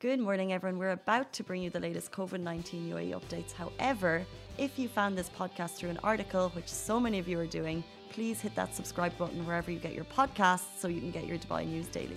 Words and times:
Good 0.00 0.18
morning, 0.18 0.54
everyone. 0.54 0.78
We're 0.78 0.92
about 0.92 1.30
to 1.34 1.44
bring 1.44 1.60
you 1.60 1.68
the 1.68 1.78
latest 1.78 2.10
COVID 2.10 2.40
19 2.40 2.90
UAE 2.90 3.10
updates. 3.12 3.52
However, 3.52 4.24
if 4.56 4.78
you 4.78 4.88
found 4.88 5.14
this 5.14 5.28
podcast 5.28 5.72
through 5.72 5.90
an 5.90 5.98
article, 6.02 6.48
which 6.56 6.68
so 6.68 6.98
many 6.98 7.18
of 7.18 7.28
you 7.28 7.38
are 7.38 7.44
doing, 7.44 7.84
please 8.08 8.40
hit 8.40 8.54
that 8.54 8.74
subscribe 8.74 9.14
button 9.18 9.46
wherever 9.46 9.70
you 9.70 9.78
get 9.78 9.92
your 9.92 10.06
podcasts 10.06 10.78
so 10.78 10.88
you 10.88 11.00
can 11.00 11.10
get 11.10 11.26
your 11.26 11.36
Dubai 11.36 11.66
news 11.66 11.86
daily. 11.88 12.16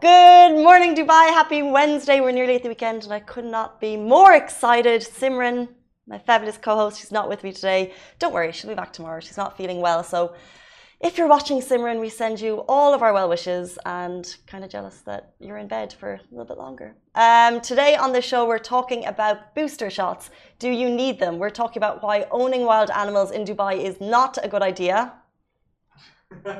Good 0.00 0.54
morning, 0.54 0.96
Dubai. 0.96 1.28
Happy 1.28 1.60
Wednesday. 1.60 2.20
We're 2.20 2.32
nearly 2.32 2.54
at 2.54 2.62
the 2.62 2.70
weekend, 2.70 3.04
and 3.04 3.12
I 3.12 3.20
could 3.20 3.44
not 3.44 3.78
be 3.78 3.98
more 3.98 4.32
excited. 4.32 5.02
Simran, 5.02 5.68
my 6.06 6.18
fabulous 6.18 6.56
co 6.56 6.74
host, 6.74 7.00
she's 7.00 7.12
not 7.12 7.28
with 7.28 7.44
me 7.44 7.52
today. 7.52 7.92
Don't 8.18 8.32
worry, 8.32 8.50
she'll 8.52 8.70
be 8.70 8.74
back 8.74 8.94
tomorrow. 8.94 9.20
She's 9.20 9.36
not 9.36 9.58
feeling 9.58 9.82
well. 9.82 10.02
So 10.02 10.32
if 11.00 11.16
you're 11.16 11.28
watching 11.28 11.60
Simran, 11.60 12.00
we 12.00 12.08
send 12.08 12.40
you 12.40 12.64
all 12.68 12.92
of 12.92 13.02
our 13.02 13.12
well 13.12 13.28
wishes 13.28 13.78
and 13.86 14.36
kind 14.46 14.64
of 14.64 14.70
jealous 14.70 14.98
that 15.06 15.32
you're 15.38 15.58
in 15.58 15.68
bed 15.68 15.92
for 15.92 16.14
a 16.14 16.20
little 16.30 16.44
bit 16.44 16.58
longer. 16.58 16.96
Um, 17.14 17.60
today 17.60 17.94
on 17.94 18.12
the 18.12 18.20
show, 18.20 18.46
we're 18.46 18.58
talking 18.58 19.06
about 19.06 19.54
booster 19.54 19.90
shots. 19.90 20.30
Do 20.58 20.68
you 20.68 20.90
need 20.90 21.20
them? 21.20 21.38
We're 21.38 21.50
talking 21.50 21.78
about 21.78 22.02
why 22.02 22.26
owning 22.32 22.64
wild 22.64 22.90
animals 22.90 23.30
in 23.30 23.44
Dubai 23.44 23.80
is 23.80 24.00
not 24.00 24.38
a 24.42 24.48
good 24.48 24.62
idea. 24.62 25.14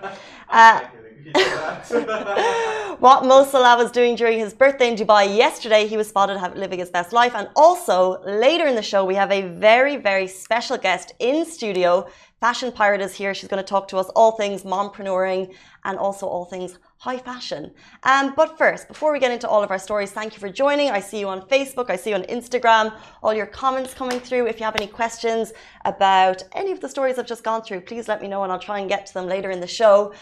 Uh, 0.50 0.80
what 3.00 3.24
Mo 3.24 3.44
Salah 3.44 3.76
was 3.76 3.90
doing 3.90 4.16
during 4.16 4.38
his 4.38 4.54
birthday 4.54 4.88
in 4.88 4.96
Dubai 4.96 5.36
yesterday, 5.36 5.86
he 5.86 5.96
was 5.96 6.08
spotted 6.08 6.40
living 6.56 6.78
his 6.78 6.90
best 6.90 7.12
life. 7.12 7.34
And 7.34 7.50
also, 7.54 8.22
later 8.22 8.66
in 8.66 8.74
the 8.74 8.82
show, 8.82 9.04
we 9.04 9.14
have 9.14 9.30
a 9.30 9.42
very, 9.42 9.96
very 9.96 10.26
special 10.26 10.78
guest 10.78 11.12
in 11.18 11.44
studio 11.44 12.06
Fashion 12.40 12.70
Pirate 12.70 13.00
is 13.00 13.14
here. 13.14 13.34
She's 13.34 13.48
going 13.48 13.62
to 13.62 13.68
talk 13.68 13.88
to 13.88 13.96
us 13.96 14.08
all 14.14 14.32
things 14.32 14.62
mompreneuring 14.62 15.52
and 15.84 15.98
also 15.98 16.26
all 16.26 16.44
things 16.44 16.78
high 16.98 17.18
fashion. 17.18 17.72
Um, 18.04 18.32
but 18.36 18.56
first, 18.56 18.86
before 18.86 19.12
we 19.12 19.18
get 19.18 19.32
into 19.32 19.48
all 19.48 19.62
of 19.62 19.72
our 19.72 19.78
stories, 19.78 20.12
thank 20.12 20.34
you 20.34 20.38
for 20.38 20.48
joining. 20.48 20.90
I 20.90 21.00
see 21.00 21.18
you 21.18 21.28
on 21.28 21.42
Facebook, 21.48 21.90
I 21.90 21.96
see 21.96 22.10
you 22.10 22.16
on 22.16 22.22
Instagram, 22.24 22.96
all 23.22 23.34
your 23.34 23.46
comments 23.46 23.92
coming 23.92 24.20
through. 24.20 24.46
If 24.46 24.60
you 24.60 24.64
have 24.64 24.76
any 24.76 24.86
questions 24.86 25.52
about 25.84 26.42
any 26.52 26.70
of 26.70 26.80
the 26.80 26.88
stories 26.88 27.18
I've 27.18 27.26
just 27.26 27.42
gone 27.42 27.62
through, 27.62 27.80
please 27.82 28.06
let 28.06 28.22
me 28.22 28.28
know 28.28 28.44
and 28.44 28.52
I'll 28.52 28.58
try 28.60 28.78
and 28.78 28.88
get 28.88 29.06
to 29.06 29.14
them 29.14 29.26
later 29.26 29.50
in 29.50 29.60
the 29.60 29.66
show. 29.66 30.12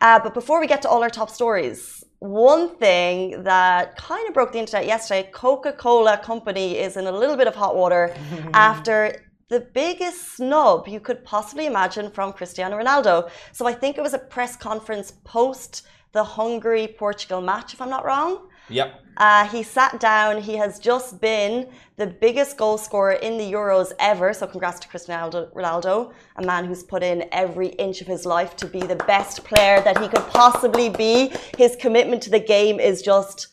Uh, 0.00 0.20
but 0.20 0.34
before 0.34 0.60
we 0.60 0.68
get 0.68 0.82
to 0.82 0.88
all 0.88 1.02
our 1.02 1.10
top 1.10 1.30
stories, 1.30 2.04
one 2.20 2.76
thing 2.76 3.42
that 3.42 3.96
kind 3.96 4.26
of 4.28 4.34
broke 4.34 4.52
the 4.52 4.58
internet 4.58 4.86
yesterday 4.86 5.28
Coca 5.32 5.72
Cola 5.72 6.18
Company 6.18 6.78
is 6.78 6.96
in 6.96 7.06
a 7.06 7.12
little 7.12 7.36
bit 7.36 7.48
of 7.48 7.54
hot 7.54 7.76
water 7.76 8.14
after 8.54 9.24
the 9.48 9.60
biggest 9.60 10.36
snub 10.36 10.88
you 10.88 11.00
could 11.00 11.24
possibly 11.24 11.66
imagine 11.66 12.10
from 12.10 12.32
Cristiano 12.32 12.78
Ronaldo. 12.78 13.30
So 13.52 13.66
I 13.66 13.74
think 13.74 13.98
it 13.98 14.02
was 14.02 14.14
a 14.14 14.18
press 14.18 14.56
conference 14.56 15.12
post 15.24 15.82
the 16.12 16.24
Hungary 16.24 16.94
Portugal 16.96 17.40
match, 17.40 17.74
if 17.74 17.82
I'm 17.82 17.90
not 17.90 18.04
wrong. 18.04 18.48
Yep. 18.70 19.00
Uh, 19.16 19.46
he 19.48 19.62
sat 19.62 20.00
down. 20.00 20.40
He 20.40 20.56
has 20.56 20.78
just 20.78 21.20
been 21.20 21.68
the 21.96 22.06
biggest 22.06 22.56
goal 22.56 22.78
scorer 22.78 23.12
in 23.14 23.36
the 23.36 23.52
Euros 23.52 23.92
ever. 23.98 24.32
So 24.32 24.46
congrats 24.46 24.80
to 24.80 24.88
Cristiano 24.88 25.50
Ronaldo, 25.54 26.12
a 26.36 26.42
man 26.42 26.64
who's 26.64 26.82
put 26.82 27.02
in 27.02 27.28
every 27.32 27.68
inch 27.68 28.00
of 28.00 28.06
his 28.06 28.24
life 28.24 28.56
to 28.56 28.66
be 28.66 28.80
the 28.80 28.96
best 28.96 29.44
player 29.44 29.80
that 29.82 29.98
he 29.98 30.08
could 30.08 30.26
possibly 30.28 30.88
be. 30.88 31.32
His 31.58 31.76
commitment 31.76 32.22
to 32.22 32.30
the 32.30 32.40
game 32.40 32.80
is 32.80 33.02
just 33.02 33.48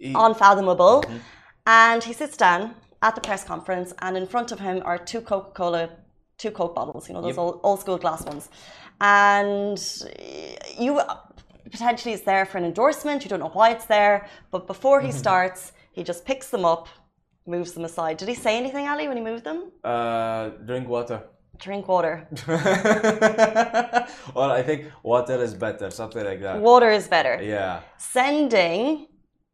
unfathomable. 0.00 1.02
Mm 1.06 1.10
-hmm. 1.10 1.20
And 1.66 2.04
he 2.04 2.12
sits 2.12 2.36
down 2.36 2.74
at 3.02 3.14
the 3.14 3.20
press 3.20 3.44
conference, 3.44 3.92
and 4.00 4.16
in 4.16 4.26
front 4.26 4.52
of 4.52 4.60
him 4.60 4.82
are 4.84 4.98
two 4.98 5.20
Coca 5.20 5.50
Cola, 5.50 5.90
two 6.38 6.50
Coke 6.50 6.74
bottles, 6.74 7.08
you 7.08 7.14
know, 7.14 7.20
those 7.20 7.30
yep. 7.30 7.38
old, 7.38 7.60
old 7.62 7.80
school 7.80 7.98
glass 7.98 8.24
ones. 8.24 8.48
And 9.00 9.78
you 10.78 11.00
potentially 11.70 12.14
it's 12.14 12.22
there 12.22 12.44
for 12.46 12.58
an 12.58 12.64
endorsement, 12.64 13.24
you 13.24 13.28
don't 13.28 13.40
know 13.40 13.48
why 13.48 13.70
it's 13.70 13.86
there, 13.86 14.28
but 14.50 14.66
before 14.66 15.00
he 15.00 15.10
starts, 15.10 15.72
he 15.92 16.02
just 16.02 16.24
picks 16.24 16.50
them 16.50 16.64
up, 16.64 16.88
moves 17.46 17.72
them 17.72 17.84
aside. 17.84 18.16
Did 18.16 18.28
he 18.28 18.34
say 18.34 18.56
anything, 18.56 18.86
Ali, 18.88 19.08
when 19.08 19.16
he 19.16 19.22
moved 19.22 19.44
them? 19.44 19.72
Uh, 19.82 20.50
drink 20.66 20.88
water. 20.88 21.22
Drink 21.58 21.86
water. 21.86 22.26
well, 24.34 24.50
I 24.50 24.62
think 24.62 24.86
water 25.02 25.42
is 25.42 25.54
better, 25.54 25.90
something 25.90 26.24
like 26.24 26.40
that. 26.42 26.60
Water 26.60 26.90
is 26.90 27.06
better. 27.06 27.40
Yeah. 27.42 27.80
Sending 27.96 29.06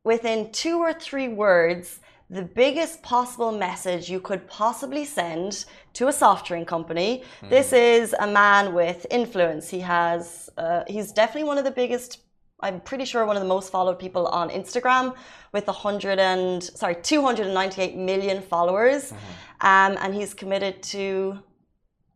within 0.02 0.50
two 0.50 0.78
or 0.78 0.92
three 0.92 1.28
words 1.28 2.00
the 2.30 2.42
biggest 2.42 3.02
possible 3.02 3.50
message 3.50 4.08
you 4.08 4.20
could 4.20 4.46
possibly 4.46 5.04
send 5.04 5.64
to 5.94 6.06
a 6.06 6.12
soft 6.12 6.46
drink 6.46 6.68
company. 6.68 7.24
Mm. 7.42 7.50
This 7.50 7.72
is 7.72 8.14
a 8.20 8.26
man 8.26 8.72
with 8.72 9.04
influence. 9.10 9.68
He 9.68 9.80
has, 9.80 10.48
uh, 10.56 10.84
he's 10.86 11.10
definitely 11.10 11.48
one 11.48 11.58
of 11.58 11.64
the 11.64 11.72
biggest. 11.72 12.18
I'm 12.60 12.80
pretty 12.80 13.04
sure 13.04 13.26
one 13.26 13.36
of 13.36 13.42
the 13.42 13.48
most 13.48 13.72
followed 13.72 13.98
people 13.98 14.26
on 14.28 14.48
Instagram 14.50 15.16
with 15.52 15.66
100 15.66 16.18
and 16.20 16.62
sorry 16.62 16.94
298 17.02 17.96
million 17.96 18.42
followers, 18.42 19.12
mm-hmm. 19.12 19.66
um, 19.66 19.98
and 20.00 20.14
he's 20.14 20.32
committed 20.34 20.82
to 20.84 21.40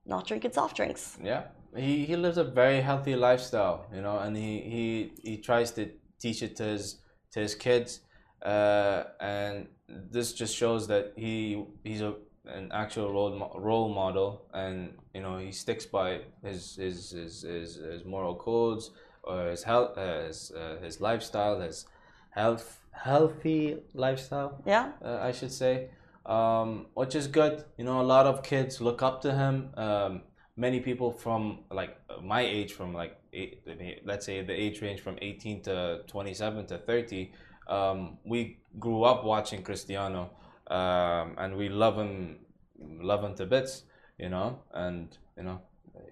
not 0.06 0.26
drinking 0.26 0.52
soft 0.52 0.76
drinks. 0.76 1.18
Yeah, 1.22 1.44
he, 1.74 2.04
he 2.04 2.14
lives 2.14 2.36
a 2.36 2.44
very 2.44 2.82
healthy 2.82 3.16
lifestyle, 3.16 3.86
you 3.92 4.02
know, 4.02 4.18
and 4.18 4.36
he, 4.36 4.60
he 4.60 5.30
he 5.30 5.36
tries 5.38 5.70
to 5.72 5.90
teach 6.20 6.42
it 6.42 6.54
to 6.56 6.64
his 6.64 7.00
to 7.32 7.40
his 7.40 7.54
kids, 7.54 8.00
uh, 8.44 9.04
and 9.20 9.66
this 9.88 10.32
just 10.32 10.54
shows 10.56 10.86
that 10.88 11.12
he 11.16 11.64
he's 11.82 12.00
a 12.00 12.14
an 12.46 12.70
actual 12.72 13.10
role 13.12 13.52
role 13.56 13.88
model, 13.88 14.44
and 14.52 14.94
you 15.14 15.22
know 15.22 15.38
he 15.38 15.52
sticks 15.52 15.86
by 15.86 16.20
his 16.42 16.76
his 16.76 17.10
his 17.10 17.42
his, 17.42 17.74
his 17.76 18.04
moral 18.04 18.34
codes 18.34 18.90
or 19.22 19.48
his 19.48 19.62
health, 19.62 19.96
uh, 19.96 20.24
his 20.24 20.52
uh, 20.52 20.76
his 20.82 21.00
lifestyle, 21.00 21.60
his 21.60 21.86
health 22.30 22.80
healthy 22.92 23.78
lifestyle. 23.94 24.62
Yeah, 24.66 24.92
uh, 25.04 25.18
I 25.22 25.32
should 25.32 25.52
say, 25.52 25.88
um, 26.26 26.86
which 26.94 27.14
is 27.14 27.26
good. 27.26 27.64
You 27.78 27.84
know, 27.84 28.00
a 28.00 28.02
lot 28.02 28.26
of 28.26 28.42
kids 28.42 28.80
look 28.80 29.02
up 29.02 29.22
to 29.22 29.32
him. 29.32 29.70
Um, 29.76 30.22
many 30.56 30.80
people 30.80 31.12
from 31.12 31.60
like 31.70 31.96
my 32.22 32.42
age, 32.42 32.72
from 32.72 32.92
like 32.92 33.16
eight, 33.32 33.62
let's 34.04 34.26
say 34.26 34.42
the 34.42 34.52
age 34.52 34.82
range 34.82 35.00
from 35.00 35.18
eighteen 35.22 35.62
to 35.62 36.02
twenty 36.06 36.34
seven 36.34 36.66
to 36.66 36.78
thirty 36.78 37.32
um, 37.66 38.18
we 38.24 38.58
grew 38.78 39.04
up 39.04 39.24
watching 39.24 39.62
Cristiano, 39.62 40.30
um, 40.68 41.34
and 41.38 41.56
we 41.56 41.68
love 41.68 41.96
him, 41.96 42.38
love 42.78 43.22
him 43.24 43.34
to 43.36 43.46
bits, 43.46 43.84
you 44.18 44.28
know, 44.28 44.58
and 44.72 45.16
you 45.36 45.44
know, 45.44 45.60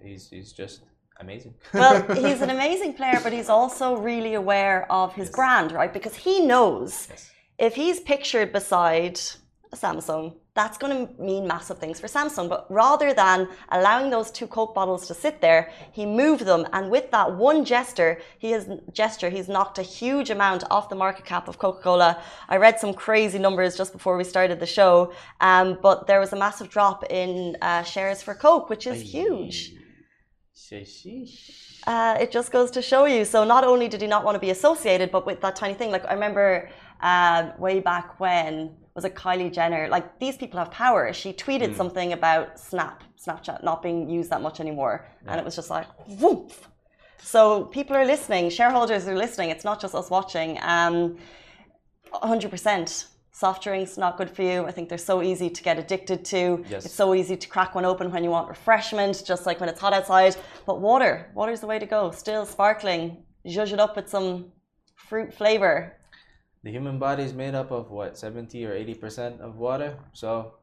he's 0.01 0.29
he's 0.29 0.53
just 0.53 0.81
amazing. 1.19 1.53
well, 1.73 2.01
he's 2.15 2.41
an 2.41 2.49
amazing 2.49 2.93
player, 2.93 3.19
but 3.23 3.33
he's 3.33 3.49
also 3.49 3.97
really 3.97 4.33
aware 4.33 4.91
of 4.91 5.13
his 5.13 5.27
yes. 5.27 5.35
brand, 5.35 5.71
right? 5.71 5.93
Because 5.93 6.15
he 6.15 6.45
knows 6.45 7.07
yes. 7.09 7.31
if 7.57 7.75
he's 7.75 7.99
pictured 7.99 8.51
beside 8.51 9.19
a 9.71 9.75
Samsung, 9.75 10.35
that's 10.55 10.77
going 10.77 11.07
to 11.07 11.21
mean 11.21 11.47
massive 11.47 11.79
things 11.79 11.99
for 11.99 12.07
Samsung. 12.07 12.47
But 12.47 12.67
rather 12.69 13.11
than 13.13 13.47
allowing 13.71 14.11
those 14.11 14.29
two 14.29 14.45
Coke 14.45 14.75
bottles 14.75 15.07
to 15.07 15.15
sit 15.15 15.41
there, 15.41 15.71
he 15.91 16.05
moved 16.05 16.45
them. 16.45 16.67
And 16.73 16.91
with 16.91 17.09
that 17.09 17.35
one 17.35 17.65
gesture, 17.65 18.21
he 18.37 18.51
has 18.51 18.69
gesture, 18.91 19.29
he's 19.29 19.47
knocked 19.47 19.79
a 19.79 19.81
huge 19.81 20.29
amount 20.29 20.63
off 20.69 20.89
the 20.89 20.95
market 20.95 21.25
cap 21.25 21.47
of 21.47 21.57
Coca-Cola. 21.57 22.21
I 22.49 22.57
read 22.57 22.79
some 22.79 22.93
crazy 22.93 23.39
numbers 23.39 23.75
just 23.75 23.93
before 23.93 24.15
we 24.15 24.23
started 24.23 24.59
the 24.59 24.67
show, 24.67 25.13
um, 25.41 25.79
but 25.81 26.05
there 26.05 26.19
was 26.19 26.33
a 26.33 26.37
massive 26.37 26.69
drop 26.69 27.03
in 27.09 27.57
uh, 27.61 27.81
shares 27.81 28.21
for 28.21 28.35
Coke, 28.35 28.69
which 28.69 28.85
is 28.85 29.01
huge. 29.01 29.73
Uh, 31.87 32.15
it 32.21 32.31
just 32.31 32.51
goes 32.51 32.69
to 32.71 32.81
show 32.81 33.05
you. 33.05 33.25
So 33.25 33.43
not 33.43 33.63
only 33.63 33.87
did 33.87 34.01
he 34.01 34.07
not 34.07 34.23
want 34.23 34.35
to 34.35 34.39
be 34.39 34.51
associated, 34.51 35.11
but 35.11 35.25
with 35.25 35.41
that 35.41 35.55
tiny 35.55 35.73
thing, 35.73 35.89
like 35.89 36.05
I 36.05 36.13
remember 36.13 36.69
uh, 37.01 37.51
way 37.57 37.79
back 37.79 38.19
when 38.19 38.75
was 38.95 39.05
it 39.05 39.15
Kylie 39.15 39.51
Jenner? 39.51 39.87
Like 39.89 40.19
these 40.19 40.37
people 40.37 40.59
have 40.59 40.71
power. 40.71 41.11
She 41.13 41.33
tweeted 41.33 41.69
mm. 41.69 41.75
something 41.75 42.13
about 42.13 42.59
Snap, 42.59 43.03
Snapchat 43.19 43.63
not 43.63 43.81
being 43.81 44.09
used 44.09 44.29
that 44.29 44.41
much 44.41 44.59
anymore, 44.59 45.07
yeah. 45.25 45.31
and 45.31 45.39
it 45.39 45.45
was 45.45 45.55
just 45.55 45.69
like 45.69 45.87
whoop. 46.07 46.51
So 47.21 47.65
people 47.65 47.95
are 47.95 48.05
listening. 48.05 48.49
Shareholders 48.49 49.07
are 49.07 49.15
listening. 49.15 49.49
It's 49.49 49.63
not 49.63 49.79
just 49.79 49.95
us 49.95 50.09
watching. 50.09 50.59
Um, 50.61 51.17
100%. 52.13 53.05
Soft 53.35 53.63
drinks 53.63 53.97
not 53.97 54.17
good 54.17 54.29
for 54.29 54.43
you. 54.43 54.65
I 54.65 54.71
think 54.71 54.89
they're 54.89 54.97
so 54.99 55.23
easy 55.23 55.49
to 55.49 55.63
get 55.63 55.79
addicted 55.79 56.23
to. 56.25 56.63
Yes. 56.69 56.85
It's 56.85 56.93
so 56.93 57.15
easy 57.15 57.35
to 57.35 57.47
crack 57.47 57.73
one 57.73 57.85
open 57.85 58.11
when 58.11 58.23
you 58.23 58.29
want 58.29 58.47
refreshment, 58.47 59.23
just 59.25 59.47
like 59.47 59.59
when 59.59 59.69
it's 59.69 59.79
hot 59.79 59.93
outside. 59.93 60.35
But 60.67 60.81
water, 60.81 61.31
water's 61.33 61.61
the 61.61 61.65
way 61.65 61.79
to 61.79 61.85
go. 61.87 62.11
Still 62.11 62.45
sparkling. 62.45 63.23
Zhuzh 63.47 63.73
it 63.73 63.79
up 63.79 63.95
with 63.95 64.07
some 64.07 64.51
fruit 64.95 65.33
flavor 65.33 65.97
the 66.63 66.71
human 66.71 66.97
body 66.99 67.23
is 67.23 67.33
made 67.33 67.55
up 67.55 67.71
of 67.71 67.91
what 67.91 68.17
70 68.17 68.65
or 68.65 68.73
80 68.73 68.93
percent 68.95 69.41
of 69.41 69.57
water? 69.57 69.97
So 70.13 70.55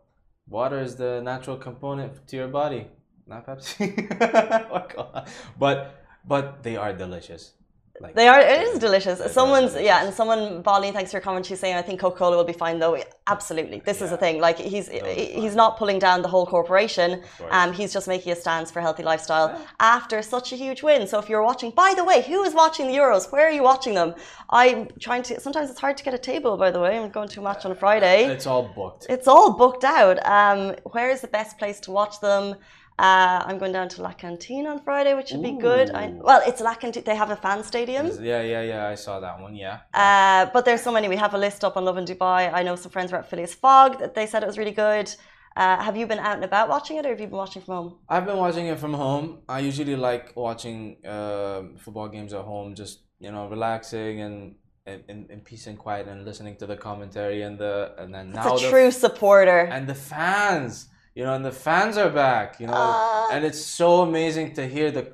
water 0.49 0.81
is 0.81 0.97
the 0.97 1.21
natural 1.23 1.57
component 1.57 2.27
to 2.29 2.37
your 2.37 2.49
body. 2.49 2.87
Not 3.27 3.47
pepsi. 3.47 3.87
Oh, 4.99 5.25
but 5.59 6.05
but 6.27 6.63
they 6.63 6.77
are 6.77 6.93
delicious 6.93 7.53
Like, 8.01 8.15
They 8.15 8.29
are. 8.29 8.41
It 8.41 8.63
is 8.63 8.79
delicious. 8.79 9.19
Someone's 9.33 9.73
delicious. 9.73 9.87
yeah, 9.87 10.05
and 10.05 10.15
someone 10.15 10.63
Bolly, 10.63 10.91
thanks 10.91 11.11
for 11.11 11.19
your 11.19 11.23
comment. 11.23 11.45
She's 11.45 11.61
saying 11.61 11.77
I 11.77 11.83
think 11.83 12.01
Coca 12.01 12.17
Cola 12.17 12.37
will 12.37 12.45
be 12.45 12.55
fine 12.55 12.79
though. 12.79 12.97
Absolutely, 13.27 13.81
this 13.81 14.01
is 14.01 14.11
the 14.11 14.17
thing. 14.17 14.41
Like 14.41 14.59
he's 14.59 14.89
They'll 14.89 15.05
he's 15.05 15.55
not 15.55 15.77
pulling 15.77 15.99
down 15.99 16.23
the 16.23 16.29
whole 16.29 16.47
corporation. 16.47 17.23
Um, 17.51 17.73
he's 17.73 17.93
just 17.93 18.09
making 18.09 18.33
a 18.33 18.37
stance 18.37 18.71
for 18.71 18.81
healthy 18.81 19.03
lifestyle 19.03 19.61
after 19.79 20.23
such 20.23 20.53
a 20.53 20.57
huge 20.57 20.83
win. 20.83 21.07
So 21.07 21.19
if 21.19 21.29
you're 21.29 21.43
watching, 21.43 21.71
by 21.73 21.93
the 21.95 22.05
way, 22.05 22.23
who 22.23 22.43
is 22.45 22.55
watching 22.55 22.87
the 22.87 22.95
Euros? 22.95 23.31
Where 23.31 23.47
are 23.47 23.51
you 23.53 23.63
watching 23.63 23.95
them? 23.95 24.15
I'm 24.49 24.89
trying 24.99 25.23
to. 25.25 25.39
Sometimes 25.39 25.71
it's 25.71 25.81
hard 25.81 25.97
to 25.99 26.05
get 26.05 26.15
a 26.15 26.19
table. 26.19 26.57
By 26.57 26.71
the 26.71 26.81
way, 26.81 26.99
I'm 26.99 27.11
going 27.11 27.29
to 27.29 27.41
a 27.41 27.43
match 27.43 27.65
on 27.67 27.73
a 27.73 27.75
Friday. 27.75 28.25
It's 28.27 28.47
all 28.47 28.65
booked. 28.75 29.07
It's 29.11 29.29
all 29.29 29.53
booked 29.53 29.85
out. 29.85 30.25
Um, 30.27 30.75
where 30.93 31.11
is 31.11 31.21
the 31.21 31.29
best 31.29 31.59
place 31.59 31.79
to 31.81 31.91
watch 31.91 32.21
them? 32.21 32.57
Uh, 32.99 33.43
I'm 33.47 33.59
going 33.59 33.73
down 33.73 33.89
to 33.89 34.03
La 34.03 34.13
Cantine 34.13 34.67
on 34.67 34.79
Friday, 34.81 35.15
which 35.15 35.29
should 35.29 35.43
be 35.43 35.53
good. 35.53 35.91
I, 35.91 36.09
well, 36.09 36.43
it's 36.47 36.61
La 36.61 36.75
Cantine. 36.75 37.03
They 37.05 37.17
have 37.17 37.31
a 37.31 37.37
fan 37.37 37.65
stadium. 37.65 38.07
Yeah, 38.21 38.43
yeah, 38.43 38.63
yeah. 38.63 38.89
I 38.89 38.95
saw 38.95 39.21
that 39.21 39.41
one. 39.41 39.55
Yeah. 39.55 39.79
Uh, 39.95 40.51
but 40.53 40.67
there's 40.67 40.83
so 40.83 40.93
many. 40.93 41.09
We 41.09 41.17
have 41.17 41.33
a 41.33 41.39
list 41.39 41.65
up 41.65 41.79
on 41.79 41.85
Lovin 41.87 42.05
Dubai. 42.05 42.53
I 42.53 42.63
know 42.63 42.77
some 42.77 42.91
friends 42.91 43.11
were 43.13 43.19
at 43.19 43.31
Phileas 43.31 43.55
Fogg. 43.55 43.99
That 44.01 44.15
they 44.15 44.27
said 44.27 44.43
it 44.43 44.47
was 44.47 44.59
really 44.59 44.73
good. 44.73 45.15
Uh, 45.57 45.83
have 45.83 45.97
you 45.97 46.07
been 46.07 46.19
out 46.19 46.37
and 46.37 46.45
about 46.45 46.69
watching 46.69 46.97
it, 46.99 47.07
or 47.07 47.09
have 47.09 47.21
you 47.21 47.27
been 47.27 47.37
watching 47.37 47.63
from 47.63 47.75
home? 47.75 47.99
I've 48.09 48.27
been 48.27 48.37
watching 48.37 48.67
it 48.67 48.79
from 48.79 48.95
home. 48.95 49.39
I 49.49 49.61
usually 49.61 49.97
like 49.97 50.37
watching 50.37 51.05
uh, 51.05 51.63
football 51.79 52.09
games 52.09 52.33
at 52.33 52.43
home, 52.43 52.75
just 52.75 53.01
you 53.19 53.33
know, 53.33 53.49
relaxing 53.49 54.21
and 54.21 54.55
in, 54.87 55.27
in, 55.29 55.41
peace 55.41 55.67
and 55.67 55.79
quiet, 55.79 56.07
and 56.09 56.25
listening 56.25 56.57
to 56.57 56.67
the 56.67 56.77
commentary 56.77 57.43
and 57.43 57.59
the 57.59 57.95
and 57.99 58.15
then 58.15 58.33
now 58.33 58.53
It's 58.53 58.63
a 58.63 58.65
the 58.65 58.71
true 58.71 58.91
supporter. 58.91 59.61
and 59.61 59.87
the 59.87 59.95
fans, 59.95 60.89
you 61.17 61.23
know, 61.25 61.35
and 61.35 61.45
the 61.45 61.57
fans 61.69 61.97
are 62.03 62.11
back, 62.11 62.49
you 62.61 62.67
know, 62.67 62.73
Ah. 62.77 63.29
and 63.33 63.45
it's 63.49 63.63
so 63.81 63.89
amazing 64.09 64.55
to 64.59 64.63
hear 64.67 64.91
the 64.91 65.05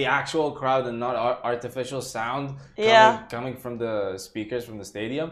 the 0.00 0.04
actual 0.20 0.48
crowd 0.60 0.84
and 0.90 0.98
not 1.06 1.14
ar- 1.16 1.40
artificial 1.52 2.02
sound 2.02 2.46
coming, 2.76 2.90
Yeah. 2.90 3.22
coming 3.30 3.56
from 3.56 3.74
the 3.84 3.94
speakers 4.18 4.62
from 4.66 4.76
the 4.76 4.84
stadium, 4.84 5.28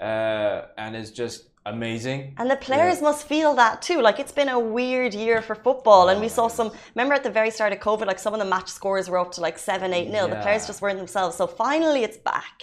uh, 0.00 0.62
and 0.82 0.90
it's 0.96 1.12
just 1.22 1.38
amazing. 1.64 2.20
And 2.40 2.50
the 2.50 2.56
players 2.56 3.00
must 3.00 3.22
feel 3.32 3.54
that 3.62 3.74
too. 3.88 3.98
Like 4.02 4.18
it's 4.22 4.32
been 4.40 4.48
a 4.48 4.58
weird 4.58 5.14
year 5.14 5.40
for 5.40 5.54
football, 5.54 6.04
and 6.10 6.20
we 6.20 6.28
saw 6.28 6.48
some. 6.48 6.68
Remember 6.96 7.14
at 7.14 7.22
the 7.28 7.30
very 7.40 7.50
start 7.58 7.72
of 7.72 7.78
COVID, 7.78 8.06
like 8.12 8.18
some 8.18 8.34
of 8.36 8.40
the 8.44 8.50
match 8.56 8.68
scores 8.78 9.08
were 9.08 9.18
up 9.24 9.30
to 9.36 9.40
like 9.40 9.56
seven, 9.70 9.88
eight 9.98 10.08
nil. 10.14 10.26
The 10.34 10.40
players 10.46 10.66
just 10.66 10.82
weren't 10.82 10.98
themselves. 10.98 11.36
So 11.36 11.46
finally, 11.46 12.02
it's 12.08 12.18
back. 12.32 12.56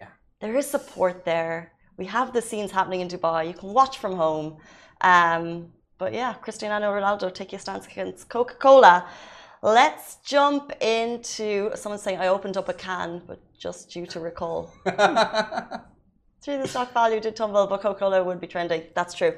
Yeah. 0.00 0.08
There 0.40 0.56
is 0.56 0.66
support 0.76 1.16
there. 1.32 1.72
We 1.98 2.06
have 2.06 2.32
the 2.32 2.40
scenes 2.48 2.70
happening 2.78 3.00
in 3.04 3.08
Dubai. 3.08 3.40
You 3.50 3.56
can 3.62 3.70
watch 3.80 3.98
from 3.98 4.14
home. 4.16 4.48
Um, 5.12 5.72
but 5.98 6.12
yeah, 6.12 6.34
Cristiano 6.34 6.92
Ronaldo 6.92 7.32
take 7.34 7.52
your 7.52 7.58
stance 7.58 7.86
against 7.86 8.28
Coca 8.28 8.54
Cola. 8.54 9.06
Let's 9.62 10.16
jump 10.24 10.72
into 10.80 11.72
someone 11.74 11.98
saying 11.98 12.18
I 12.18 12.28
opened 12.28 12.56
up 12.56 12.68
a 12.68 12.72
can, 12.72 13.22
but 13.26 13.40
just 13.58 13.90
due 13.90 14.06
to 14.06 14.20
recall. 14.20 14.72
Through 16.42 16.58
the 16.58 16.68
stock 16.68 16.92
value 16.94 17.20
did 17.20 17.34
tumble, 17.34 17.66
but 17.66 17.82
Coca-Cola 17.82 18.22
would 18.22 18.40
be 18.40 18.46
trending. 18.46 18.84
That's 18.94 19.12
true. 19.12 19.34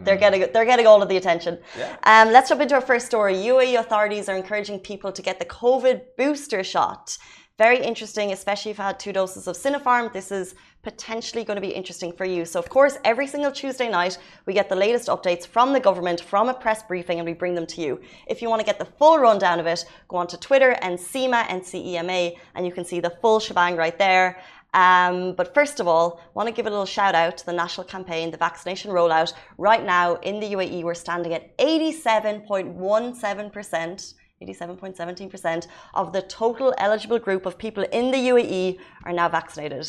They're 0.00 0.16
getting 0.16 0.46
they're 0.52 0.64
getting 0.64 0.86
all 0.86 1.02
of 1.02 1.08
the 1.08 1.16
attention. 1.16 1.58
Yeah. 1.78 1.96
Um, 2.04 2.32
let's 2.32 2.48
jump 2.48 2.60
into 2.60 2.74
our 2.74 2.80
first 2.80 3.06
story. 3.06 3.34
UAE 3.34 3.78
authorities 3.78 4.28
are 4.28 4.36
encouraging 4.36 4.80
people 4.80 5.12
to 5.12 5.22
get 5.22 5.38
the 5.38 5.44
COVID 5.44 6.02
booster 6.16 6.64
shot. 6.64 7.16
Very 7.58 7.78
interesting, 7.78 8.32
especially 8.32 8.72
if 8.72 8.78
you 8.78 8.84
had 8.84 8.98
two 8.98 9.12
doses 9.12 9.46
of 9.46 9.56
Sinopharm. 9.56 10.12
This 10.12 10.32
is 10.32 10.56
potentially 10.84 11.42
going 11.42 11.56
to 11.56 11.60
be 11.60 11.72
interesting 11.72 12.12
for 12.12 12.24
you. 12.24 12.44
So, 12.44 12.60
of 12.60 12.68
course, 12.68 12.98
every 13.04 13.26
single 13.26 13.50
Tuesday 13.50 13.88
night, 13.88 14.18
we 14.46 14.52
get 14.52 14.68
the 14.68 14.76
latest 14.76 15.08
updates 15.08 15.46
from 15.46 15.72
the 15.72 15.80
government, 15.80 16.20
from 16.20 16.48
a 16.48 16.54
press 16.54 16.82
briefing, 16.82 17.18
and 17.18 17.26
we 17.26 17.32
bring 17.32 17.54
them 17.54 17.66
to 17.66 17.80
you. 17.80 18.00
If 18.26 18.42
you 18.42 18.48
want 18.48 18.60
to 18.60 18.66
get 18.66 18.78
the 18.78 18.84
full 18.84 19.18
rundown 19.18 19.58
of 19.58 19.66
it, 19.66 19.84
go 20.08 20.18
on 20.18 20.26
to 20.28 20.36
Twitter 20.36 20.76
NCEMA 20.82 21.46
and 21.48 21.62
CEMA, 21.62 22.36
and 22.54 22.66
you 22.66 22.72
can 22.72 22.84
see 22.84 23.00
the 23.00 23.16
full 23.20 23.40
shebang 23.40 23.76
right 23.76 23.98
there. 23.98 24.38
Um, 24.74 25.34
but 25.34 25.54
first 25.54 25.80
of 25.80 25.88
all, 25.88 26.20
I 26.20 26.24
want 26.34 26.48
to 26.48 26.52
give 26.52 26.66
a 26.66 26.70
little 26.70 26.84
shout 26.84 27.14
out 27.14 27.38
to 27.38 27.46
the 27.46 27.52
national 27.52 27.86
campaign, 27.86 28.30
the 28.30 28.36
vaccination 28.36 28.90
rollout. 28.90 29.32
Right 29.56 29.82
now 29.84 30.16
in 30.16 30.40
the 30.40 30.52
UAE, 30.52 30.82
we're 30.82 30.94
standing 30.94 31.32
at 31.32 31.56
87.17%. 31.58 34.14
87.17% 34.42 35.68
of 35.94 36.12
the 36.12 36.22
total 36.22 36.74
eligible 36.78 37.18
group 37.18 37.46
of 37.46 37.56
people 37.56 37.84
in 37.92 38.10
the 38.10 38.18
UAE 38.18 38.78
are 39.04 39.12
now 39.12 39.28
vaccinated. 39.28 39.86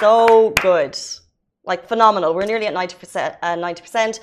So 0.00 0.50
good. 0.50 0.98
Like 1.64 1.88
phenomenal. 1.88 2.34
We're 2.34 2.46
nearly 2.46 2.66
at 2.66 2.74
90%, 2.74 3.36
uh, 3.42 3.56
90% 3.56 4.20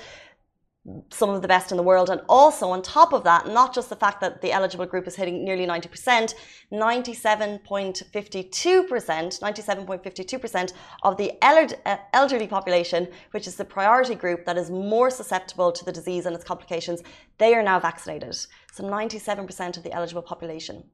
some 1.10 1.30
of 1.30 1.40
the 1.40 1.48
best 1.48 1.70
in 1.70 1.78
the 1.78 1.82
world. 1.82 2.10
And 2.10 2.20
also, 2.28 2.68
on 2.68 2.82
top 2.82 3.14
of 3.14 3.24
that, 3.24 3.48
not 3.48 3.74
just 3.74 3.88
the 3.88 3.96
fact 3.96 4.20
that 4.20 4.42
the 4.42 4.52
eligible 4.52 4.84
group 4.84 5.06
is 5.06 5.16
hitting 5.16 5.42
nearly 5.42 5.66
90%, 5.66 6.34
97.52%, 6.70 9.40
97.52% 9.40 10.72
of 11.02 11.16
the 11.16 11.32
uh, 11.40 11.96
elderly 12.12 12.46
population, 12.46 13.08
which 13.30 13.46
is 13.46 13.56
the 13.56 13.64
priority 13.64 14.14
group 14.14 14.44
that 14.44 14.58
is 14.58 14.70
more 14.70 15.08
susceptible 15.08 15.72
to 15.72 15.86
the 15.86 15.92
disease 15.92 16.26
and 16.26 16.36
its 16.36 16.44
complications, 16.44 17.00
they 17.38 17.54
are 17.54 17.62
now 17.62 17.80
vaccinated. 17.80 18.36
So 18.72 18.84
97% 18.84 19.78
of 19.78 19.82
the 19.82 19.92
eligible 19.92 20.22
population. 20.22 20.84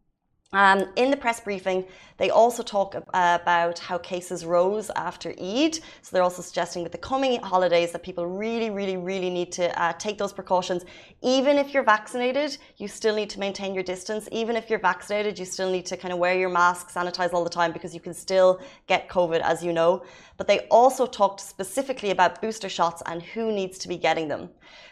Um, 0.52 0.86
in 0.96 1.12
the 1.12 1.16
press 1.16 1.38
briefing, 1.38 1.84
they 2.16 2.30
also 2.30 2.64
talk 2.64 2.96
ab- 2.96 3.08
about 3.40 3.78
how 3.78 3.98
cases 3.98 4.44
rose 4.44 4.90
after 4.96 5.30
Eid. 5.40 5.76
So 5.76 6.10
they're 6.10 6.24
also 6.24 6.42
suggesting 6.42 6.82
with 6.82 6.90
the 6.90 6.98
coming 6.98 7.40
holidays 7.40 7.92
that 7.92 8.02
people 8.02 8.26
really, 8.26 8.68
really, 8.68 8.96
really 8.96 9.30
need 9.30 9.52
to 9.52 9.80
uh, 9.80 9.92
take 9.92 10.18
those 10.18 10.32
precautions. 10.32 10.84
Even 11.22 11.56
if 11.56 11.72
you're 11.72 11.84
vaccinated, 11.84 12.58
you 12.78 12.88
still 12.88 13.14
need 13.14 13.30
to 13.30 13.38
maintain 13.38 13.74
your 13.74 13.84
distance. 13.84 14.28
Even 14.32 14.56
if 14.56 14.68
you're 14.68 14.80
vaccinated, 14.80 15.38
you 15.38 15.44
still 15.44 15.70
need 15.70 15.86
to 15.86 15.96
kind 15.96 16.12
of 16.12 16.18
wear 16.18 16.36
your 16.36 16.48
mask, 16.48 16.90
sanitize 16.90 17.32
all 17.32 17.44
the 17.44 17.50
time 17.50 17.70
because 17.70 17.94
you 17.94 18.00
can 18.00 18.12
still 18.12 18.60
get 18.88 19.08
COVID, 19.08 19.40
as 19.42 19.62
you 19.62 19.72
know. 19.72 20.02
But 20.36 20.48
they 20.48 20.66
also 20.68 21.06
talked 21.06 21.40
specifically 21.40 22.10
about 22.10 22.42
booster 22.42 22.68
shots 22.68 23.04
and 23.06 23.22
who 23.22 23.52
needs 23.52 23.78
to 23.78 23.88
be 23.88 23.96
getting 23.96 24.26
them. 24.26 24.50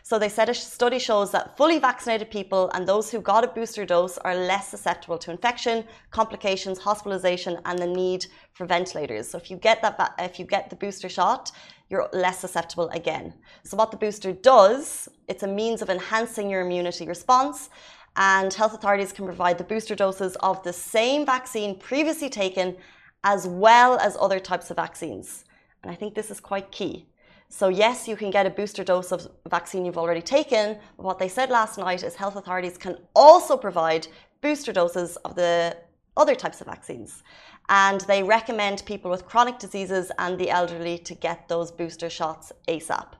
So 0.08 0.19
they 0.19 0.31
said 0.31 0.49
a 0.49 0.55
study 0.55 0.99
shows 0.99 1.32
that 1.32 1.55
fully 1.58 1.78
vaccinated 1.78 2.31
people 2.31 2.70
and 2.72 2.88
those 2.88 3.10
who 3.10 3.20
got 3.20 3.44
a 3.44 3.49
booster 3.49 3.84
dose 3.84 4.16
are 4.16 4.34
less 4.34 4.69
susceptible 4.69 5.19
to 5.19 5.31
infection, 5.31 5.84
complications, 6.10 6.78
hospitalization, 6.78 7.58
and 7.66 7.78
the 7.78 7.87
need 7.87 8.25
for 8.55 8.64
ventilators. 8.64 9.28
So 9.28 9.37
if 9.37 9.50
you 9.50 9.58
get 9.58 9.82
that, 9.82 10.14
if 10.19 10.38
you 10.38 10.46
get 10.46 10.70
the 10.70 10.76
booster 10.76 11.10
shot, 11.10 11.52
you're 11.90 12.08
less 12.14 12.38
susceptible 12.38 12.88
again. 12.88 13.34
So 13.64 13.76
what 13.76 13.90
the 13.90 13.99
booster 13.99 14.32
does, 14.32 15.10
it's 15.28 15.43
a 15.43 15.46
means 15.46 15.82
of 15.82 15.90
enhancing 15.90 16.49
your 16.49 16.62
immunity 16.62 17.06
response. 17.06 17.69
And 18.16 18.50
health 18.54 18.72
authorities 18.72 19.12
can 19.12 19.26
provide 19.26 19.58
the 19.58 19.64
booster 19.64 19.94
doses 19.94 20.37
of 20.37 20.62
the 20.62 20.72
same 20.72 21.26
vaccine 21.26 21.78
previously 21.78 22.31
taken, 22.31 22.78
as 23.25 23.46
well 23.46 23.99
as 23.99 24.16
other 24.19 24.40
types 24.40 24.70
of 24.70 24.76
vaccines. 24.76 25.44
And 25.82 25.93
I 25.93 25.94
think 25.94 26.14
this 26.14 26.31
is 26.31 26.40
quite 26.40 26.72
key. 26.72 27.11
So, 27.50 27.68
yes, 27.68 28.06
you 28.06 28.16
can 28.16 28.30
get 28.30 28.46
a 28.46 28.50
booster 28.50 28.84
dose 28.84 29.10
of 29.10 29.26
vaccine 29.48 29.84
you've 29.84 29.96
already 29.96 30.20
taken. 30.20 30.78
But 30.96 31.04
what 31.04 31.18
they 31.18 31.28
said 31.28 31.48
last 31.48 31.78
night 31.78 32.02
is 32.02 32.14
health 32.14 32.36
authorities 32.36 32.76
can 32.76 32.98
also 33.14 33.56
provide 33.56 34.06
booster 34.42 34.72
doses 34.72 35.16
of 35.24 35.34
the 35.34 35.76
other 36.16 36.34
types 36.34 36.60
of 36.60 36.66
vaccines. 36.66 37.22
And 37.70 38.02
they 38.02 38.22
recommend 38.22 38.82
people 38.84 39.10
with 39.10 39.26
chronic 39.26 39.58
diseases 39.58 40.12
and 40.18 40.38
the 40.38 40.50
elderly 40.50 40.99
to 40.99 41.14
get 41.14 41.49
those 41.49 41.70
booster 41.70 42.11
shots 42.11 42.52
ASAP. 42.66 43.12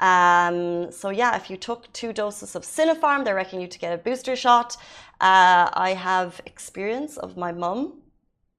Um, 0.00 0.90
so, 0.90 1.10
yeah, 1.10 1.36
if 1.36 1.48
you 1.48 1.56
took 1.56 1.92
two 1.92 2.12
doses 2.12 2.56
of 2.56 2.62
Sinopharm, 2.62 3.24
they're 3.24 3.34
recommending 3.34 3.62
you 3.62 3.68
to 3.68 3.78
get 3.78 3.92
a 3.92 3.98
booster 3.98 4.34
shot. 4.34 4.76
Uh, 5.20 5.70
I 5.72 5.94
have 5.96 6.40
experience 6.46 7.16
of 7.16 7.36
my 7.36 7.52
mum 7.52 8.02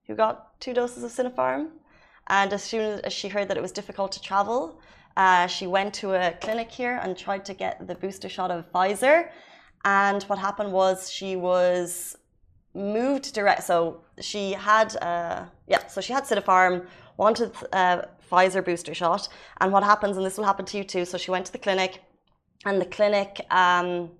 who 0.07 0.15
got 0.15 0.59
two 0.61 0.73
doses 0.73 1.03
of 1.03 1.11
Sinopharm. 1.11 1.67
And 2.27 2.53
as 2.53 2.63
soon 2.63 3.01
as 3.01 3.11
she 3.11 3.27
heard 3.27 3.47
that 3.49 3.57
it 3.57 3.61
was 3.61 3.71
difficult 3.71 4.11
to 4.13 4.21
travel, 4.21 4.79
uh, 5.19 5.47
she 5.47 5.67
went 5.67 5.93
to 5.93 6.07
a 6.13 6.31
clinic 6.43 6.71
here 6.71 6.97
and 7.03 7.17
tried 7.17 7.43
to 7.43 7.53
get 7.53 7.85
the 7.85 7.95
booster 7.95 8.29
shot 8.29 8.49
of 8.51 8.71
Pfizer. 8.71 9.29
And 9.83 10.23
what 10.23 10.39
happened 10.39 10.71
was 10.71 11.11
she 11.11 11.35
was 11.35 12.15
moved 12.73 13.33
direct. 13.33 13.63
So 13.63 14.01
she 14.21 14.53
had, 14.53 14.95
uh, 15.09 15.43
yeah, 15.67 15.85
so 15.87 15.99
she 15.99 16.13
had 16.13 16.23
Sinopharm, 16.23 16.85
wanted 17.17 17.51
uh, 17.73 18.03
Pfizer 18.31 18.63
booster 18.63 18.93
shot. 18.93 19.27
And 19.59 19.73
what 19.73 19.83
happens, 19.83 20.15
and 20.15 20.25
this 20.25 20.37
will 20.37 20.45
happen 20.45 20.65
to 20.71 20.77
you 20.77 20.85
too. 20.85 21.03
So 21.03 21.17
she 21.17 21.31
went 21.31 21.45
to 21.47 21.51
the 21.51 21.63
clinic, 21.67 22.01
and 22.65 22.79
the 22.79 22.85
clinic 22.85 23.45
um, 23.51 24.11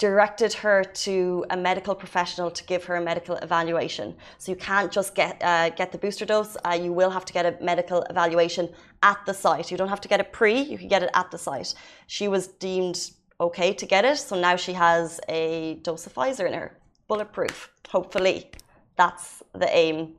directed 0.00 0.54
her 0.54 0.82
to 0.82 1.44
a 1.50 1.56
medical 1.56 1.94
professional 1.94 2.50
to 2.50 2.64
give 2.64 2.82
her 2.84 2.96
a 2.96 3.02
medical 3.02 3.36
evaluation. 3.36 4.16
So 4.38 4.50
you 4.50 4.56
can't 4.56 4.90
just 4.90 5.14
get 5.14 5.40
uh, 5.42 5.68
get 5.80 5.92
the 5.92 5.98
booster 5.98 6.24
dose. 6.24 6.56
Uh, 6.64 6.78
you 6.84 6.92
will 6.92 7.10
have 7.10 7.26
to 7.26 7.34
get 7.34 7.44
a 7.44 7.52
medical 7.62 8.00
evaluation 8.14 8.70
at 9.02 9.18
the 9.26 9.34
site. 9.34 9.70
You 9.70 9.76
don't 9.76 9.90
have 9.90 10.00
to 10.00 10.08
get 10.08 10.18
it 10.18 10.32
pre. 10.32 10.58
You 10.72 10.78
can 10.78 10.88
get 10.88 11.02
it 11.02 11.10
at 11.14 11.30
the 11.30 11.38
site. 11.38 11.74
She 12.06 12.26
was 12.28 12.48
deemed 12.48 12.98
okay 13.40 13.74
to 13.74 13.86
get 13.86 14.04
it, 14.06 14.16
so 14.16 14.40
now 14.40 14.56
she 14.56 14.72
has 14.72 15.20
a 15.28 15.78
dose 15.82 16.06
of 16.06 16.14
Pfizer 16.14 16.46
in 16.46 16.54
her, 16.54 16.78
bulletproof. 17.06 17.70
Hopefully, 17.90 18.50
that's 18.96 19.42
the 19.52 19.70
aim. 19.84 20.14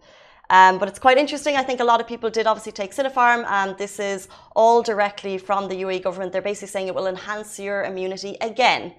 Um, 0.51 0.79
but 0.79 0.89
it's 0.89 0.99
quite 0.99 1.17
interesting. 1.17 1.55
I 1.55 1.63
think 1.63 1.79
a 1.79 1.83
lot 1.83 2.01
of 2.01 2.07
people 2.07 2.29
did 2.29 2.45
obviously 2.45 2.73
take 2.73 2.91
Sinopharm, 2.93 3.45
and 3.49 3.77
this 3.77 3.99
is 3.99 4.27
all 4.53 4.83
directly 4.83 5.37
from 5.37 5.69
the 5.69 5.75
UAE 5.75 6.03
government. 6.03 6.33
They're 6.33 6.41
basically 6.41 6.67
saying 6.67 6.87
it 6.87 6.93
will 6.93 7.07
enhance 7.07 7.57
your 7.57 7.83
immunity 7.83 8.35
again. 8.41 8.93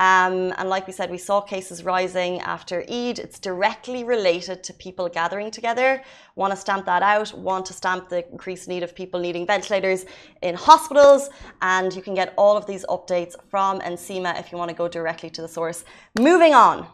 Um, 0.00 0.52
and 0.58 0.68
like 0.68 0.88
we 0.88 0.92
said, 0.92 1.08
we 1.08 1.18
saw 1.18 1.40
cases 1.40 1.84
rising 1.84 2.40
after 2.40 2.80
Eid. 2.90 3.20
It's 3.20 3.38
directly 3.38 4.02
related 4.02 4.64
to 4.64 4.74
people 4.74 5.08
gathering 5.08 5.52
together. 5.52 6.02
Want 6.34 6.52
to 6.52 6.56
stamp 6.56 6.86
that 6.86 7.04
out, 7.04 7.32
want 7.34 7.66
to 7.66 7.72
stamp 7.72 8.08
the 8.08 8.28
increased 8.28 8.66
need 8.66 8.82
of 8.82 8.92
people 8.92 9.20
needing 9.20 9.46
ventilators 9.46 10.06
in 10.42 10.56
hospitals. 10.56 11.30
And 11.62 11.94
you 11.94 12.02
can 12.02 12.14
get 12.14 12.34
all 12.36 12.56
of 12.56 12.66
these 12.66 12.84
updates 12.86 13.36
from 13.48 13.78
NCEMA 13.80 14.40
if 14.40 14.50
you 14.50 14.58
want 14.58 14.70
to 14.70 14.76
go 14.76 14.88
directly 14.88 15.30
to 15.30 15.40
the 15.40 15.48
source. 15.48 15.84
Moving 16.18 16.52
on. 16.52 16.88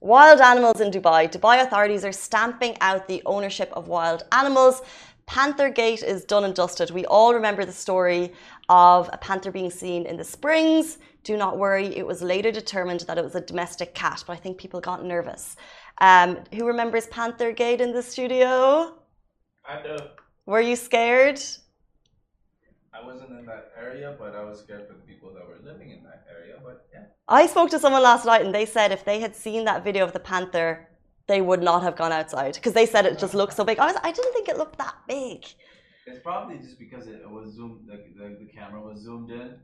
Wild 0.00 0.40
animals 0.40 0.80
in 0.80 0.92
Dubai. 0.92 1.28
Dubai 1.28 1.60
authorities 1.60 2.04
are 2.04 2.12
stamping 2.12 2.76
out 2.80 3.08
the 3.08 3.20
ownership 3.26 3.72
of 3.72 3.88
wild 3.88 4.22
animals. 4.30 4.82
Panther 5.26 5.70
Gate 5.70 6.04
is 6.04 6.24
done 6.24 6.44
and 6.44 6.54
dusted. 6.54 6.92
We 6.92 7.04
all 7.06 7.34
remember 7.34 7.64
the 7.64 7.72
story 7.72 8.32
of 8.68 9.10
a 9.12 9.18
panther 9.18 9.50
being 9.50 9.72
seen 9.72 10.06
in 10.06 10.16
the 10.16 10.24
springs. 10.24 10.98
Do 11.24 11.36
not 11.36 11.58
worry, 11.58 11.86
it 11.96 12.06
was 12.06 12.22
later 12.22 12.52
determined 12.52 13.00
that 13.00 13.18
it 13.18 13.24
was 13.24 13.34
a 13.34 13.40
domestic 13.40 13.92
cat, 13.94 14.22
but 14.26 14.34
I 14.34 14.36
think 14.36 14.56
people 14.56 14.80
got 14.80 15.04
nervous. 15.04 15.56
Um, 16.00 16.38
who 16.54 16.64
remembers 16.64 17.08
Panther 17.08 17.50
Gate 17.50 17.80
in 17.80 17.92
the 17.92 18.02
studio? 18.02 18.94
I 19.66 19.82
do. 19.82 19.96
Were 20.46 20.60
you 20.60 20.76
scared? 20.76 21.40
I 23.00 23.06
wasn't 23.06 23.30
in 23.38 23.46
that 23.46 23.72
area, 23.78 24.16
but 24.18 24.34
I 24.34 24.42
was 24.42 24.60
scared 24.60 24.86
for 24.88 24.94
the 24.94 25.00
people 25.00 25.32
that 25.34 25.46
were 25.46 25.58
living 25.64 25.90
in 25.90 26.02
that 26.04 26.24
area. 26.30 26.56
But 26.62 26.86
yeah. 26.92 27.04
I 27.28 27.46
spoke 27.46 27.70
to 27.70 27.78
someone 27.78 28.02
last 28.02 28.24
night 28.24 28.44
and 28.44 28.54
they 28.54 28.66
said 28.66 28.92
if 28.92 29.04
they 29.04 29.20
had 29.20 29.36
seen 29.36 29.64
that 29.64 29.84
video 29.84 30.04
of 30.04 30.12
the 30.12 30.20
panther, 30.20 30.88
they 31.26 31.40
would 31.40 31.62
not 31.62 31.82
have 31.82 31.96
gone 31.96 32.12
outside 32.12 32.54
because 32.54 32.72
they 32.72 32.86
said 32.86 33.06
it 33.06 33.18
just 33.18 33.34
looked 33.34 33.54
so 33.54 33.64
big. 33.64 33.78
I 33.78 33.86
was, 33.86 33.96
I 34.02 34.10
didn't 34.12 34.32
think 34.32 34.48
it 34.48 34.56
looked 34.56 34.78
that 34.78 34.96
big. 35.06 35.44
It's 36.06 36.20
probably 36.22 36.58
just 36.58 36.78
because 36.78 37.06
it, 37.06 37.20
was 37.28 37.54
zoomed, 37.54 37.86
the, 37.86 37.96
the, 38.16 38.38
the 38.40 38.50
camera 38.50 38.80
was 38.80 39.00
zoomed 39.00 39.30
in, 39.30 39.54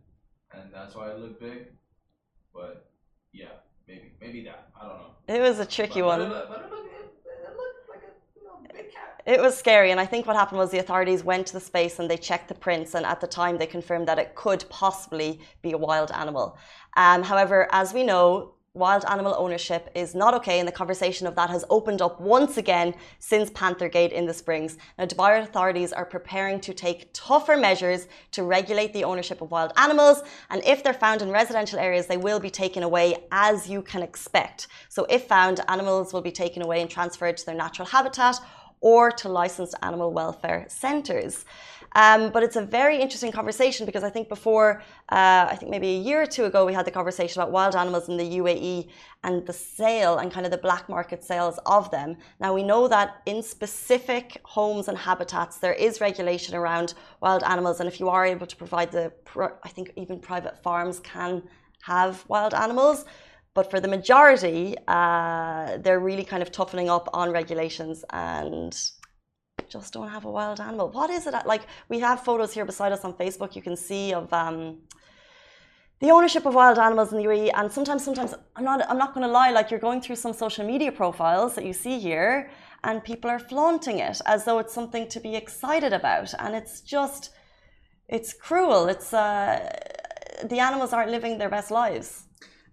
and 0.52 0.70
that's 0.72 0.94
why 0.94 1.10
it 1.10 1.18
looked 1.18 1.40
big. 1.40 1.68
But 2.52 2.90
yeah, 3.32 3.46
maybe 3.88 4.12
maybe 4.20 4.44
that. 4.44 4.68
I 4.78 4.86
don't 4.86 4.98
know. 4.98 5.34
It 5.34 5.40
was 5.40 5.58
a 5.58 5.64
tricky 5.64 6.02
but, 6.02 6.06
one. 6.06 6.28
But 6.28 6.36
it, 6.36 6.48
but 6.50 6.64
it, 6.66 6.70
looked, 6.70 6.94
it, 6.94 7.48
it 7.48 7.56
looked 7.56 7.83
It 9.26 9.40
was 9.40 9.56
scary, 9.56 9.90
and 9.90 9.98
I 9.98 10.04
think 10.04 10.26
what 10.26 10.36
happened 10.36 10.58
was 10.58 10.70
the 10.70 10.80
authorities 10.80 11.24
went 11.24 11.46
to 11.46 11.54
the 11.54 11.60
space 11.60 11.98
and 11.98 12.10
they 12.10 12.18
checked 12.18 12.48
the 12.48 12.54
prints, 12.54 12.94
and 12.94 13.06
at 13.06 13.20
the 13.20 13.26
time 13.26 13.56
they 13.56 13.66
confirmed 13.66 14.06
that 14.08 14.18
it 14.18 14.34
could 14.34 14.64
possibly 14.68 15.40
be 15.62 15.72
a 15.72 15.78
wild 15.78 16.10
animal. 16.10 16.58
Um, 16.96 17.22
however, 17.22 17.68
as 17.72 17.94
we 17.94 18.02
know, 18.04 18.53
wild 18.76 19.04
animal 19.08 19.36
ownership 19.38 19.88
is 19.94 20.16
not 20.16 20.34
okay, 20.34 20.58
and 20.58 20.66
the 20.66 20.72
conversation 20.72 21.28
of 21.28 21.36
that 21.36 21.48
has 21.48 21.64
opened 21.70 22.02
up 22.02 22.20
once 22.20 22.56
again 22.56 22.92
since 23.20 23.48
Panthergate 23.50 24.10
in 24.10 24.26
the 24.26 24.34
Springs. 24.34 24.76
Now, 24.98 25.04
Dubai 25.06 25.40
authorities 25.40 25.92
are 25.92 26.04
preparing 26.04 26.58
to 26.62 26.74
take 26.74 27.08
tougher 27.12 27.56
measures 27.56 28.08
to 28.32 28.42
regulate 28.42 28.92
the 28.92 29.04
ownership 29.04 29.40
of 29.40 29.52
wild 29.52 29.72
animals, 29.76 30.24
and 30.50 30.60
if 30.64 30.82
they're 30.82 30.92
found 30.92 31.22
in 31.22 31.30
residential 31.30 31.78
areas, 31.78 32.08
they 32.08 32.16
will 32.16 32.40
be 32.40 32.50
taken 32.50 32.82
away 32.82 33.24
as 33.30 33.70
you 33.70 33.80
can 33.80 34.02
expect. 34.02 34.66
So, 34.88 35.06
if 35.08 35.28
found, 35.28 35.60
animals 35.68 36.12
will 36.12 36.22
be 36.22 36.32
taken 36.32 36.60
away 36.60 36.80
and 36.80 36.90
transferred 36.90 37.36
to 37.36 37.46
their 37.46 37.54
natural 37.54 37.86
habitat 37.86 38.40
or 38.80 39.10
to 39.10 39.28
licensed 39.28 39.74
animal 39.82 40.12
welfare 40.12 40.66
centres. 40.68 41.44
Um, 41.94 42.30
but 42.30 42.42
it's 42.42 42.56
a 42.56 42.64
very 42.64 43.00
interesting 43.00 43.30
conversation 43.30 43.86
because 43.86 44.02
I 44.02 44.10
think 44.10 44.28
before, 44.28 44.82
uh, 45.10 45.46
I 45.50 45.56
think 45.56 45.70
maybe 45.70 45.90
a 45.94 45.98
year 45.98 46.22
or 46.22 46.26
two 46.26 46.44
ago, 46.44 46.66
we 46.66 46.74
had 46.74 46.84
the 46.84 46.90
conversation 46.90 47.40
about 47.40 47.52
wild 47.52 47.76
animals 47.76 48.08
in 48.08 48.16
the 48.16 48.28
UAE 48.40 48.88
and 49.22 49.46
the 49.46 49.52
sale 49.52 50.18
and 50.18 50.32
kind 50.32 50.44
of 50.44 50.50
the 50.50 50.58
black 50.58 50.88
market 50.88 51.22
sales 51.22 51.58
of 51.66 51.90
them. 51.90 52.16
Now, 52.40 52.52
we 52.52 52.64
know 52.64 52.88
that 52.88 53.22
in 53.26 53.42
specific 53.42 54.40
homes 54.44 54.88
and 54.88 54.98
habitats, 54.98 55.58
there 55.58 55.74
is 55.74 56.00
regulation 56.00 56.54
around 56.56 56.94
wild 57.20 57.44
animals. 57.44 57.78
And 57.80 57.88
if 57.88 58.00
you 58.00 58.08
are 58.08 58.26
able 58.26 58.46
to 58.46 58.56
provide 58.56 58.90
the, 58.90 59.12
I 59.62 59.68
think 59.68 59.92
even 59.96 60.18
private 60.18 60.60
farms 60.62 60.98
can 61.00 61.42
have 61.82 62.24
wild 62.28 62.54
animals. 62.54 63.04
But 63.54 63.70
for 63.70 63.78
the 63.78 63.86
majority, 63.86 64.76
uh, 64.88 65.78
they're 65.78 66.00
really 66.00 66.24
kind 66.24 66.42
of 66.42 66.50
toughening 66.50 66.90
up 66.90 67.08
on 67.12 67.30
regulations 67.30 68.04
and 68.10 68.76
just 69.74 69.92
don't 69.96 70.12
have 70.16 70.24
a 70.30 70.32
wild 70.38 70.58
animal. 70.68 70.86
What 70.98 71.10
is 71.10 71.22
it? 71.28 71.34
Like 71.52 71.64
we 71.92 71.98
have 72.06 72.16
photos 72.28 72.50
here 72.56 72.66
beside 72.72 72.92
us 72.96 73.02
on 73.08 73.12
Facebook. 73.22 73.50
You 73.58 73.64
can 73.68 73.76
see 73.88 74.04
of 74.20 74.32
um, 74.32 74.58
the 76.04 76.10
ownership 76.16 76.44
of 76.48 76.52
wild 76.62 76.78
animals 76.88 77.08
in 77.12 77.16
the 77.20 77.26
UAE. 77.30 77.50
And 77.58 77.66
sometimes, 77.76 78.02
sometimes 78.08 78.32
I'm 78.56 78.64
not. 78.70 78.78
I'm 78.90 79.00
not 79.04 79.10
going 79.14 79.26
to 79.28 79.34
lie. 79.40 79.50
Like 79.58 79.66
you're 79.70 79.84
going 79.88 80.00
through 80.04 80.20
some 80.24 80.34
social 80.44 80.64
media 80.72 80.92
profiles 81.02 81.50
that 81.56 81.64
you 81.68 81.74
see 81.84 81.96
here, 82.08 82.50
and 82.86 82.94
people 83.10 83.28
are 83.34 83.42
flaunting 83.52 83.98
it 84.08 84.16
as 84.34 84.38
though 84.46 84.58
it's 84.62 84.74
something 84.80 85.04
to 85.14 85.18
be 85.28 85.32
excited 85.42 85.92
about. 86.00 86.28
And 86.42 86.50
it's 86.60 86.74
just, 86.94 87.22
it's 88.16 88.30
cruel. 88.46 88.82
It's 88.94 89.10
uh, 89.12 89.56
the 90.52 90.58
animals 90.68 90.92
aren't 90.92 91.10
living 91.16 91.38
their 91.38 91.52
best 91.56 91.70
lives. 91.70 92.08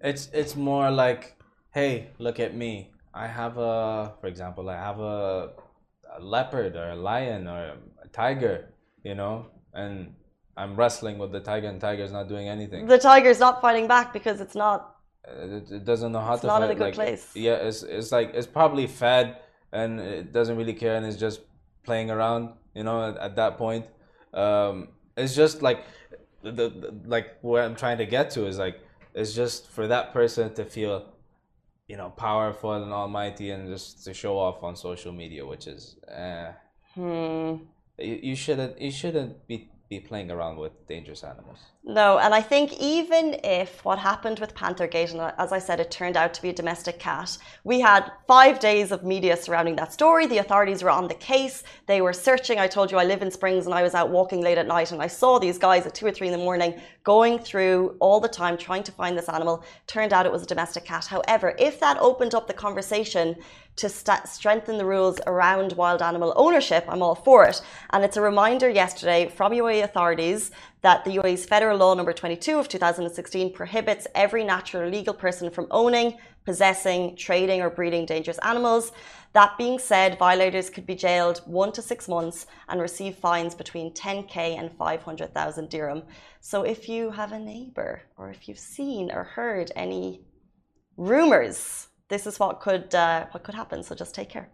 It's 0.10 0.24
it's 0.41 0.55
more 0.55 0.88
like, 1.03 1.24
hey, 1.77 1.93
look 2.25 2.39
at 2.48 2.53
me. 2.63 2.74
I 3.13 3.27
have 3.27 3.58
a, 3.58 4.13
for 4.22 4.27
example, 4.27 4.70
I 4.70 4.77
have 4.88 5.00
a 5.00 5.50
a 6.17 6.21
leopard 6.21 6.75
or 6.75 6.89
a 6.89 6.95
lion 6.95 7.47
or 7.47 7.75
a 8.03 8.07
tiger, 8.09 8.73
you 9.03 9.15
know, 9.15 9.47
and 9.73 10.13
I'm 10.57 10.75
wrestling 10.75 11.17
with 11.17 11.31
the 11.31 11.39
tiger 11.39 11.67
and 11.67 11.79
tiger's 11.79 12.11
not 12.11 12.27
doing 12.27 12.49
anything. 12.49 12.85
The 12.85 12.97
tiger's 12.97 13.39
not 13.39 13.61
fighting 13.61 13.87
back 13.87 14.13
because 14.13 14.41
it's 14.41 14.55
not. 14.55 14.95
Uh, 15.27 15.57
it, 15.57 15.71
it, 15.71 15.85
doesn't 15.85 16.11
know 16.11 16.19
how 16.19 16.33
it's 16.33 16.41
to 16.41 16.47
not 16.47 16.61
fight. 16.61 16.71
in 16.71 16.71
a 16.71 16.75
good 16.75 16.83
like, 16.83 16.93
place. 16.93 17.31
Yeah, 17.35 17.55
it's 17.55 17.83
it's 17.83 18.11
like 18.11 18.31
it's 18.33 18.47
probably 18.47 18.87
fed 18.87 19.37
and 19.71 19.99
it 19.99 20.33
doesn't 20.33 20.57
really 20.57 20.73
care 20.73 20.95
and 20.95 21.05
it's 21.05 21.17
just 21.17 21.41
playing 21.83 22.09
around. 22.09 22.53
You 22.73 22.83
know, 22.83 23.09
at, 23.09 23.17
at 23.17 23.35
that 23.35 23.57
point, 23.57 23.85
um, 24.33 24.89
it's 25.15 25.35
just 25.35 25.61
like 25.61 25.85
the, 26.41 26.51
the 26.51 26.95
like 27.05 27.37
what 27.41 27.63
I'm 27.63 27.75
trying 27.75 27.99
to 27.99 28.05
get 28.05 28.31
to 28.31 28.47
is 28.47 28.57
like 28.57 28.79
it's 29.13 29.33
just 29.33 29.69
for 29.69 29.87
that 29.87 30.13
person 30.13 30.53
to 30.55 30.65
feel 30.65 31.13
you 31.91 31.98
know, 31.98 32.10
powerful 32.10 32.71
and 32.71 32.93
almighty 32.93 33.51
and 33.51 33.67
just 33.67 34.05
to 34.05 34.13
show 34.13 34.39
off 34.39 34.63
on 34.63 34.77
social 34.77 35.12
media, 35.12 35.45
which 35.45 35.67
is, 35.67 35.98
uh, 36.07 36.53
hmm. 36.95 37.55
you, 38.00 38.15
you 38.29 38.33
shouldn't, 38.33 38.79
you 38.79 38.89
shouldn't 38.89 39.45
be 39.45 39.69
be 39.91 40.00
playing 40.00 40.31
around 40.31 40.57
with 40.57 40.71
dangerous 40.88 41.21
animals. 41.21 41.60
No, 41.83 42.17
and 42.17 42.33
I 42.33 42.41
think 42.41 42.79
even 42.79 43.38
if 43.43 43.83
what 43.83 44.00
happened 44.00 44.39
with 44.39 44.55
Panthergate, 44.55 45.12
and 45.12 45.33
as 45.38 45.51
I 45.51 45.60
said, 45.60 45.81
it 45.81 45.91
turned 45.91 46.15
out 46.15 46.33
to 46.36 46.41
be 46.41 46.48
a 46.48 46.53
domestic 46.53 46.98
cat, 46.98 47.38
we 47.65 47.81
had 47.81 48.10
five 48.25 48.60
days 48.60 48.93
of 48.93 49.03
media 49.03 49.36
surrounding 49.36 49.75
that 49.75 49.91
story. 49.91 50.27
The 50.27 50.38
authorities 50.38 50.81
were 50.81 50.89
on 50.89 51.10
the 51.10 51.15
case. 51.15 51.63
They 51.88 52.00
were 52.00 52.13
searching. 52.13 52.57
I 52.57 52.67
told 52.67 52.89
you 52.89 52.98
I 53.00 53.03
live 53.03 53.21
in 53.21 53.31
Springs 53.31 53.65
and 53.65 53.75
I 53.75 53.83
was 53.83 53.93
out 53.93 54.10
walking 54.10 54.39
late 54.39 54.57
at 54.57 54.65
night 54.65 54.93
and 54.93 55.01
I 55.01 55.07
saw 55.07 55.39
these 55.39 55.57
guys 55.57 55.86
at 55.86 55.93
two 55.93 56.05
or 56.05 56.12
three 56.12 56.27
in 56.27 56.33
the 56.33 56.45
morning 56.50 56.79
going 57.03 57.38
through 57.38 57.98
all 58.00 58.21
the 58.21 58.29
time 58.29 58.57
trying 58.57 58.83
to 58.83 58.93
find 58.93 59.17
this 59.17 59.27
animal. 59.27 59.62
Turned 59.88 60.13
out 60.13 60.25
it 60.25 60.31
was 60.31 60.43
a 60.43 60.53
domestic 60.53 60.86
cat. 60.86 61.05
However, 61.05 61.53
if 61.60 61.81
that 61.81 61.98
opened 62.00 62.33
up 62.33 62.48
the 62.48 62.53
conversation 62.53 63.36
to 63.77 63.89
st- 63.89 64.27
strengthen 64.27 64.77
the 64.77 64.85
rules 64.85 65.19
around 65.25 65.73
wild 65.73 66.01
animal 66.01 66.33
ownership, 66.35 66.85
I'm 66.87 67.01
all 67.01 67.15
for 67.15 67.45
it. 67.45 67.61
And 67.91 68.03
it's 68.03 68.17
a 68.17 68.21
reminder 68.21 68.69
yesterday 68.69 69.29
from 69.29 69.53
UAE 69.53 69.83
authorities 69.83 70.51
that 70.81 71.05
the 71.05 71.17
UAE's 71.17 71.45
federal 71.45 71.77
law 71.77 71.93
number 71.93 72.13
22 72.13 72.59
of 72.59 72.67
2016 72.67 73.53
prohibits 73.53 74.07
every 74.13 74.43
natural 74.43 74.83
or 74.83 74.89
legal 74.89 75.13
person 75.13 75.49
from 75.49 75.67
owning, 75.71 76.17
possessing, 76.43 77.15
trading, 77.15 77.61
or 77.61 77.69
breeding 77.69 78.05
dangerous 78.05 78.39
animals. 78.39 78.91
That 79.33 79.57
being 79.57 79.79
said, 79.79 80.19
violators 80.19 80.69
could 80.69 80.85
be 80.85 80.95
jailed 80.95 81.41
one 81.45 81.71
to 81.73 81.81
six 81.81 82.09
months 82.09 82.47
and 82.67 82.81
receive 82.81 83.15
fines 83.15 83.55
between 83.55 83.93
10k 83.93 84.59
and 84.59 84.71
500,000 84.77 85.69
dirham. 85.69 86.03
So 86.41 86.63
if 86.63 86.89
you 86.89 87.11
have 87.11 87.31
a 87.31 87.39
neighbor 87.39 88.01
or 88.17 88.29
if 88.29 88.49
you've 88.49 88.59
seen 88.59 89.11
or 89.11 89.23
heard 89.23 89.71
any 89.75 90.21
rumors 90.97 91.87
this 92.11 92.27
is 92.27 92.37
what 92.39 92.59
could 92.59 92.93
uh, 92.93 93.25
what 93.31 93.43
could 93.43 93.55
happen. 93.55 93.81
So 93.83 93.95
just 93.95 94.13
take 94.13 94.29
care. 94.29 94.49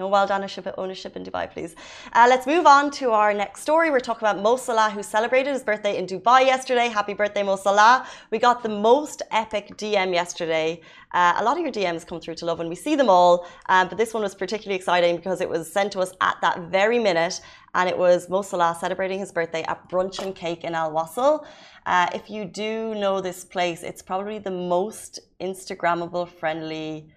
No 0.00 0.08
wild 0.08 0.30
ownership, 0.30 0.66
in 0.66 1.24
Dubai, 1.24 1.44
please. 1.52 1.74
Uh, 2.14 2.26
let's 2.26 2.46
move 2.46 2.64
on 2.64 2.90
to 2.92 3.10
our 3.10 3.34
next 3.34 3.60
story. 3.60 3.90
We're 3.90 4.00
talking 4.00 4.26
about 4.26 4.42
Mo 4.42 4.56
Salah, 4.56 4.88
who 4.88 5.02
celebrated 5.02 5.52
his 5.52 5.62
birthday 5.62 5.98
in 5.98 6.06
Dubai 6.06 6.46
yesterday. 6.46 6.88
Happy 6.88 7.12
birthday, 7.12 7.42
Mo 7.42 7.56
Salah. 7.56 8.06
We 8.30 8.38
got 8.38 8.62
the 8.62 8.70
most 8.70 9.20
epic 9.30 9.76
DM 9.76 10.14
yesterday. 10.14 10.80
Uh, 11.12 11.34
a 11.36 11.44
lot 11.44 11.58
of 11.58 11.62
your 11.64 11.70
DMs 11.70 12.06
come 12.06 12.18
through 12.18 12.36
to 12.36 12.46
love, 12.46 12.60
and 12.60 12.70
we 12.70 12.76
see 12.76 12.94
them 12.96 13.10
all. 13.10 13.46
Um, 13.68 13.88
but 13.90 13.98
this 13.98 14.14
one 14.14 14.22
was 14.22 14.34
particularly 14.34 14.76
exciting 14.76 15.16
because 15.16 15.42
it 15.42 15.50
was 15.50 15.70
sent 15.70 15.92
to 15.92 16.00
us 16.00 16.14
at 16.22 16.36
that 16.40 16.70
very 16.70 16.98
minute. 16.98 17.42
And 17.74 17.86
it 17.86 17.98
was 17.98 18.30
Mo 18.30 18.40
Salah 18.40 18.74
celebrating 18.80 19.18
his 19.18 19.32
birthday 19.32 19.64
at 19.64 19.86
Brunch 19.90 20.18
and 20.22 20.34
Cake 20.34 20.64
in 20.64 20.74
Al 20.74 20.92
Wasl. 20.92 21.44
Uh, 21.84 22.08
if 22.14 22.30
you 22.30 22.46
do 22.46 22.94
know 22.94 23.20
this 23.20 23.44
place, 23.44 23.82
it's 23.82 24.00
probably 24.00 24.38
the 24.38 24.50
most 24.50 25.20
Instagrammable 25.42 26.26
friendly 26.26 27.10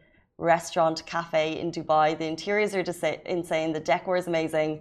restaurant 0.44 0.98
cafe 1.06 1.46
in 1.62 1.72
Dubai. 1.72 2.18
The 2.18 2.28
interiors 2.34 2.72
are 2.76 2.84
just 2.92 3.04
insane. 3.04 3.74
The 3.74 3.86
decor 3.92 4.16
is 4.18 4.28
amazing, 4.28 4.72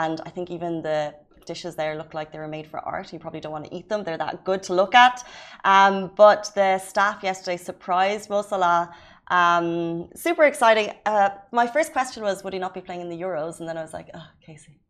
and 0.00 0.20
I 0.28 0.30
think 0.34 0.50
even 0.56 0.82
the 0.82 1.14
dishes 1.50 1.74
there 1.76 1.94
look 1.96 2.12
like 2.18 2.32
they 2.32 2.40
were 2.44 2.54
made 2.58 2.66
for 2.72 2.78
art. 2.80 3.12
You 3.12 3.18
probably 3.18 3.40
don't 3.40 3.52
want 3.52 3.66
to 3.68 3.74
eat 3.78 3.88
them; 3.88 4.04
they're 4.04 4.22
that 4.26 4.44
good 4.44 4.62
to 4.68 4.72
look 4.80 4.94
at. 4.94 5.16
Um, 5.64 5.94
but 6.16 6.42
the 6.54 6.78
staff 6.78 7.22
yesterday 7.22 7.58
surprised 7.70 8.30
Mo 8.30 8.42
Salah 8.42 8.82
Um, 9.28 10.08
super 10.14 10.44
exciting. 10.44 10.92
Uh, 11.04 11.30
my 11.52 11.66
first 11.66 11.92
question 11.92 12.22
was, 12.22 12.44
would 12.44 12.52
he 12.52 12.58
not 12.58 12.74
be 12.74 12.80
playing 12.80 13.00
in 13.00 13.08
the 13.08 13.20
Euros? 13.20 13.58
And 13.60 13.68
then 13.68 13.76
I 13.76 13.82
was 13.82 13.92
like, 13.92 14.08
oh, 14.14 14.26
Casey. 14.44 14.80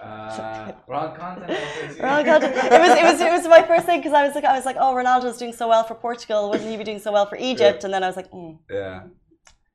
Uh, 0.00 0.72
wrong 0.86 1.14
content. 1.14 2.00
wrong 2.00 2.24
content. 2.30 2.54
It 2.56 2.80
was, 2.80 2.90
it 2.98 3.02
was, 3.02 3.20
it 3.20 3.30
was 3.30 3.48
my 3.48 3.62
first 3.62 3.86
thing 3.86 3.98
because 4.00 4.12
I 4.12 4.24
was 4.26 4.34
like, 4.34 4.44
I 4.44 4.56
was 4.56 4.64
like, 4.64 4.76
oh, 4.78 4.94
Ronaldo's 4.94 5.36
doing 5.36 5.52
so 5.52 5.68
well 5.68 5.84
for 5.84 5.94
Portugal. 5.94 6.48
Wouldn't 6.50 6.68
he 6.70 6.76
be 6.76 6.84
doing 6.84 7.00
so 7.00 7.12
well 7.12 7.26
for 7.26 7.36
Egypt? 7.36 7.80
Yeah. 7.80 7.86
And 7.86 7.94
then 7.94 8.02
I 8.04 8.06
was 8.06 8.16
like, 8.16 8.30
mm, 8.30 8.58
yeah. 8.70 9.02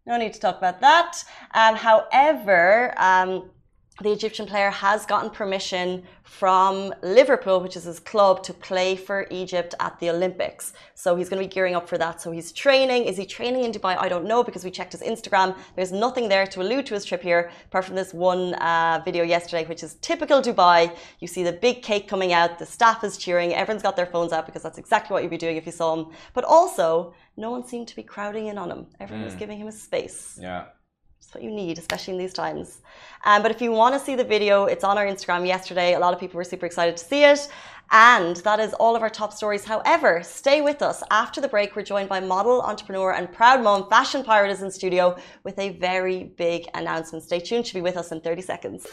No 0.05 0.17
need 0.17 0.33
to 0.33 0.39
talk 0.39 0.57
about 0.57 0.81
that. 0.81 1.23
Um, 1.53 1.75
however, 1.75 2.93
um, 2.97 3.49
the 4.01 4.11
Egyptian 4.11 4.45
player 4.45 4.69
has 4.69 5.05
gotten 5.05 5.29
permission 5.29 6.03
from 6.23 6.93
Liverpool, 7.01 7.61
which 7.61 7.77
is 7.77 7.85
his 7.85 7.99
club, 7.99 8.43
to 8.43 8.53
play 8.53 8.97
for 8.97 9.25
Egypt 9.31 9.73
at 9.79 9.97
the 9.99 10.09
Olympics. 10.09 10.73
So 10.95 11.15
he's 11.15 11.29
going 11.29 11.41
to 11.41 11.47
be 11.47 11.53
gearing 11.53 11.75
up 11.75 11.87
for 11.87 11.97
that. 11.97 12.19
So 12.19 12.31
he's 12.31 12.51
training. 12.51 13.05
Is 13.05 13.15
he 13.15 13.25
training 13.25 13.63
in 13.63 13.71
Dubai? 13.71 13.95
I 13.97 14.09
don't 14.09 14.25
know 14.25 14.43
because 14.43 14.65
we 14.65 14.71
checked 14.71 14.91
his 14.91 15.01
Instagram. 15.01 15.55
There's 15.77 15.93
nothing 15.93 16.27
there 16.27 16.45
to 16.47 16.61
allude 16.61 16.85
to 16.87 16.93
his 16.93 17.05
trip 17.05 17.21
here, 17.21 17.51
apart 17.67 17.85
from 17.85 17.95
this 17.95 18.13
one 18.13 18.55
uh, 18.55 19.01
video 19.05 19.23
yesterday, 19.23 19.65
which 19.65 19.81
is 19.81 19.93
typical 20.01 20.41
Dubai. 20.41 20.93
You 21.21 21.27
see 21.27 21.43
the 21.43 21.53
big 21.53 21.81
cake 21.81 22.09
coming 22.09 22.33
out, 22.33 22.59
the 22.59 22.65
staff 22.65 23.03
is 23.05 23.17
cheering, 23.17 23.53
everyone's 23.53 23.83
got 23.83 23.95
their 23.95 24.07
phones 24.07 24.33
out 24.33 24.45
because 24.45 24.63
that's 24.63 24.77
exactly 24.77 25.13
what 25.13 25.23
you'd 25.23 25.29
be 25.29 25.37
doing 25.37 25.55
if 25.55 25.65
you 25.65 25.71
saw 25.71 25.95
him. 25.95 26.07
But 26.33 26.43
also, 26.43 27.13
no 27.37 27.49
one 27.49 27.65
seemed 27.65 27.87
to 27.89 27.95
be 27.95 28.03
crowding 28.03 28.47
in 28.47 28.57
on 28.57 28.71
him. 28.71 28.87
Everyone 28.99 29.23
mm. 29.23 29.27
was 29.27 29.35
giving 29.35 29.57
him 29.57 29.67
a 29.67 29.71
space. 29.71 30.37
Yeah. 30.41 30.65
What 31.35 31.43
you 31.43 31.51
need, 31.51 31.77
especially 31.77 32.13
in 32.13 32.17
these 32.17 32.31
times. 32.31 32.81
Um, 33.25 33.41
but 33.41 33.51
if 33.51 33.61
you 33.61 33.73
want 33.73 33.93
to 33.93 33.99
see 33.99 34.15
the 34.15 34.23
video, 34.23 34.67
it's 34.67 34.85
on 34.85 34.97
our 34.97 35.05
Instagram 35.05 35.45
yesterday. 35.45 35.93
A 35.93 35.99
lot 35.99 36.13
of 36.13 36.19
people 36.19 36.37
were 36.37 36.45
super 36.45 36.65
excited 36.65 36.95
to 36.95 37.03
see 37.03 37.25
it. 37.25 37.49
And 37.91 38.37
that 38.37 38.61
is 38.61 38.73
all 38.75 38.95
of 38.95 39.01
our 39.01 39.09
top 39.09 39.33
stories. 39.33 39.65
However, 39.65 40.23
stay 40.23 40.61
with 40.61 40.81
us. 40.81 41.03
After 41.11 41.41
the 41.41 41.49
break, 41.49 41.75
we're 41.75 41.83
joined 41.83 42.07
by 42.07 42.21
model, 42.21 42.61
entrepreneur, 42.61 43.11
and 43.11 43.29
proud 43.29 43.61
mom, 43.61 43.89
Fashion 43.89 44.23
Pirate 44.23 44.49
is 44.49 44.61
in 44.61 44.71
studio 44.71 45.17
with 45.43 45.59
a 45.59 45.71
very 45.71 46.23
big 46.23 46.69
announcement. 46.73 47.25
Stay 47.25 47.41
tuned. 47.41 47.67
She'll 47.67 47.79
be 47.79 47.83
with 47.83 47.97
us 47.97 48.13
in 48.13 48.21
30 48.21 48.41
seconds. 48.41 48.87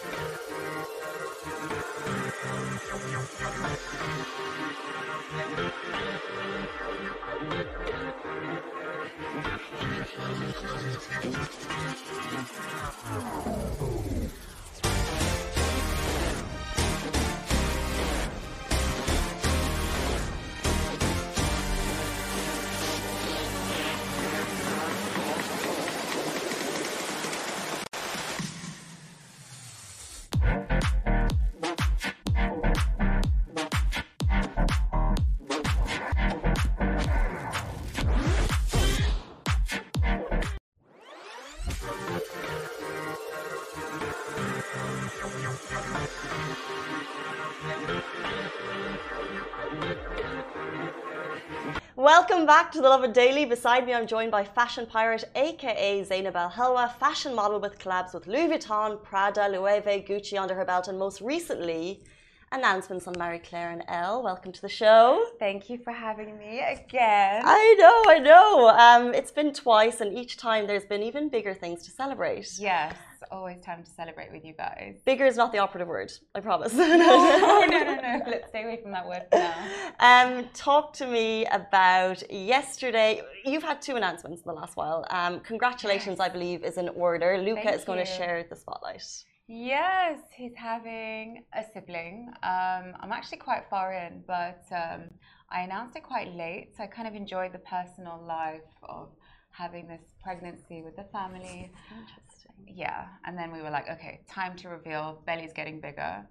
Welcome 52.23 52.47
back 52.47 52.71
to 52.71 52.81
the 52.81 52.89
Lovin 52.89 53.11
Daily. 53.11 53.45
Beside 53.45 53.85
me, 53.85 53.93
I'm 53.93 54.07
joined 54.07 54.31
by 54.31 54.45
Fashion 54.45 54.87
Pirate, 54.87 55.25
aka 55.35 56.05
Zainab 56.05 56.37
El 56.37 56.51
Helwa, 56.51 56.95
fashion 57.01 57.35
model 57.35 57.59
with 57.59 57.81
collabs 57.81 58.15
with 58.15 58.29
Louis 58.29 58.47
Vuitton, 58.47 59.03
Prada, 59.03 59.49
Loewe, 59.49 60.07
Gucci 60.07 60.41
under 60.41 60.55
her 60.55 60.65
belt, 60.65 60.87
and 60.87 60.97
most 60.97 61.21
recently, 61.21 62.05
announcements 62.53 63.07
on 63.07 63.15
Marie 63.19 63.39
Claire 63.39 63.71
and 63.71 63.83
Elle. 63.89 64.23
Welcome 64.23 64.53
to 64.53 64.63
the 64.63 64.69
show. 64.69 65.25
Thank 65.39 65.71
you 65.71 65.79
for 65.79 65.93
having 65.93 66.39
me 66.39 66.61
again. 66.61 67.43
I 67.45 67.75
know, 67.79 68.03
I 68.07 68.19
know. 68.19 68.69
Um, 68.69 69.15
it's 69.15 69.33
been 69.33 69.53
twice, 69.53 70.01
and 70.01 70.17
each 70.17 70.37
time 70.37 70.67
there's 70.67 70.85
been 70.85 71.03
even 71.03 71.29
bigger 71.29 71.55
things 71.55 71.83
to 71.85 71.91
celebrate. 71.91 72.49
Yes 72.59 72.95
always 73.33 73.61
time 73.61 73.83
to 73.83 73.91
celebrate 73.91 74.31
with 74.31 74.45
you 74.45 74.53
guys. 74.53 74.97
Bigger 75.05 75.27
is 75.27 75.37
not 75.37 75.53
the 75.53 75.59
operative 75.59 75.89
word, 75.89 76.13
I 76.35 76.41
promise. 76.41 76.73
no, 76.75 76.87
no, 76.97 77.65
no, 77.67 77.95
no. 77.95 78.21
Let's 78.27 78.49
stay 78.49 78.65
away 78.65 78.81
from 78.83 78.93
that 78.93 79.07
word 79.07 79.23
for 79.31 79.39
now. 79.39 79.55
Um, 80.01 80.49
talk 80.55 80.93
to 80.95 81.07
me 81.07 81.47
about 81.47 82.31
yesterday. 82.31 83.23
You've 83.45 83.63
had 83.63 83.81
two 83.81 83.97
announcements 83.97 84.43
in 84.43 84.47
the 84.47 84.55
last 84.55 84.77
while. 84.77 85.07
Um, 85.11 85.41
congratulations, 85.41 86.21
I 86.21 86.29
believe, 86.29 86.63
is 86.63 86.77
in 86.77 86.89
order. 86.91 87.39
Luca 87.39 87.63
Thank 87.65 87.77
is 87.77 87.85
going 87.85 87.99
you. 87.99 88.05
to 88.05 88.11
share 88.11 88.47
the 88.49 88.57
spotlight. 88.57 89.25
Yes, 89.55 90.19
he's 90.35 90.55
having 90.57 91.45
a 91.53 91.63
sibling. 91.75 92.31
Um, 92.43 92.95
I'm 93.01 93.13
actually 93.13 93.37
quite 93.37 93.65
far 93.69 93.93
in, 93.93 94.25
but 94.27 94.65
um, 94.73 95.11
I 95.51 95.61
announced 95.61 95.95
it 95.95 96.05
quite 96.05 96.35
late, 96.35 96.69
so 96.75 96.85
I 96.85 96.87
kind 96.87 97.07
of 97.07 97.15
enjoyed 97.15 97.53
the 97.53 97.59
personal 97.59 98.19
life 98.27 98.73
of 98.83 99.11
having 99.51 99.87
this 99.87 100.01
pregnancy 100.23 100.81
with 100.81 100.97
the 100.97 101.05
family. 101.13 101.71
Interesting. 101.91 102.53
Yeah, 102.67 103.05
and 103.27 103.37
then 103.37 103.53
we 103.53 103.61
were 103.61 103.69
like, 103.69 103.91
okay, 103.91 104.23
time 104.27 104.57
to 104.57 104.71
reveal. 104.71 105.21
Belly's 105.27 105.53
getting 105.53 105.83
bigger, 105.83 106.27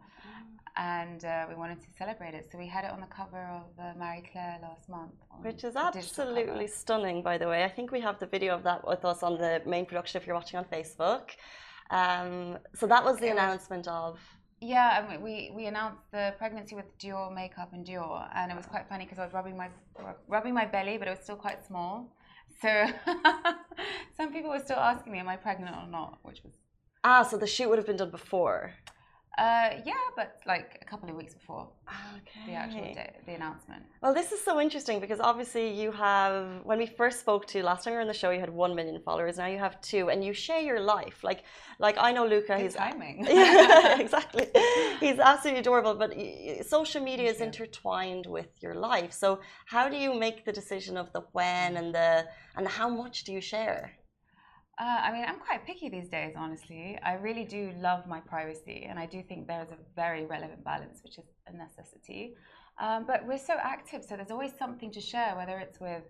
and 0.76 1.24
uh, 1.24 1.46
we 1.48 1.54
wanted 1.54 1.80
to 1.80 1.88
celebrate 1.96 2.34
it. 2.34 2.50
So 2.52 2.58
we 2.58 2.65
had 2.65 2.86
it 2.86 2.89
on 2.89 3.02
the 3.02 3.13
cover 3.15 3.43
of 3.60 3.67
uh, 3.78 3.93
Marie 4.00 4.24
Claire 4.32 4.58
last 4.63 4.89
month, 4.89 5.13
which 5.43 5.63
is 5.63 5.76
absolutely 5.76 6.65
stunning, 6.65 7.22
by 7.22 7.38
the 7.38 7.48
way. 7.48 7.63
I 7.65 7.69
think 7.69 7.91
we 7.91 8.00
have 8.00 8.17
the 8.17 8.26
video 8.26 8.56
of 8.56 8.63
that 8.63 8.88
with 8.88 9.06
us 9.06 9.22
on 9.22 9.38
the 9.38 9.62
main 9.67 9.86
production 9.86 10.19
if 10.19 10.26
you're 10.26 10.36
watching 10.36 10.58
on 10.58 10.65
Facebook. 10.65 11.30
Um, 11.91 12.58
so 12.73 12.88
that 12.88 13.04
was 13.04 13.17
the 13.19 13.27
it 13.27 13.32
announcement 13.32 13.86
was, 13.86 14.15
of. 14.15 14.19
Yeah, 14.62 15.06
and 15.12 15.21
we, 15.21 15.51
we 15.54 15.65
announced 15.65 16.04
the 16.12 16.34
pregnancy 16.38 16.75
with 16.75 16.97
Dior 16.97 17.34
makeup 17.34 17.73
and 17.73 17.86
Dior, 17.86 18.27
and 18.34 18.51
it 18.51 18.56
was 18.56 18.65
quite 18.65 18.88
funny 18.88 19.04
because 19.06 19.19
I 19.19 19.25
was 19.25 19.34
rubbing 19.34 19.58
my 19.58 19.69
rubbing 20.27 20.54
my 20.54 20.65
belly, 20.65 20.97
but 20.97 21.08
it 21.08 21.12
was 21.12 21.19
still 21.19 21.36
quite 21.36 21.65
small. 21.65 22.15
So 22.62 22.86
some 24.17 24.32
people 24.32 24.51
were 24.51 24.60
still 24.60 24.77
asking 24.77 25.12
me, 25.12 25.19
"Am 25.19 25.27
I 25.27 25.36
pregnant 25.36 25.75
or 25.75 25.88
not?" 25.88 26.19
Which 26.23 26.41
was 26.43 26.54
ah, 27.04 27.23
so 27.23 27.38
the 27.38 27.47
shoot 27.47 27.69
would 27.69 27.77
have 27.77 27.88
been 27.88 27.97
done 27.97 28.12
before. 28.12 28.73
Uh, 29.38 29.70
yeah, 29.86 29.94
but 30.17 30.41
like 30.46 30.78
a 30.82 30.86
couple 30.86 31.10
of 31.10 31.15
weeks 31.15 31.34
before 31.34 31.65
okay. 32.15 32.46
the 32.48 32.54
actual 32.54 32.82
day, 32.94 33.15
the 33.26 33.34
announcement. 33.34 33.82
Well, 34.02 34.13
this 34.13 34.34
is 34.34 34.44
so 34.44 34.60
interesting 34.60 35.00
because 35.00 35.22
obviously 35.22 35.72
you 35.72 35.89
have, 35.94 36.65
when 36.65 36.78
we 36.78 36.86
first 36.86 37.22
spoke 37.22 37.48
to 37.48 37.58
you 37.58 37.63
last 37.63 37.86
time 37.86 37.94
you 37.94 37.96
were 37.96 38.02
on 38.02 38.08
the 38.08 38.13
show, 38.13 38.32
you 38.32 38.41
had 38.41 38.50
one 38.50 38.76
million 38.76 39.02
followers. 39.02 39.38
Now 39.38 39.48
you 39.48 39.58
have 39.58 39.80
two, 39.82 40.10
and 40.10 40.24
you 40.24 40.34
share 40.34 40.60
your 40.60 40.82
life. 40.82 41.24
Like, 41.24 41.44
like 41.80 41.96
I 41.98 42.12
know 42.12 42.26
Luca. 42.26 42.58
Good 42.58 42.62
he's 42.62 42.76
timing. 42.76 43.26
yeah, 43.30 44.00
exactly. 44.06 44.48
He's 45.00 45.17
absolutely 45.17 45.62
adorable. 45.62 45.96
But 45.96 46.13
social 46.67 47.02
media 47.02 47.30
is 47.30 47.39
intertwined 47.39 48.26
with 48.26 48.50
your 48.60 48.76
life. 48.76 49.13
So 49.13 49.39
how 49.65 49.88
do 49.88 49.96
you 49.96 50.13
make 50.13 50.44
the 50.44 50.52
decision 50.52 50.98
of 50.98 51.12
the 51.13 51.22
when 51.32 51.78
and 51.78 51.96
the 51.96 52.28
and 52.58 52.67
how 52.67 52.89
much 52.89 53.24
do 53.24 53.32
you 53.32 53.39
share? 53.39 53.94
Uh, 54.80 55.00
I 55.04 55.12
mean, 55.12 55.26
I'm 55.28 55.40
quite 55.40 55.66
picky 55.66 55.90
these 55.90 56.10
days, 56.10 56.34
honestly. 56.36 56.98
I 57.04 57.14
really 57.14 57.44
do 57.44 57.72
love 57.78 58.08
my 58.08 58.20
privacy, 58.20 58.88
and 58.90 58.98
I 58.98 59.06
do 59.06 59.22
think 59.22 59.48
there's 59.48 59.72
a 59.72 59.78
very 59.96 60.26
relevant 60.26 60.64
balance, 60.64 61.02
which 61.04 61.18
is 61.20 61.26
a 61.48 61.56
necessity. 61.56 62.36
Um, 62.80 63.06
but 63.06 63.26
we're 63.28 63.38
so 63.38 63.56
active, 63.62 64.04
so 64.04 64.16
there's 64.16 64.32
always 64.32 64.54
something 64.58 64.92
to 64.92 65.02
share, 65.02 65.36
whether 65.36 65.60
it's 65.60 65.80
with, 65.80 66.04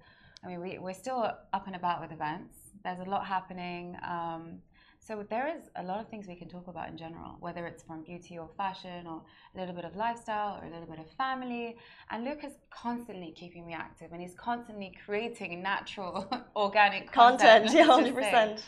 I 0.43 0.47
mean, 0.47 0.61
we, 0.61 0.77
we're 0.79 0.93
still 0.93 1.21
up 1.53 1.67
and 1.67 1.75
about 1.75 2.01
with 2.01 2.11
events. 2.11 2.55
There's 2.83 2.99
a 2.99 3.09
lot 3.09 3.25
happening. 3.25 3.97
Um, 4.07 4.59
so 5.07 5.25
there 5.29 5.47
is 5.47 5.63
a 5.75 5.83
lot 5.83 5.99
of 5.99 6.07
things 6.09 6.27
we 6.27 6.35
can 6.35 6.47
talk 6.47 6.67
about 6.67 6.87
in 6.87 6.95
general, 6.95 7.35
whether 7.39 7.65
it's 7.65 7.81
from 7.81 8.03
beauty 8.03 8.37
or 8.37 8.47
fashion 8.55 9.07
or 9.07 9.23
a 9.55 9.59
little 9.59 9.73
bit 9.73 9.83
of 9.83 9.95
lifestyle 9.95 10.61
or 10.61 10.67
a 10.67 10.69
little 10.69 10.85
bit 10.85 10.99
of 10.99 11.09
family. 11.17 11.75
And 12.11 12.23
Luke 12.23 12.43
is 12.43 12.53
constantly 12.69 13.31
keeping 13.31 13.65
me 13.65 13.73
active 13.73 14.11
and 14.11 14.21
he's 14.21 14.35
constantly 14.35 14.91
creating 15.03 15.61
natural, 15.63 16.27
organic 16.55 17.11
content. 17.11 17.67
content 17.67 18.15
yeah, 18.15 18.57
100%. 18.57 18.61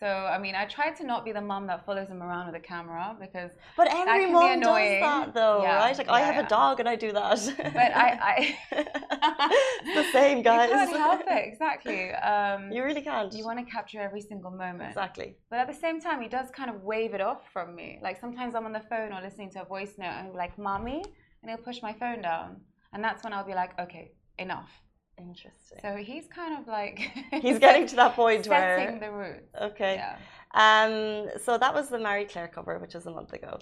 So 0.00 0.06
I 0.06 0.38
mean, 0.38 0.54
I 0.54 0.64
try 0.64 0.90
to 0.90 1.04
not 1.04 1.24
be 1.24 1.32
the 1.32 1.40
mom 1.40 1.66
that 1.66 1.84
follows 1.84 2.08
him 2.08 2.22
around 2.22 2.46
with 2.46 2.54
a 2.54 2.60
camera 2.60 3.16
because. 3.20 3.50
But 3.76 3.88
every 3.90 4.30
mom 4.30 4.60
does 4.60 5.00
that, 5.00 5.34
though, 5.34 5.62
yeah, 5.62 5.78
right? 5.78 5.98
Like 5.98 6.06
yeah, 6.06 6.12
I 6.12 6.20
have 6.20 6.36
yeah. 6.36 6.46
a 6.46 6.48
dog 6.48 6.78
and 6.78 6.88
I 6.88 6.94
do 6.94 7.10
that. 7.12 7.40
But 7.56 7.96
I, 7.96 8.18
I 8.30 8.58
it's 8.70 9.94
the 10.06 10.12
same, 10.12 10.42
guys. 10.42 10.70
You 10.70 10.76
can't 10.76 10.96
help 10.96 11.20
it, 11.26 11.48
exactly. 11.52 12.12
Um, 12.12 12.70
you 12.70 12.84
really 12.84 13.02
can't. 13.02 13.32
You 13.32 13.44
want 13.44 13.58
to 13.58 13.64
capture 13.64 14.00
every 14.00 14.20
single 14.20 14.52
moment. 14.52 14.90
Exactly. 14.90 15.36
But 15.50 15.58
at 15.58 15.66
the 15.66 15.74
same 15.74 16.00
time, 16.00 16.22
he 16.22 16.28
does 16.28 16.50
kind 16.50 16.70
of 16.70 16.82
wave 16.84 17.14
it 17.14 17.20
off 17.20 17.42
from 17.52 17.74
me. 17.74 17.98
Like 18.00 18.20
sometimes 18.20 18.54
I'm 18.54 18.66
on 18.66 18.72
the 18.72 18.84
phone 18.88 19.12
or 19.12 19.20
listening 19.20 19.50
to 19.52 19.62
a 19.62 19.64
voice 19.64 19.94
note 19.98 20.16
and 20.18 20.32
be 20.32 20.38
like, 20.38 20.56
"Mommy," 20.58 21.02
and 21.42 21.50
he'll 21.50 21.58
push 21.58 21.82
my 21.82 21.92
phone 21.92 22.22
down, 22.22 22.60
and 22.92 23.02
that's 23.02 23.24
when 23.24 23.32
I'll 23.32 23.46
be 23.46 23.54
like, 23.54 23.78
"Okay, 23.80 24.12
enough." 24.38 24.70
Interesting. 25.18 25.78
So 25.82 25.96
he's 25.96 26.26
kind 26.26 26.58
of 26.58 26.66
like 26.66 26.98
he's 27.42 27.58
getting 27.66 27.86
to 27.88 27.96
that 27.96 28.14
point 28.14 28.44
setting 28.44 28.50
where 28.50 28.78
setting 28.78 29.00
the 29.00 29.10
roots. 29.10 29.54
Okay. 29.60 29.94
Yeah. 29.96 30.16
Um. 30.54 31.30
So 31.44 31.58
that 31.58 31.74
was 31.74 31.88
the 31.88 31.98
Marie 31.98 32.24
Claire 32.24 32.48
cover, 32.48 32.78
which 32.78 32.94
was 32.94 33.06
a 33.06 33.10
month 33.10 33.32
ago. 33.32 33.58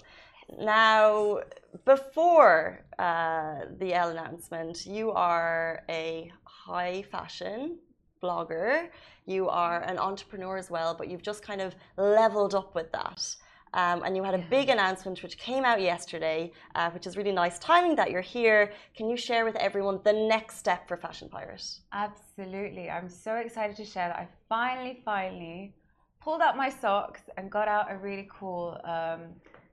Now, 0.59 1.41
before 1.83 2.85
uh, 2.97 3.65
the 3.79 3.93
Elle 3.93 4.11
announcement, 4.11 4.85
you 4.85 5.11
are 5.11 5.83
a 5.89 6.31
high 6.45 7.03
fashion 7.11 7.79
blogger, 8.23 8.87
you 9.25 9.49
are 9.49 9.81
an 9.81 9.99
entrepreneur 9.99 10.57
as 10.57 10.71
well, 10.71 10.95
but 10.95 11.09
you've 11.09 11.21
just 11.21 11.43
kind 11.43 11.61
of 11.61 11.75
leveled 11.97 12.55
up 12.55 12.73
with 12.75 12.91
that. 12.93 13.35
Um, 13.73 14.03
and 14.03 14.15
you 14.15 14.23
had 14.23 14.33
a 14.33 14.43
big 14.49 14.69
announcement 14.69 15.21
which 15.23 15.37
came 15.37 15.63
out 15.65 15.81
yesterday, 15.81 16.51
uh, 16.75 16.89
which 16.91 17.05
is 17.07 17.17
really 17.17 17.31
nice 17.31 17.59
timing 17.59 17.95
that 17.95 18.11
you're 18.11 18.21
here. 18.21 18.71
Can 18.95 19.09
you 19.09 19.17
share 19.17 19.45
with 19.45 19.55
everyone 19.57 19.99
the 20.03 20.13
next 20.13 20.57
step 20.57 20.87
for 20.87 20.97
Fashion 20.97 21.29
Pirate? 21.29 21.79
Absolutely. 21.91 22.89
I'm 22.89 23.09
so 23.09 23.35
excited 23.35 23.75
to 23.77 23.85
share 23.85 24.07
that 24.09 24.17
I 24.17 24.27
finally, 24.49 25.01
finally 25.03 25.75
pulled 26.21 26.41
out 26.41 26.57
my 26.57 26.69
socks 26.69 27.21
and 27.37 27.49
got 27.51 27.67
out 27.67 27.91
a 27.91 27.97
really 27.97 28.27
cool 28.37 28.79
um, 28.83 29.21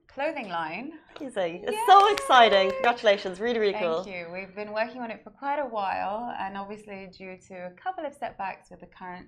clothing 0.07 0.48
line. 0.48 0.92
Amazing. 1.20 1.64
It's 1.64 1.72
Yay! 1.72 1.85
so 1.88 2.12
exciting. 2.12 2.70
Congratulations. 2.70 3.40
Really, 3.40 3.59
really 3.59 3.72
Thank 3.72 3.85
cool. 3.85 4.04
Thank 4.04 4.16
you. 4.16 4.26
We've 4.33 4.54
been 4.54 4.72
working 4.72 5.00
on 5.00 5.11
it 5.11 5.22
for 5.24 5.30
quite 5.30 5.59
a 5.59 5.66
while, 5.66 6.33
and 6.38 6.57
obviously, 6.57 7.11
due 7.16 7.37
to 7.48 7.54
a 7.54 7.70
couple 7.70 8.07
of 8.07 8.14
setbacks 8.14 8.70
with 8.70 8.80
the 8.80 8.87
current 8.87 9.26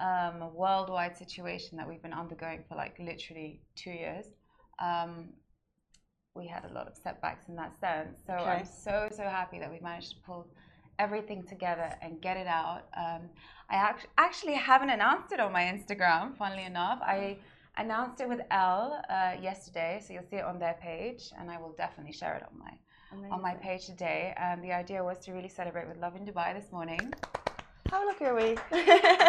um, 0.00 0.54
worldwide 0.54 1.16
situation 1.16 1.76
that 1.78 1.88
we've 1.88 2.02
been 2.02 2.12
undergoing 2.12 2.64
for 2.68 2.74
like 2.76 2.98
literally 2.98 3.60
two 3.74 3.90
years. 3.90 4.26
Um, 4.80 5.30
we 6.34 6.46
had 6.46 6.64
a 6.64 6.72
lot 6.72 6.86
of 6.86 6.94
setbacks 6.96 7.48
in 7.48 7.56
that 7.56 7.78
sense. 7.80 8.18
So 8.26 8.34
okay. 8.34 8.44
I'm 8.44 8.64
so 8.64 9.08
so 9.10 9.24
happy 9.24 9.58
that 9.58 9.70
we 9.70 9.80
managed 9.80 10.10
to 10.10 10.16
pull 10.24 10.46
everything 10.98 11.42
together 11.44 11.90
and 12.02 12.20
get 12.20 12.36
it 12.36 12.46
out. 12.46 12.82
Um, 12.96 13.22
I 13.70 13.76
act- 13.76 14.08
actually 14.16 14.54
haven't 14.54 14.90
announced 14.90 15.32
it 15.32 15.40
on 15.40 15.52
my 15.52 15.64
Instagram. 15.74 16.36
Funnily 16.36 16.64
enough, 16.64 17.00
I 17.02 17.38
announced 17.76 18.20
it 18.20 18.28
with 18.28 18.40
Elle 18.50 19.00
uh, 19.08 19.34
yesterday, 19.40 20.00
so 20.04 20.12
you'll 20.12 20.28
see 20.30 20.36
it 20.36 20.44
on 20.44 20.58
their 20.58 20.76
page, 20.80 21.30
and 21.38 21.50
I 21.50 21.58
will 21.58 21.74
definitely 21.76 22.12
share 22.12 22.34
it 22.36 22.44
on 22.50 22.58
my 22.58 22.72
Amazing. 23.12 23.32
on 23.32 23.40
my 23.42 23.54
page 23.54 23.86
today. 23.86 24.34
And 24.36 24.62
the 24.62 24.72
idea 24.72 25.02
was 25.02 25.18
to 25.24 25.32
really 25.32 25.48
celebrate 25.48 25.88
with 25.88 25.98
Lovin 25.98 26.24
Dubai 26.26 26.54
this 26.54 26.70
morning. 26.72 27.00
How 27.90 28.06
lucky 28.06 28.26
are 28.26 28.34
we? 28.34 28.56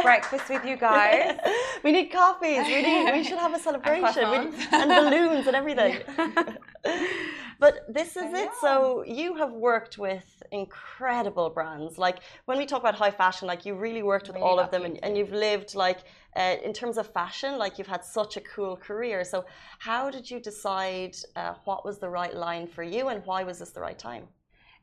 Breakfast 0.02 0.50
with 0.50 0.66
you 0.66 0.76
guys. 0.76 1.40
we 1.84 1.94
need 1.94 2.08
coffees. 2.12 2.66
We 2.68 2.82
need. 2.82 3.12
We 3.14 3.24
should 3.24 3.38
have 3.38 3.54
a 3.54 3.60
celebration 3.68 4.26
and, 4.26 4.54
and 4.74 4.90
balloons 4.90 5.48
and 5.48 5.56
everything. 5.56 6.02
but 7.60 7.86
this 7.88 8.18
is 8.18 8.34
it. 8.34 8.50
So 8.60 9.06
you 9.08 9.36
have 9.36 9.54
worked 9.54 9.98
with 9.98 10.44
incredible 10.52 11.50
brands. 11.50 11.98
Like 11.98 12.20
when 12.46 12.58
we 12.58 12.66
talk 12.66 12.82
about 12.82 12.96
high 12.96 13.12
fashion, 13.12 13.48
like 13.48 13.66
you 13.66 13.76
really 13.76 14.04
worked 14.04 14.28
with 14.28 14.36
really 14.36 14.48
all 14.48 14.60
of 14.60 14.72
them, 14.72 14.84
and, 14.84 15.02
and, 15.04 15.18
you've 15.18 15.32
lived 15.32 15.74
like 15.74 16.00
uh, 16.36 16.58
in 16.62 16.74
terms 16.74 16.98
of 16.98 17.08
fashion, 17.08 17.58
like 17.58 17.78
you've 17.78 17.88
had 17.88 18.04
such 18.04 18.36
a 18.36 18.42
cool 18.42 18.76
career. 18.76 19.24
So 19.24 19.46
how 19.80 20.12
did 20.12 20.30
you 20.30 20.42
decide 20.42 21.16
uh, 21.38 21.54
what 21.64 21.86
was 21.86 21.98
the 21.98 22.10
right 22.10 22.36
line 22.36 22.68
for 22.68 22.84
you, 22.84 23.08
and 23.08 23.26
why 23.26 23.44
was 23.44 23.60
this 23.60 23.70
the 23.70 23.82
right 23.82 23.98
time? 23.98 24.28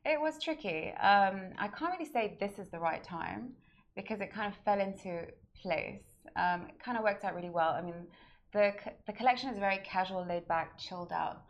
It 0.07 0.19
was 0.19 0.43
tricky. 0.43 0.93
Um, 0.93 1.51
I 1.59 1.69
can't 1.69 1.93
really 1.93 2.11
say 2.11 2.39
this 2.41 2.59
is 2.59 2.69
the 2.69 2.79
right 2.79 3.05
time 3.05 3.53
because 3.97 4.21
it 4.21 4.33
kind 4.33 4.53
of 4.53 4.59
fell 4.65 4.81
into 4.81 5.27
place. 5.61 6.05
Um, 6.37 6.67
it 6.69 6.79
kind 6.83 6.97
of 6.99 7.03
worked 7.03 7.25
out 7.25 7.35
really 7.35 7.51
well. 7.51 7.71
I 7.71 7.81
mean, 7.81 8.07
the, 8.53 8.73
the 9.07 9.13
collection 9.13 9.51
is 9.51 9.57
a 9.57 9.61
very 9.61 9.79
casual, 9.79 10.25
laid 10.27 10.47
back, 10.47 10.79
chilled 10.79 11.13
out 11.13 11.43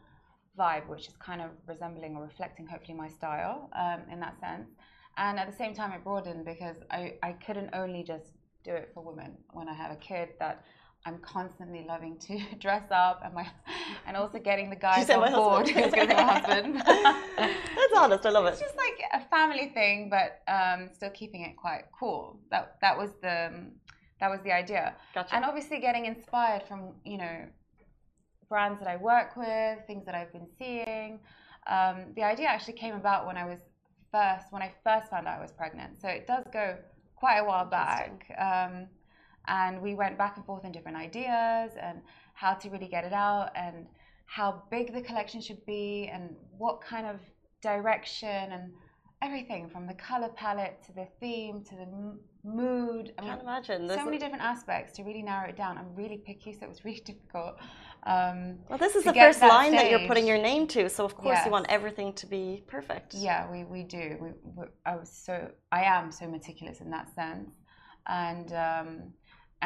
vibe, 0.58 0.86
which 0.88 1.08
is 1.08 1.14
kind 1.18 1.42
of 1.42 1.50
resembling 1.66 2.16
or 2.16 2.22
reflecting 2.22 2.66
hopefully 2.66 2.96
my 2.96 3.08
style 3.08 3.68
um, 3.74 4.02
in 4.10 4.20
that 4.20 4.38
sense. 4.40 4.70
And 5.18 5.38
at 5.38 5.50
the 5.50 5.56
same 5.56 5.74
time, 5.74 5.92
it 5.92 6.04
broadened 6.04 6.44
because 6.44 6.76
I, 6.90 7.14
I 7.22 7.32
couldn't 7.32 7.70
only 7.72 8.02
just 8.02 8.32
do 8.64 8.72
it 8.72 8.90
for 8.94 9.02
women 9.02 9.36
when 9.52 9.68
I 9.68 9.74
have 9.74 9.90
a 9.90 9.96
kid 9.96 10.30
that 10.40 10.64
I'm 11.06 11.18
constantly 11.18 11.84
loving 11.88 12.18
to 12.26 12.40
dress 12.58 12.82
up 12.90 13.22
and 13.24 13.32
my 13.32 13.46
and 14.06 14.16
also 14.16 14.38
getting 14.40 14.68
the 14.70 14.76
guys 14.88 15.08
on 15.08 15.32
board. 15.32 15.68
It's 15.68 15.94
going 15.94 16.08
to 16.08 16.14
my 16.14 16.22
husband. 16.22 16.76
That's 16.84 17.92
honest. 17.96 18.26
I 18.26 18.30
love 18.30 18.46
it. 18.46 18.50
It's 18.50 18.60
just 18.60 18.76
like 18.76 19.00
a 19.14 19.24
family 19.28 19.70
thing, 19.72 20.10
but 20.10 20.42
um, 20.52 20.90
still 20.92 21.10
keeping 21.10 21.42
it 21.42 21.56
quite 21.56 21.84
cool. 21.98 22.40
That 22.50 22.76
that 22.80 22.98
was 22.98 23.10
the 23.22 23.70
that 24.20 24.30
was 24.30 24.40
the 24.42 24.52
idea. 24.52 24.96
Gotcha. 25.14 25.34
And 25.34 25.44
obviously 25.44 25.78
getting 25.78 26.06
inspired 26.06 26.64
from 26.64 26.94
you 27.04 27.18
know 27.18 27.46
brands 28.48 28.80
that 28.80 28.88
I 28.88 28.96
work 28.96 29.36
with, 29.36 29.78
things 29.86 30.04
that 30.06 30.14
I've 30.16 30.32
been 30.32 30.48
seeing. 30.58 31.20
Um, 31.68 32.12
the 32.16 32.22
idea 32.22 32.46
actually 32.46 32.74
came 32.74 32.94
about 32.94 33.26
when 33.26 33.36
I 33.36 33.44
was 33.44 33.60
first 34.10 34.46
when 34.50 34.62
I 34.62 34.72
first 34.82 35.08
found 35.10 35.28
out 35.28 35.38
I 35.38 35.40
was 35.40 35.52
pregnant. 35.52 36.00
So 36.00 36.08
it 36.08 36.26
does 36.26 36.44
go 36.52 36.76
quite 37.14 37.38
a 37.38 37.44
while 37.44 37.64
back. 37.64 38.26
Um, 38.38 38.88
and 39.48 39.80
we 39.80 39.94
went 39.94 40.18
back 40.18 40.36
and 40.36 40.44
forth 40.44 40.64
on 40.64 40.72
different 40.72 40.96
ideas 40.96 41.72
and 41.80 42.00
how 42.34 42.54
to 42.54 42.68
really 42.70 42.88
get 42.88 43.04
it 43.04 43.12
out 43.12 43.50
and 43.54 43.86
how 44.26 44.62
big 44.70 44.92
the 44.92 45.00
collection 45.00 45.40
should 45.40 45.64
be 45.66 46.10
and 46.12 46.34
what 46.58 46.80
kind 46.80 47.06
of 47.06 47.20
direction 47.62 48.52
and 48.52 48.72
everything 49.22 49.68
from 49.68 49.86
the 49.86 49.94
color 49.94 50.28
palette 50.36 50.82
to 50.84 50.92
the 50.92 51.06
theme 51.20 51.62
to 51.64 51.74
the 51.74 51.86
mood. 52.44 53.12
I 53.18 53.22
can't 53.22 53.42
imagine. 53.42 53.88
so 53.88 54.04
many 54.04 54.18
different 54.18 54.42
aspects 54.42 54.92
to 54.96 55.02
really 55.02 55.22
narrow 55.22 55.48
it 55.48 55.56
down. 55.56 55.78
I'm 55.78 55.94
really 55.94 56.18
picky, 56.18 56.52
so 56.52 56.66
it 56.66 56.68
was 56.68 56.84
really 56.84 57.00
difficult. 57.04 57.56
Um, 58.04 58.58
well, 58.68 58.78
this 58.78 58.94
is 58.94 59.04
the 59.04 59.12
first 59.12 59.40
that 59.40 59.48
line 59.48 59.72
stage. 59.72 59.80
that 59.80 59.90
you're 59.90 60.06
putting 60.06 60.26
your 60.26 60.38
name 60.38 60.66
to, 60.68 60.88
so 60.88 61.04
of 61.04 61.16
course 61.16 61.36
yes. 61.36 61.46
you 61.46 61.50
want 61.50 61.66
everything 61.68 62.12
to 62.14 62.26
be 62.26 62.62
perfect. 62.68 63.14
Yeah, 63.14 63.50
we, 63.50 63.64
we 63.64 63.82
do. 63.82 64.16
We, 64.20 64.28
we, 64.56 64.66
I 64.84 64.94
was 64.96 65.10
so 65.10 65.50
I 65.72 65.82
am 65.82 66.12
so 66.12 66.28
meticulous 66.28 66.80
in 66.80 66.90
that 66.90 67.12
sense, 67.14 67.50
and 68.06 68.52
um, 68.52 69.12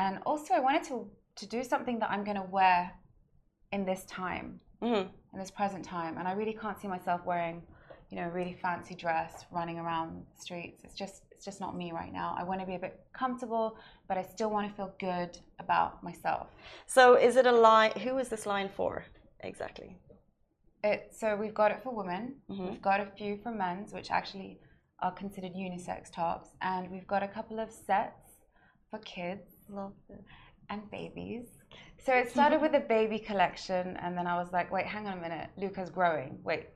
and 0.00 0.18
also 0.24 0.54
I 0.54 0.60
wanted 0.60 0.84
to 0.84 0.96
to 1.36 1.46
do 1.46 1.62
something 1.62 1.98
that 2.00 2.10
I'm 2.10 2.24
going 2.24 2.40
to 2.44 2.48
wear 2.58 2.92
in 3.72 3.86
this 3.86 4.04
time, 4.04 4.60
mm-hmm. 4.82 5.08
in 5.32 5.38
this 5.38 5.50
present 5.50 5.84
time, 5.84 6.18
and 6.18 6.26
I 6.26 6.32
really 6.32 6.56
can't 6.62 6.78
see 6.80 6.88
myself 6.88 7.20
wearing, 7.24 7.62
you 8.10 8.16
know, 8.18 8.26
a 8.30 8.30
really 8.30 8.56
fancy 8.64 8.94
dress, 8.94 9.32
running 9.50 9.78
around 9.78 10.08
the 10.34 10.42
streets. 10.46 10.82
It's 10.84 10.96
just 11.02 11.16
it's 11.30 11.44
just 11.44 11.60
not 11.64 11.76
me 11.76 11.92
right 11.92 12.12
now. 12.12 12.28
I 12.40 12.42
want 12.44 12.60
to 12.60 12.66
be 12.66 12.76
a 12.80 12.82
bit 12.86 12.94
comfortable, 13.12 13.66
but 14.08 14.16
I 14.18 14.22
still 14.22 14.50
want 14.50 14.68
to 14.68 14.74
feel 14.74 14.92
good 14.98 15.32
about 15.64 16.02
myself. 16.02 16.48
So, 16.86 17.02
is 17.28 17.36
it 17.36 17.46
a 17.46 17.56
line? 17.68 17.92
Who 18.04 18.18
is 18.18 18.28
this 18.28 18.44
line 18.46 18.70
for 18.78 19.04
exactly? 19.50 19.90
It 20.82 21.00
so 21.20 21.36
we've 21.36 21.58
got 21.62 21.70
it 21.74 21.80
for 21.84 21.92
women. 21.94 22.36
Mm-hmm. 22.50 22.68
We've 22.68 22.82
got 22.90 23.00
a 23.00 23.08
few 23.18 23.38
for 23.42 23.52
men's, 23.52 23.92
which 23.92 24.10
actually 24.10 24.60
are 25.00 25.12
considered 25.12 25.52
unisex 25.54 26.10
tops, 26.10 26.48
and 26.60 26.90
we've 26.90 27.06
got 27.14 27.22
a 27.22 27.28
couple 27.28 27.60
of 27.60 27.70
sets 27.70 28.30
for 28.90 28.98
kids 29.00 29.49
Love. 29.72 29.92
And 30.68 30.90
babies. 30.90 31.46
So 32.04 32.12
it 32.12 32.30
started 32.30 32.60
with 32.64 32.74
a 32.74 32.80
baby 32.80 33.18
collection, 33.18 33.96
and 33.98 34.16
then 34.16 34.26
I 34.26 34.36
was 34.36 34.52
like, 34.52 34.70
wait, 34.70 34.86
hang 34.86 35.06
on 35.06 35.18
a 35.18 35.20
minute. 35.20 35.48
Luca's 35.56 35.90
growing. 35.90 36.38
Wait, 36.44 36.68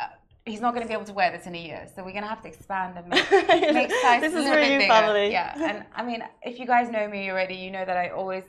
uh, 0.00 0.08
he's 0.44 0.60
not 0.60 0.74
going 0.74 0.82
to 0.82 0.88
be 0.88 0.94
able 0.94 1.04
to 1.04 1.12
wear 1.12 1.30
this 1.36 1.46
in 1.46 1.54
a 1.54 1.58
year. 1.58 1.88
So 1.94 2.02
we're 2.04 2.12
going 2.12 2.22
to 2.22 2.28
have 2.28 2.42
to 2.42 2.48
expand 2.48 2.96
and 2.96 3.08
make, 3.08 3.30
make 3.74 3.90
size 3.90 4.20
this 4.22 4.32
a 4.32 4.38
little 4.38 4.54
bit 4.54 4.78
bigger. 4.78 4.92
Family. 4.92 5.30
Yeah. 5.30 5.54
And 5.68 5.84
I 5.94 6.02
mean, 6.04 6.22
if 6.42 6.58
you 6.58 6.66
guys 6.66 6.88
know 6.90 7.08
me 7.08 7.30
already, 7.30 7.56
you 7.56 7.70
know 7.70 7.84
that 7.84 7.96
I 7.96 8.10
always 8.10 8.44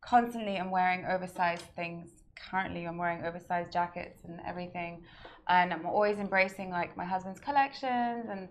constantly 0.00 0.56
am 0.56 0.70
wearing 0.70 1.04
oversized 1.04 1.64
things. 1.76 2.10
Currently, 2.50 2.86
I'm 2.86 2.98
wearing 2.98 3.24
oversized 3.24 3.72
jackets 3.72 4.24
and 4.24 4.40
everything. 4.46 5.04
And 5.48 5.72
I'm 5.72 5.86
always 5.86 6.18
embracing 6.18 6.70
like 6.70 6.96
my 6.96 7.04
husband's 7.04 7.40
collections 7.40 8.26
and 8.30 8.48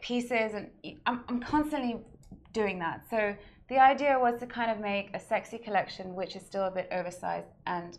pieces. 0.00 0.54
And 0.54 0.70
I'm, 1.06 1.24
I'm 1.28 1.40
constantly 1.40 2.00
doing 2.52 2.78
that. 2.80 3.02
So 3.10 3.34
the 3.68 3.78
idea 3.78 4.18
was 4.18 4.38
to 4.40 4.46
kind 4.46 4.70
of 4.70 4.78
make 4.80 5.10
a 5.14 5.20
sexy 5.20 5.58
collection 5.58 6.14
which 6.14 6.36
is 6.36 6.42
still 6.44 6.64
a 6.64 6.70
bit 6.70 6.88
oversized 6.92 7.52
and 7.66 7.98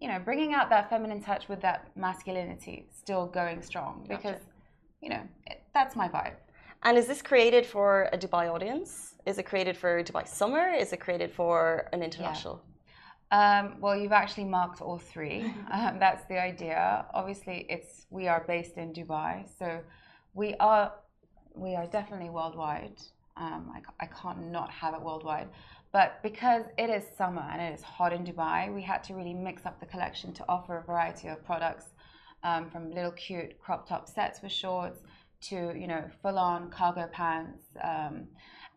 you 0.00 0.08
know 0.08 0.18
bringing 0.18 0.52
out 0.54 0.68
that 0.70 0.90
feminine 0.90 1.22
touch 1.22 1.48
with 1.48 1.60
that 1.60 1.90
masculinity 1.96 2.86
still 3.02 3.26
going 3.26 3.62
strong 3.62 4.04
gotcha. 4.08 4.16
because 4.16 4.40
you 5.00 5.08
know 5.08 5.22
it, 5.46 5.62
that's 5.74 5.96
my 5.96 6.08
vibe 6.08 6.36
and 6.84 6.98
is 6.98 7.06
this 7.06 7.22
created 7.22 7.64
for 7.64 8.08
a 8.12 8.18
dubai 8.18 8.52
audience 8.52 9.14
is 9.24 9.38
it 9.38 9.44
created 9.44 9.76
for 9.76 10.02
dubai 10.02 10.26
summer 10.26 10.68
is 10.68 10.92
it 10.92 11.00
created 11.00 11.30
for 11.30 11.88
an 11.92 12.02
international 12.02 12.62
yeah. 12.64 12.72
Um, 13.32 13.80
well, 13.80 13.96
you've 13.96 14.12
actually 14.12 14.44
marked 14.44 14.80
all 14.80 14.98
three. 14.98 15.52
Um, 15.72 15.98
that's 15.98 16.24
the 16.26 16.38
idea. 16.40 17.06
Obviously, 17.12 17.66
it's 17.68 18.06
we 18.10 18.28
are 18.28 18.44
based 18.46 18.76
in 18.76 18.92
Dubai, 18.92 19.32
so 19.58 19.80
we 20.32 20.54
are 20.60 20.92
we 21.54 21.74
are 21.74 21.86
definitely 21.86 22.30
worldwide. 22.30 23.00
Um, 23.36 23.72
I, 23.74 24.04
I 24.04 24.06
can't 24.06 24.50
not 24.50 24.70
have 24.70 24.94
it 24.94 25.02
worldwide. 25.02 25.48
But 25.92 26.22
because 26.22 26.64
it 26.78 26.90
is 26.90 27.04
summer 27.16 27.46
and 27.52 27.60
it 27.60 27.72
is 27.74 27.82
hot 27.82 28.12
in 28.12 28.24
Dubai, 28.24 28.74
we 28.74 28.82
had 28.82 29.02
to 29.04 29.14
really 29.14 29.34
mix 29.34 29.66
up 29.66 29.80
the 29.80 29.86
collection 29.86 30.32
to 30.34 30.44
offer 30.48 30.78
a 30.78 30.82
variety 30.82 31.28
of 31.28 31.44
products 31.44 31.86
um, 32.42 32.70
from 32.70 32.90
little 32.90 33.12
cute 33.12 33.58
crop 33.60 33.88
top 33.88 34.08
sets 34.08 34.42
with 34.42 34.52
shorts 34.52 35.00
to, 35.48 35.72
you 35.76 35.86
know, 35.86 36.04
full 36.22 36.38
on 36.38 36.70
cargo 36.70 37.08
pants 37.12 37.64
um, 37.82 38.26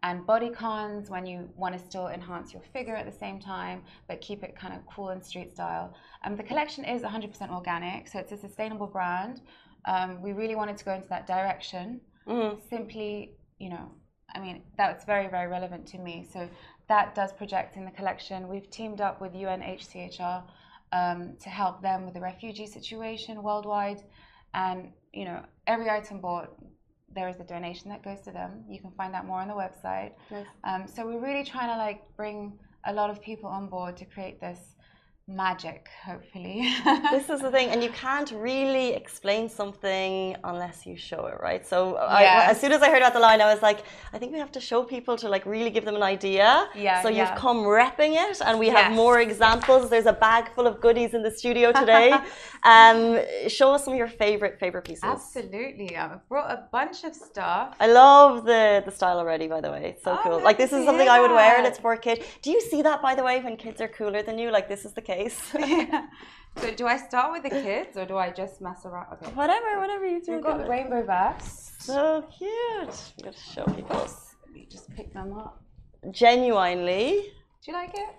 and 0.04 0.26
bodycons 0.26 1.10
when 1.10 1.26
you 1.26 1.50
want 1.56 1.78
to 1.78 1.84
still 1.84 2.08
enhance 2.08 2.54
your 2.54 2.62
figure 2.74 2.96
at 2.96 3.06
the 3.06 3.18
same 3.18 3.40
time, 3.40 3.84
but 4.08 4.22
keep 4.22 4.44
it 4.44 4.56
kind 4.56 4.74
of 4.74 4.80
cool 4.86 5.10
and 5.10 5.24
street 5.24 5.52
style. 5.52 5.94
Um, 6.24 6.36
the 6.36 6.44
collection 6.44 6.86
is 6.86 7.02
100% 7.02 7.50
organic, 7.52 8.08
so 8.08 8.20
it's 8.20 8.32
a 8.32 8.38
sustainable 8.38 8.88
brand. 8.88 9.42
Um, 9.86 10.22
we 10.22 10.32
really 10.32 10.56
wanted 10.56 10.78
to 10.78 10.86
go 10.86 10.94
into 10.94 11.08
that 11.10 11.28
direction. 11.28 12.00
Mm. 12.28 12.60
Simply, 12.70 13.34
you 13.60 13.70
know, 13.70 13.92
I 14.36 14.40
mean, 14.40 14.62
that's 14.78 15.06
very, 15.06 15.28
very 15.28 15.48
relevant 15.48 15.88
to 15.88 15.98
me. 15.98 16.26
So 16.32 16.50
that 16.88 17.16
does 17.16 17.32
project 17.34 17.78
in 17.78 17.86
the 17.86 17.92
collection. 17.92 18.48
We've 18.48 18.70
teamed 18.70 19.02
up 19.02 19.22
with 19.22 19.34
UNHCR 19.34 20.44
um, 20.92 21.36
to 21.40 21.50
help 21.50 21.82
them 21.82 22.06
with 22.06 22.14
the 22.14 22.22
refugee 22.22 22.68
situation 22.68 23.42
worldwide. 23.44 24.04
And, 24.54 24.92
you 25.14 25.26
know, 25.26 25.44
every 25.68 25.90
item 25.90 26.20
bought 26.20 26.56
there 27.16 27.28
is 27.28 27.40
a 27.40 27.44
donation 27.44 27.90
that 27.90 28.04
goes 28.04 28.22
to 28.22 28.32
them. 28.32 28.64
You 28.70 28.80
can 28.80 28.92
find 28.92 29.16
out 29.16 29.26
more 29.26 29.40
on 29.40 29.48
the 29.48 29.54
website. 29.54 30.12
Nice. 30.32 30.46
Um, 30.64 30.88
so 30.88 31.06
we're 31.06 31.20
really 31.20 31.44
trying 31.44 31.70
to 31.70 31.78
like 31.78 32.04
bring 32.16 32.58
a 32.86 32.94
lot 32.94 33.10
of 33.10 33.22
people 33.22 33.50
on 33.50 33.68
board 33.68 33.98
to 33.98 34.06
create 34.06 34.40
this 34.40 34.76
magic, 35.30 35.88
hopefully. 36.06 36.74
this 37.12 37.30
is 37.30 37.40
the 37.42 37.52
thing, 37.52 37.70
and 37.70 37.84
you 37.84 37.90
can't 38.06 38.32
really 38.32 38.94
explain 38.94 39.48
something 39.48 40.36
unless 40.44 40.86
you 40.86 40.98
show 40.98 41.28
it, 41.28 41.36
right? 41.40 41.66
So 41.66 41.96
I, 41.98 42.24
as 42.52 42.60
soon 42.60 42.72
as 42.72 42.82
I 42.82 42.90
heard 42.90 42.98
about 43.04 43.14
the 43.14 43.20
line, 43.20 43.40
I 43.42 43.54
was 43.54 43.62
like, 43.62 43.84
I 44.12 44.18
think 44.18 44.34
we 44.34 44.40
have 44.40 44.52
to 44.54 44.60
show 44.60 44.84
people 44.84 45.16
to 45.18 45.30
like 45.30 45.46
really 45.46 45.70
give 45.70 45.86
them 45.86 45.96
an 45.96 46.04
idea. 46.04 46.68
Yeah, 46.76 47.02
So 47.04 47.10
you've 47.10 47.36
come 47.36 47.58
repping 47.58 48.14
it, 48.30 48.42
and 48.46 48.58
we 48.60 48.68
have 48.70 48.88
Yes. 48.92 48.96
more 48.96 49.20
examples. 49.20 49.90
There's 49.90 50.06
a 50.08 50.14
bag 50.28 50.44
full 50.56 50.68
of 50.68 50.82
goodies 50.82 51.14
in 51.14 51.22
the 51.22 51.32
studio 51.32 51.72
today. 51.84 52.08
um, 52.64 53.20
show 53.48 53.74
us 53.76 53.84
some 53.86 53.94
of 53.94 54.00
your 54.00 54.08
favorite 54.24 54.60
favorite 54.60 54.86
pieces. 54.86 55.04
Absolutely. 55.04 55.96
I've 55.96 56.28
brought 56.28 56.50
a 56.52 56.68
bunch 56.72 57.04
of 57.04 57.14
stuff. 57.16 57.76
I 57.80 57.88
love 57.88 58.46
the 58.46 58.82
the 58.88 58.92
style 58.92 59.20
already, 59.20 59.48
by 59.56 59.62
the 59.62 59.72
way. 59.76 59.84
It's 59.92 60.04
so 60.04 60.14
Oh, 60.14 60.20
cool. 60.24 60.40
Like 60.50 60.58
this 60.58 60.72
is 60.74 60.86
something 60.86 61.08
I 61.18 61.20
would 61.24 61.32
wear, 61.42 61.54
and 61.60 61.66
it's 61.70 61.80
for 61.86 61.94
a 61.94 62.02
kid. 62.08 62.18
Do 62.42 62.50
you 62.56 62.62
see 62.72 62.82
that, 62.88 62.98
by 63.08 63.14
the 63.20 63.24
way, 63.30 63.36
when 63.46 63.56
kids 63.66 63.80
are 63.82 63.88
cooler 64.00 64.22
than 64.28 64.36
you? 64.42 64.50
Like 64.58 64.68
this 64.74 64.84
is 64.86 64.94
the 64.94 65.02
case. 65.02 65.19
so 66.58 66.72
do 66.76 66.88
I 66.88 66.98
start 66.98 67.32
with 67.34 67.44
the 67.44 67.50
kids 67.50 67.98
or 67.98 68.06
do 68.06 68.18
I 68.18 68.32
just 68.32 68.62
mess 68.62 68.86
around? 68.86 69.08
Okay. 69.14 69.32
whatever, 69.34 69.80
whatever 69.80 70.06
you 70.06 70.22
do. 70.22 70.34
we've 70.34 70.44
got 70.44 70.58
the 70.64 70.70
rainbow 70.70 71.04
vests. 71.06 71.86
So 71.86 72.26
cute. 72.38 72.52
I'm 73.18 73.24
gonna 73.24 73.36
show 73.54 73.64
people. 73.66 73.98
Let 73.98 74.54
me 74.54 74.68
just 74.70 74.90
pick 74.96 75.14
them 75.14 75.34
up. 75.38 75.62
Genuinely, 76.12 77.34
Do 77.64 77.72
you 77.72 77.74
like 77.74 77.92
it? 77.94 78.10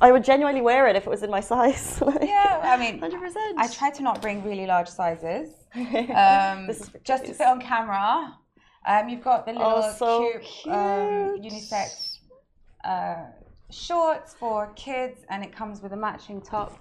I 0.00 0.10
would 0.12 0.24
genuinely 0.24 0.62
wear 0.62 0.86
it 0.88 0.96
if 0.96 1.06
it 1.06 1.10
was 1.10 1.22
in 1.22 1.30
my 1.30 1.40
size. 1.40 2.02
Yeah, 2.22 2.60
I 2.62 2.76
mean, 2.78 2.98
hundred 2.98 3.20
percent. 3.20 3.58
I 3.58 3.68
try 3.68 3.90
to 3.90 4.02
not 4.02 4.20
bring 4.22 4.42
really 4.44 4.66
large 4.66 4.88
sizes. 4.88 5.48
Um, 5.74 6.66
This 6.68 6.80
is 6.80 6.90
just 7.04 7.24
to 7.26 7.34
fit 7.34 7.46
on 7.46 7.60
camera. 7.60 8.34
Um, 8.86 9.08
you've 9.08 9.22
got 9.24 9.44
the 9.46 9.52
little 9.52 9.82
Oh, 9.84 9.92
so 9.98 10.30
cute, 10.40 10.74
Um, 10.74 11.40
unisex 11.48 12.18
uh, 12.84 13.16
shorts 13.70 14.34
for 14.34 14.72
kids, 14.76 15.24
and 15.30 15.44
it 15.44 15.52
comes 15.54 15.82
with 15.82 15.92
a 15.92 15.96
matching 15.96 16.40
top 16.40 16.78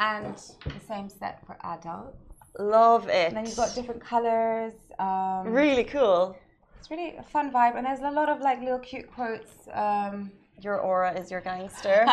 and 0.00 0.36
the 0.64 0.80
same 0.86 1.08
set 1.08 1.44
for 1.46 1.56
adults. 1.64 2.16
Love 2.58 3.08
it. 3.08 3.28
And 3.28 3.36
then 3.36 3.46
you've 3.46 3.56
got 3.56 3.74
different 3.74 4.00
colors. 4.00 4.72
Um, 4.98 5.46
really 5.46 5.84
cool. 5.84 6.36
It's 6.78 6.90
really 6.90 7.16
a 7.16 7.22
fun 7.22 7.50
vibe, 7.52 7.76
and 7.76 7.86
there's 7.86 8.00
a 8.00 8.10
lot 8.10 8.28
of 8.28 8.40
like 8.40 8.60
little 8.60 8.80
cute 8.80 9.10
quotes. 9.12 9.68
Um, 9.72 10.32
Your 10.60 10.80
aura 10.80 11.18
is 11.18 11.30
your 11.30 11.40
gangster. 11.40 12.04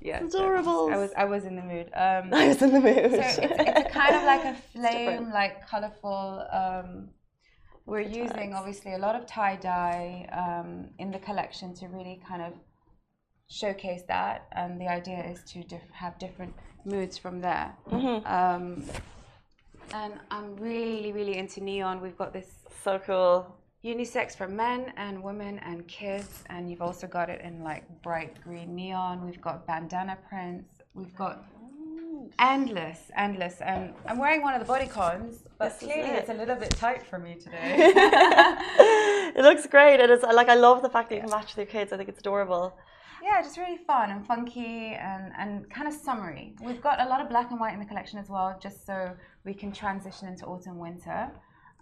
yeah, 0.00 0.20
so 0.28 0.38
Adorable. 0.38 0.90
I 0.92 0.96
was 0.96 1.10
I 1.16 1.24
was 1.24 1.44
in 1.44 1.56
the 1.56 1.62
mood. 1.62 1.86
Um, 1.94 2.32
I 2.32 2.48
was 2.48 2.62
in 2.62 2.72
the 2.72 2.80
mood. 2.80 3.10
So 3.10 3.18
it's, 3.18 3.38
it's 3.38 3.80
a 3.80 3.90
kind 3.90 4.14
of 4.14 4.22
like 4.22 4.44
a 4.44 4.54
flame, 4.72 5.30
like 5.32 5.66
colorful. 5.68 6.44
We're 7.86 8.00
using 8.00 8.50
Tags. 8.50 8.54
obviously 8.56 8.94
a 8.94 8.98
lot 8.98 9.14
of 9.14 9.26
tie 9.26 9.56
dye 9.56 10.28
um, 10.32 10.88
in 10.98 11.10
the 11.10 11.18
collection 11.18 11.74
to 11.74 11.86
really 11.88 12.20
kind 12.26 12.42
of 12.42 12.52
showcase 13.48 14.02
that, 14.08 14.46
and 14.52 14.80
the 14.80 14.88
idea 14.88 15.22
is 15.24 15.42
to 15.52 15.62
diff- 15.64 15.90
have 15.92 16.18
different 16.18 16.54
moods 16.84 17.18
from 17.18 17.40
there. 17.40 17.74
Mm-hmm. 17.90 18.26
Um, 18.26 18.84
and 19.92 20.14
I'm 20.30 20.56
really, 20.56 21.12
really 21.12 21.36
into 21.36 21.62
neon. 21.62 22.00
We've 22.00 22.16
got 22.16 22.32
this 22.32 22.48
so 22.82 22.98
cool. 22.98 23.54
unisex 23.84 24.34
for 24.34 24.48
men 24.48 24.92
and 24.96 25.22
women 25.22 25.58
and 25.58 25.86
kids, 25.86 26.42
and 26.48 26.70
you've 26.70 26.82
also 26.82 27.06
got 27.06 27.28
it 27.28 27.42
in 27.42 27.62
like 27.62 27.84
bright 28.02 28.42
green 28.42 28.74
neon. 28.74 29.24
We've 29.26 29.40
got 29.42 29.66
bandana 29.66 30.16
prints. 30.28 30.80
We've 30.94 31.14
got 31.14 31.44
endless, 32.38 33.10
endless. 33.16 33.60
And 33.60 33.94
I'm 34.06 34.18
wearing 34.18 34.42
one 34.42 34.54
of 34.54 34.66
the 34.66 34.72
bodycons, 34.72 35.38
but 35.58 35.78
This 35.78 35.88
clearly 35.90 36.10
it. 36.10 36.16
it's 36.20 36.30
a 36.30 36.34
little 36.34 36.56
bit 36.56 36.70
tight 36.70 37.02
for 37.06 37.18
me 37.18 37.34
today. 37.36 37.74
it 39.36 39.42
looks 39.42 39.66
great, 39.66 40.00
and 40.00 40.10
it's 40.10 40.22
like 40.22 40.48
I 40.48 40.54
love 40.54 40.82
the 40.82 40.88
fact 40.88 41.08
that 41.10 41.16
you 41.16 41.20
can 41.22 41.30
match 41.30 41.56
with 41.56 41.58
your 41.58 41.66
kids. 41.66 41.92
I 41.92 41.96
think 41.96 42.08
it's 42.08 42.20
adorable. 42.20 42.76
yeah, 43.22 43.40
just 43.42 43.56
really 43.56 43.78
fun 43.78 44.10
and 44.10 44.26
funky 44.26 44.94
and, 44.94 45.32
and 45.38 45.68
kind 45.70 45.88
of 45.88 45.94
summery. 45.94 46.54
We've 46.62 46.82
got 46.82 47.00
a 47.00 47.08
lot 47.08 47.20
of 47.20 47.28
black 47.28 47.50
and 47.50 47.60
white 47.60 47.72
in 47.74 47.80
the 47.80 47.86
collection 47.86 48.18
as 48.18 48.28
well, 48.28 48.58
just 48.62 48.84
so 48.86 49.14
we 49.44 49.54
can 49.54 49.72
transition 49.72 50.28
into 50.28 50.44
autumn 50.46 50.78
winter. 50.78 51.30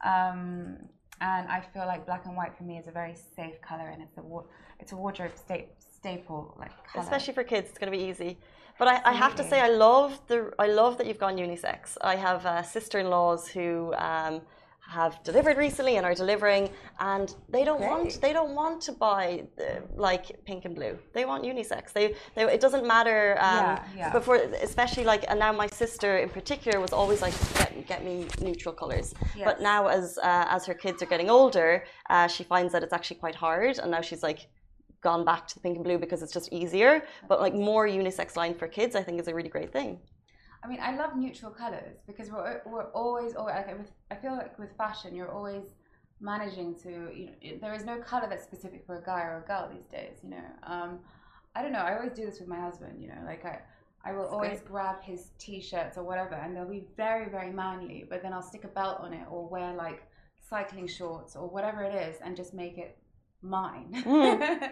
Um, 0.04 0.78
and 1.20 1.48
I 1.48 1.62
feel 1.72 1.86
like 1.86 2.04
black 2.04 2.26
and 2.26 2.36
white 2.36 2.56
for 2.56 2.64
me 2.64 2.78
is 2.78 2.88
a 2.88 2.90
very 2.90 3.14
safe 3.36 3.60
color, 3.60 3.88
and 3.88 4.02
it's 4.02 4.16
a 4.18 4.22
it's 4.80 4.92
a 4.92 4.96
wardrobe 4.96 5.32
sta- 5.36 5.68
staple 5.78 6.56
like 6.58 6.72
color. 6.92 7.04
Especially 7.04 7.32
for 7.34 7.44
kids, 7.44 7.68
it's 7.70 7.78
going 7.78 7.92
to 7.92 7.96
be 7.96 8.04
easy. 8.04 8.38
But 8.78 8.88
I, 8.88 9.00
I 9.04 9.12
have 9.12 9.34
to 9.36 9.44
say, 9.44 9.60
I 9.60 9.68
love 9.68 10.20
the 10.26 10.52
I 10.58 10.66
love 10.66 10.98
that 10.98 11.06
you've 11.06 11.18
gone 11.26 11.36
unisex. 11.36 11.96
I 12.00 12.16
have 12.16 12.44
uh, 12.46 12.62
sister-in-laws 12.62 13.48
who 13.48 13.94
um, 13.94 14.40
have 14.88 15.22
delivered 15.24 15.56
recently 15.56 15.96
and 15.96 16.04
are 16.04 16.14
delivering, 16.14 16.68
and 17.00 17.34
they 17.48 17.64
don't 17.64 17.80
want 17.80 18.20
they 18.20 18.32
don't 18.32 18.54
want 18.54 18.80
to 18.82 18.92
buy 18.92 19.44
the, 19.56 19.82
like 19.94 20.24
pink 20.44 20.64
and 20.64 20.74
blue. 20.74 20.98
They 21.14 21.24
want 21.24 21.44
unisex. 21.44 21.92
They, 21.92 22.14
they 22.34 22.42
it 22.56 22.60
doesn't 22.60 22.86
matter. 22.86 23.36
Um, 23.40 23.64
Yeah, 23.64 23.84
yeah. 23.96 24.12
But 24.12 24.24
for 24.24 24.36
especially 24.36 25.04
like, 25.04 25.24
and 25.30 25.38
now 25.38 25.52
my 25.52 25.68
sister 25.68 26.18
in 26.18 26.28
particular 26.28 26.80
was 26.80 26.92
always 26.92 27.22
like, 27.22 27.34
get, 27.58 27.86
get 27.86 28.04
me 28.04 28.26
neutral 28.40 28.74
colors. 28.74 29.14
But 29.48 29.60
now 29.60 29.86
as 29.86 30.18
uh, 30.18 30.46
as 30.56 30.66
her 30.66 30.74
kids 30.74 31.02
are 31.02 31.10
getting 31.14 31.30
older, 31.30 31.84
uh, 32.10 32.26
she 32.26 32.42
finds 32.44 32.72
that 32.72 32.82
it's 32.82 32.92
actually 32.92 33.20
quite 33.24 33.36
hard, 33.36 33.78
and 33.78 33.90
now 33.90 34.00
she's 34.00 34.22
like 34.22 34.48
gone 35.02 35.24
back 35.24 35.46
to 35.48 35.54
the 35.54 35.60
pink 35.60 35.76
and 35.76 35.84
blue 35.84 35.98
because 35.98 36.22
it's 36.22 36.32
just 36.32 36.52
easier. 36.52 37.04
But 37.28 37.40
like 37.40 37.54
more 37.54 37.86
unisex 37.86 38.36
line 38.36 38.54
for 38.54 38.68
kids, 38.68 38.94
I 38.96 39.02
think 39.02 39.20
is 39.20 39.28
a 39.28 39.34
really 39.34 39.48
great 39.48 39.72
thing. 39.72 40.00
I 40.64 40.68
mean, 40.68 40.80
I 40.80 40.96
love 40.96 41.16
neutral 41.16 41.50
colors 41.50 41.98
because 42.06 42.30
we're 42.30 42.62
we're 42.66 42.90
always, 42.92 43.34
always 43.34 43.54
like 43.56 43.78
with, 43.78 43.90
I 44.10 44.14
feel 44.16 44.32
like 44.32 44.58
with 44.58 44.76
fashion, 44.76 45.14
you're 45.14 45.32
always 45.32 45.64
managing 46.20 46.76
to, 46.84 46.90
you 47.14 47.26
know, 47.26 47.58
there 47.60 47.74
is 47.74 47.84
no 47.84 47.98
color 47.98 48.26
that's 48.30 48.44
specific 48.44 48.86
for 48.86 48.98
a 48.98 49.02
guy 49.02 49.22
or 49.22 49.42
a 49.44 49.46
girl 49.46 49.68
these 49.74 49.86
days. 49.86 50.18
You 50.22 50.30
know, 50.30 50.48
um, 50.62 51.00
I 51.56 51.62
don't 51.62 51.72
know. 51.72 51.80
I 51.80 51.96
always 51.96 52.12
do 52.12 52.24
this 52.24 52.38
with 52.38 52.48
my 52.48 52.60
husband. 52.60 53.02
You 53.02 53.08
know, 53.08 53.22
like 53.26 53.44
I. 53.44 53.60
I 54.04 54.10
will 54.10 54.22
That's 54.22 54.32
always 54.32 54.58
great. 54.58 54.72
grab 54.72 54.96
his 55.00 55.30
t-shirts 55.38 55.96
or 55.96 56.02
whatever, 56.02 56.34
and 56.34 56.56
they'll 56.56 56.68
be 56.68 56.86
very, 56.96 57.28
very 57.30 57.52
manly. 57.52 58.04
But 58.10 58.20
then 58.20 58.32
I'll 58.32 58.42
stick 58.42 58.64
a 58.64 58.68
belt 58.68 58.98
on 58.98 59.12
it, 59.12 59.24
or 59.30 59.48
wear 59.48 59.74
like 59.74 60.02
cycling 60.40 60.88
shorts, 60.88 61.36
or 61.36 61.48
whatever 61.48 61.84
it 61.84 61.94
is, 61.94 62.16
and 62.20 62.36
just 62.36 62.52
make 62.52 62.78
it 62.78 62.98
mine. 63.42 63.92
Mm. 64.06 64.70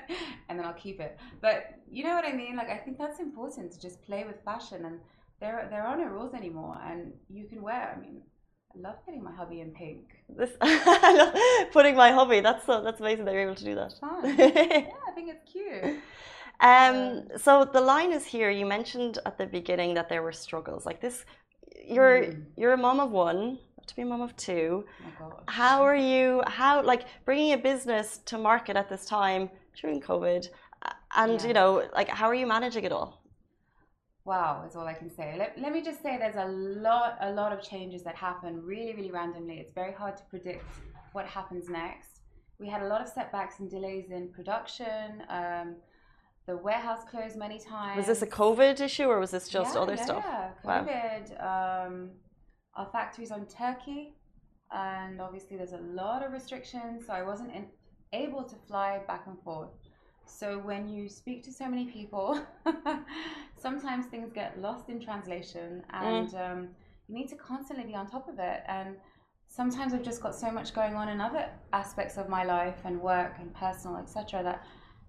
and 0.49 0.59
then 0.59 0.67
I'll 0.67 0.75
keep 0.75 1.01
it. 1.01 1.19
But 1.41 1.75
you 1.91 2.05
know 2.05 2.15
what 2.15 2.25
I 2.25 2.33
mean? 2.33 2.57
Like 2.57 2.71
I 2.71 2.77
think 2.79 2.99
that's 2.99 3.21
important 3.21 3.73
to 3.73 3.81
just 3.81 4.03
play 4.03 4.25
with 4.25 4.43
fashion, 4.45 4.85
and 4.85 4.99
there 5.41 5.67
there 5.71 5.85
are 5.85 5.97
no 5.97 6.05
rules 6.05 6.35
anymore, 6.35 6.79
and 6.85 7.13
you 7.29 7.45
can 7.47 7.63
wear. 7.63 7.95
I 7.97 8.01
mean, 8.01 8.23
I 8.75 8.79
love 8.81 8.97
getting 9.07 9.23
my 9.23 9.33
hubby 9.33 9.61
in 9.61 9.71
pink. 9.73 10.05
This 10.29 10.51
I 10.61 11.13
love 11.21 11.73
putting 11.73 11.97
my 11.97 12.11
hobby. 12.13 12.41
That's 12.41 12.65
so 12.67 12.83
that's 12.83 13.01
amazing 13.01 13.25
that 13.25 13.33
you're 13.35 13.43
able 13.43 13.55
to 13.57 13.65
do 13.65 13.75
that. 13.75 13.93
Fun. 14.01 14.25
yeah, 14.39 14.87
I 15.09 15.13
think 15.15 15.31
it's 15.35 15.51
cute. 15.53 15.97
Um, 16.61 17.29
so 17.39 17.65
the 17.65 17.81
line 17.81 18.13
is 18.13 18.25
here. 18.27 18.51
You 18.51 18.67
mentioned 18.67 19.19
at 19.25 19.39
the 19.39 19.47
beginning 19.47 19.95
that 19.95 20.09
there 20.09 20.23
were 20.23 20.33
struggles 20.33 20.85
like 20.87 21.01
this. 21.01 21.25
You're 21.87 22.23
Mm. 22.23 22.45
you're 22.57 22.73
a 22.73 22.77
mom 22.77 23.01
of 23.01 23.11
one, 23.11 23.59
to 23.91 23.97
be 23.97 24.03
a 24.03 24.07
mom 24.07 24.23
of 24.23 24.35
two. 24.37 24.85
Oh. 25.21 25.41
How 25.47 25.83
are 25.83 25.97
you? 25.97 26.43
How 26.47 26.83
like 26.83 27.03
bringing 27.25 27.53
a 27.53 27.59
business 27.59 28.19
to 28.27 28.39
market 28.39 28.77
at 28.77 28.89
this 28.89 29.05
time 29.05 29.51
during 29.81 30.01
COVID, 30.01 30.49
uh, 30.83 30.93
and 31.17 31.41
Yeah. 31.41 31.47
you 31.49 31.55
know, 31.55 31.89
like 31.95 32.09
how 32.09 32.27
are 32.29 32.35
you 32.35 32.47
managing 32.47 32.85
it 32.85 32.93
all? 32.93 33.11
Wow, 34.25 34.65
is 34.69 34.77
all 34.77 34.87
I 34.87 34.95
can 34.95 35.11
say. 35.11 35.35
Let, 35.39 35.59
let 35.59 35.73
me 35.73 35.81
just 35.83 36.03
say 36.03 36.17
there's 36.19 36.37
a 36.37 36.51
lot 36.87 37.17
a 37.21 37.33
lot 37.33 37.53
of 37.53 37.61
changes 37.63 38.03
that 38.05 38.15
happen 38.17 38.63
really, 38.65 38.95
really 38.95 39.11
randomly. 39.11 39.57
It's 39.63 39.73
very 39.73 39.93
hard 39.93 40.17
to 40.19 40.25
predict 40.25 40.65
what 41.13 41.27
happens 41.27 41.69
next. 41.69 42.21
We 42.59 42.69
had 42.69 42.83
a 42.83 42.87
lot 42.87 43.01
of 43.01 43.09
setbacks 43.09 43.59
and 43.61 43.69
delays 43.71 44.11
in 44.11 44.29
production. 44.29 45.23
Um, 45.29 45.77
the 46.47 46.57
warehouse 46.57 47.03
closed 47.11 47.37
many 47.37 47.59
times. 47.59 47.97
Was 47.97 48.07
this 48.07 48.23
a 48.23 48.27
COVID 48.27 48.81
issue 48.81 49.05
or 49.05 49.19
was 49.19 49.31
this 49.31 49.49
just 49.49 49.75
Yeah, 49.75 49.81
other 49.81 49.95
yeah, 49.95 50.05
stuff? 50.05 50.25
Yeah, 50.27 50.51
Wow. 50.65 50.85
COVID. 50.85 51.25
Um, 51.53 52.11
our 52.81 52.89
factory's 52.91 53.31
on 53.31 53.45
Turkey, 53.47 54.15
and 54.73 55.21
obviously 55.21 55.57
there's 55.59 55.75
a 55.75 55.85
lot 56.03 56.25
of 56.25 56.33
restrictions, 56.33 57.07
so 57.07 57.13
I 57.13 57.23
wasn't 57.23 57.53
in, 57.55 57.67
able 58.15 58.43
to 58.45 58.57
fly 58.67 59.01
back 59.07 59.25
and 59.27 59.39
forth. 59.43 59.69
So 60.25 60.59
when 60.59 60.89
you 60.89 61.09
speak 61.09 61.45
to 61.45 61.53
so 61.53 61.69
many 61.69 61.87
people, 61.87 62.41
sometimes 63.59 64.07
things 64.07 64.31
get 64.33 64.59
lost 64.61 64.89
in 64.89 64.99
translation, 64.99 65.83
and 65.91 66.35
um, 66.35 66.69
you 67.07 67.15
need 67.15 67.29
to 67.29 67.37
constantly 67.37 67.85
be 67.85 67.95
on 67.95 68.07
top 68.07 68.29
of 68.29 68.39
it. 68.39 68.63
And 68.67 68.97
sometimes 69.47 69.93
I've 69.93 70.03
just 70.03 70.23
got 70.23 70.35
so 70.35 70.51
much 70.51 70.73
going 70.73 70.95
on 70.95 71.11
in 71.11 71.21
other 71.21 71.51
aspects 71.75 72.17
of 72.17 72.31
my 72.31 72.45
life 72.45 72.81
and 72.85 72.99
work 73.01 73.35
and 73.41 73.53
personal, 73.53 73.99
etc. 73.99 74.43
That 74.43 74.65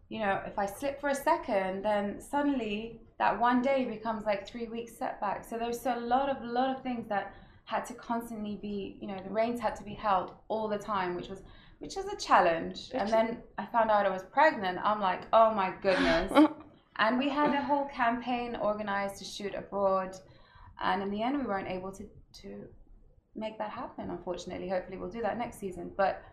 you 0.10 0.20
know, 0.20 0.42
if 0.46 0.60
I 0.60 0.66
slip 0.66 1.00
for 1.00 1.10
a 1.10 1.16
second, 1.16 1.86
then 1.86 2.20
suddenly 2.20 3.00
that 3.18 3.40
one 3.40 3.62
day 3.62 3.86
becomes 3.86 4.26
like 4.26 4.46
three 4.46 4.68
weeks 4.68 4.98
setback. 4.98 5.46
So 5.46 5.58
there's 5.58 5.86
a 5.86 5.96
lot 5.96 6.28
of 6.28 6.44
lot 6.44 6.76
of 6.76 6.84
things 6.84 7.08
that 7.08 7.34
had 7.66 7.86
to 7.86 7.94
constantly 7.94 8.58
be, 8.62 8.98
you 9.02 9.08
know, 9.08 9.18
the 9.24 9.30
reins 9.30 9.60
had 9.60 9.76
to 9.78 9.84
be 9.84 9.94
held 9.94 10.34
all 10.48 10.68
the 10.68 10.78
time, 10.78 11.16
which 11.16 11.30
was 11.30 11.42
which 11.80 11.98
is 11.98 12.06
a 12.06 12.16
challenge. 12.16 12.92
And 12.94 13.10
then 13.10 13.40
I 13.58 13.66
found 13.66 13.90
out 13.90 14.06
I 14.06 14.10
was 14.10 14.24
pregnant. 14.32 14.78
I'm 14.84 15.02
like, 15.02 15.22
oh 15.34 15.52
my 15.52 15.74
goodness. 15.82 16.32
and 16.98 17.18
we 17.18 17.28
had 17.28 17.54
a 17.56 17.62
whole 17.62 17.88
campaign 17.88 18.56
organized 18.56 19.18
to 19.18 19.26
shoot 19.26 19.56
abroad, 19.56 20.16
and 20.82 21.02
in 21.02 21.10
the 21.10 21.22
end, 21.24 21.38
we 21.40 21.46
weren't 21.46 21.68
able 21.68 21.92
to 21.94 22.06
to 22.42 22.68
make 23.36 23.58
that 23.58 23.72
happen. 23.72 24.10
Unfortunately, 24.10 24.70
hopefully 24.70 24.98
we'll 24.98 25.10
do 25.10 25.22
that 25.22 25.38
next 25.38 25.60
season. 25.60 25.92
But 25.98 26.24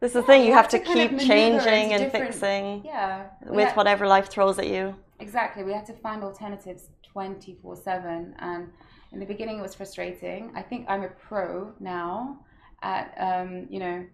this 0.00 0.10
is 0.10 0.16
yeah, 0.16 0.20
the 0.20 0.26
thing 0.26 0.44
you 0.44 0.52
have, 0.52 0.70
have 0.70 0.70
to, 0.72 0.78
to 0.78 0.84
kind 0.84 1.10
keep 1.10 1.12
of 1.12 1.26
changing 1.26 1.92
and 1.94 2.12
fixing 2.12 2.84
yeah, 2.84 3.28
with 3.46 3.68
had- 3.68 3.76
whatever 3.76 4.06
life 4.06 4.28
throws 4.28 4.58
at 4.58 4.66
you. 4.66 4.94
Exactly. 5.18 5.62
We 5.62 5.72
had 5.72 5.86
to 5.86 5.94
find 5.94 6.22
alternatives 6.22 6.90
24 7.04 7.76
7. 7.76 8.34
And 8.38 8.68
in 9.12 9.20
the 9.20 9.26
beginning, 9.26 9.58
it 9.58 9.62
was 9.62 9.74
frustrating. 9.74 10.52
I 10.54 10.62
think 10.62 10.86
I'm 10.88 11.02
a 11.02 11.08
pro 11.08 11.72
now 11.80 12.38
at, 12.82 13.14
um, 13.18 13.66
you 13.70 13.78
know, 13.78 14.04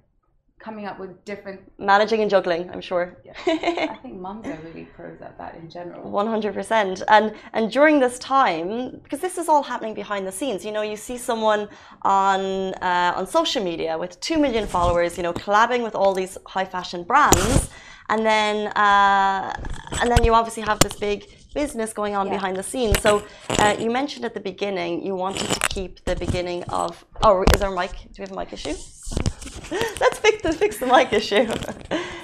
coming 0.62 0.86
up 0.86 0.98
with 0.98 1.24
different. 1.24 1.60
Managing 1.78 2.20
and 2.22 2.30
juggling, 2.30 2.70
I'm 2.70 2.80
sure. 2.80 3.18
I 3.46 3.98
think 4.02 4.14
mums 4.14 4.46
are 4.46 4.58
really 4.64 4.84
pros 4.84 5.20
at 5.20 5.36
that 5.38 5.56
in 5.56 5.68
general. 5.68 6.08
One 6.10 6.26
hundred 6.26 6.54
percent, 6.54 7.02
and 7.08 7.34
and 7.52 7.70
during 7.70 7.98
this 8.00 8.18
time, 8.18 9.00
because 9.02 9.20
this 9.20 9.36
is 9.36 9.48
all 9.48 9.62
happening 9.62 9.94
behind 9.94 10.26
the 10.26 10.32
scenes. 10.32 10.64
You 10.64 10.72
know, 10.72 10.82
you 10.82 10.96
see 10.96 11.18
someone 11.18 11.68
on 12.02 12.40
uh, 12.74 13.12
on 13.16 13.26
social 13.26 13.62
media 13.62 13.98
with 13.98 14.18
two 14.20 14.38
million 14.38 14.66
followers. 14.66 15.16
You 15.16 15.24
know, 15.24 15.32
collabing 15.32 15.82
with 15.82 15.94
all 15.94 16.14
these 16.14 16.38
high 16.46 16.64
fashion 16.64 17.02
brands, 17.02 17.68
and 18.08 18.24
then 18.24 18.68
uh, 18.68 19.52
and 20.00 20.10
then 20.10 20.22
you 20.24 20.32
obviously 20.34 20.62
have 20.62 20.78
this 20.80 20.94
big 20.94 21.18
business 21.54 21.92
going 21.92 22.14
on 22.16 22.26
Yeah. 22.26 22.34
behind 22.34 22.56
the 22.56 22.62
scenes. 22.62 23.00
So 23.00 23.22
uh, 23.58 23.76
you 23.78 23.90
mentioned 23.90 24.24
at 24.24 24.34
the 24.34 24.40
beginning 24.40 25.04
you 25.04 25.14
wanted 25.14 25.48
to 25.48 25.60
keep 25.68 26.04
the 26.04 26.16
beginning 26.16 26.64
of. 26.64 27.04
Oh, 27.22 27.44
is 27.54 27.62
our 27.62 27.70
mic? 27.74 27.92
Do 28.12 28.16
we 28.18 28.22
have 28.22 28.32
a 28.32 28.36
mic 28.36 28.52
issue? 28.52 28.70
Let's 30.00 30.18
fix 30.18 30.42
the 30.42 30.52
fix 30.52 30.78
the 30.78 30.86
mic 30.86 31.12
issue. 31.12 31.46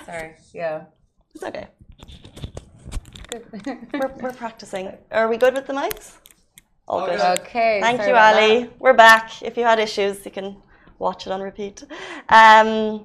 Sorry. 0.07 0.35
Yeah. 0.55 0.85
it's 1.35 1.43
okay. 1.45 1.69
Good. 3.31 3.45
We're, 3.93 4.13
we're 4.23 4.33
practicing. 4.45 4.93
Are 5.11 5.29
we 5.29 5.37
good 5.37 5.55
with 5.55 5.67
the 5.67 5.73
mics? 5.75 6.17
All 6.87 7.05
good. 7.07 7.21
okay. 7.21 7.79
Thank 7.83 7.99
sorry 8.01 8.11
you, 8.11 8.17
Ali. 8.17 8.61
that. 8.65 8.81
We're 8.81 8.95
back. 8.95 9.43
If 9.43 9.57
you 9.59 9.65
had 9.65 9.79
issues, 9.79 10.25
you 10.25 10.31
can 10.31 10.57
watch 10.99 11.27
it 11.27 11.33
on 11.33 11.43
repeat. 11.43 11.85
Um, 12.31 13.05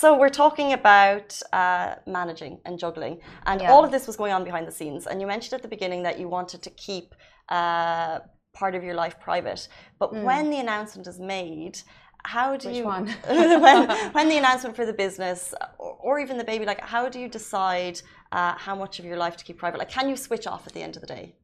so 0.00 0.06
we're 0.20 0.36
talking 0.44 0.72
about 0.80 1.28
uh, 1.52 1.90
managing 2.06 2.54
and 2.66 2.74
juggling, 2.84 3.14
and 3.46 3.60
Yeah. 3.60 3.72
all 3.72 3.82
of 3.86 3.90
this 3.94 4.04
was 4.08 4.16
going 4.16 4.32
on 4.32 4.42
behind 4.44 4.66
the 4.66 4.76
scenes. 4.80 5.06
And 5.08 5.20
you 5.20 5.26
mentioned 5.34 5.54
at 5.58 5.62
the 5.62 5.72
beginning 5.76 6.02
that 6.08 6.16
you 6.20 6.28
wanted 6.38 6.60
to 6.66 6.70
keep 6.70 7.08
uh, 7.48 8.20
part 8.60 8.74
of 8.78 8.82
your 8.84 8.94
life 8.94 9.16
private, 9.20 9.68
but 10.00 10.08
when 10.28 10.50
the 10.50 10.58
announcement 10.66 11.06
is 11.06 11.18
made. 11.20 11.76
How 12.24 12.56
do. 12.56 12.68
Which 12.68 12.76
you 12.78 12.84
one? 12.84 13.06
when, 13.28 13.80
when 14.16 14.28
the 14.28 14.38
announcement 14.42 14.76
for 14.76 14.86
the 14.86 14.92
business 14.92 15.40
or, 15.78 15.92
or 16.06 16.20
even 16.20 16.38
the 16.38 16.44
baby 16.52 16.64
like 16.64 16.80
how 16.94 17.08
do 17.08 17.18
you 17.18 17.28
decide 17.28 18.00
uh, 18.30 18.54
how 18.66 18.76
much 18.76 19.00
of 19.00 19.04
your 19.04 19.16
life 19.24 19.36
to 19.38 19.44
keep 19.44 19.58
private 19.58 19.78
like 19.78 19.90
can 19.90 20.08
you 20.08 20.16
switch 20.16 20.46
off 20.46 20.62
at 20.68 20.72
the 20.72 20.82
end 20.86 20.94
of 20.96 21.00
the 21.00 21.08
day 21.08 21.34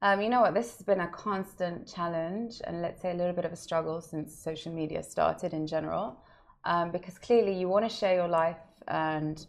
Um, 0.00 0.20
you 0.22 0.28
know 0.28 0.40
what? 0.42 0.54
This 0.54 0.76
has 0.76 0.82
been 0.86 1.00
a 1.00 1.08
constant 1.08 1.86
challenge, 1.86 2.60
and 2.64 2.80
let's 2.82 3.02
say 3.02 3.10
a 3.10 3.14
little 3.14 3.32
bit 3.34 3.44
of 3.44 3.52
a 3.52 3.56
struggle 3.56 4.00
since 4.00 4.34
social 4.48 4.72
media 4.72 5.02
started 5.02 5.52
in 5.52 5.66
general. 5.66 6.06
Um, 6.64 6.90
because 6.90 7.18
clearly, 7.18 7.54
you 7.58 7.68
want 7.68 7.88
to 7.88 7.94
share 7.94 8.14
your 8.14 8.28
life, 8.28 8.58
and 8.88 9.46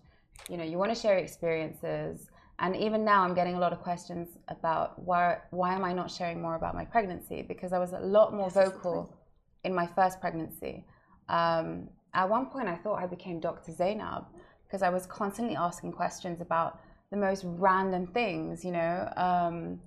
you 0.49 0.57
know, 0.57 0.63
you 0.63 0.77
want 0.77 0.93
to 0.93 0.99
share 0.99 1.17
experiences. 1.17 2.29
And 2.59 2.75
even 2.75 3.05
now, 3.05 3.23
I'm 3.23 3.33
getting 3.33 3.55
a 3.55 3.59
lot 3.59 3.71
of 3.71 3.81
questions 3.81 4.37
about 4.47 5.01
why 5.01 5.37
why 5.51 5.73
am 5.73 5.83
I 5.83 5.93
not 5.93 6.11
sharing 6.11 6.41
more 6.41 6.55
about 6.55 6.75
my 6.75 6.85
pregnancy? 6.85 7.41
Because 7.41 7.73
I 7.73 7.79
was 7.79 7.93
a 7.93 7.99
lot 7.99 8.33
more 8.33 8.49
vocal 8.49 9.15
in 9.63 9.73
my 9.73 9.87
first 9.87 10.19
pregnancy. 10.19 10.85
Um, 11.29 11.89
at 12.13 12.27
one 12.29 12.47
point, 12.47 12.67
I 12.67 12.75
thought 12.75 12.95
I 12.95 13.05
became 13.05 13.39
Dr. 13.39 13.71
Zainab 13.71 14.25
because 14.65 14.81
I 14.81 14.89
was 14.89 15.05
constantly 15.05 15.55
asking 15.55 15.91
questions 15.93 16.41
about 16.41 16.79
the 17.11 17.17
most 17.17 17.43
random 17.45 18.07
things, 18.07 18.63
you 18.63 18.71
know. 18.71 19.11
Um, 19.15 19.79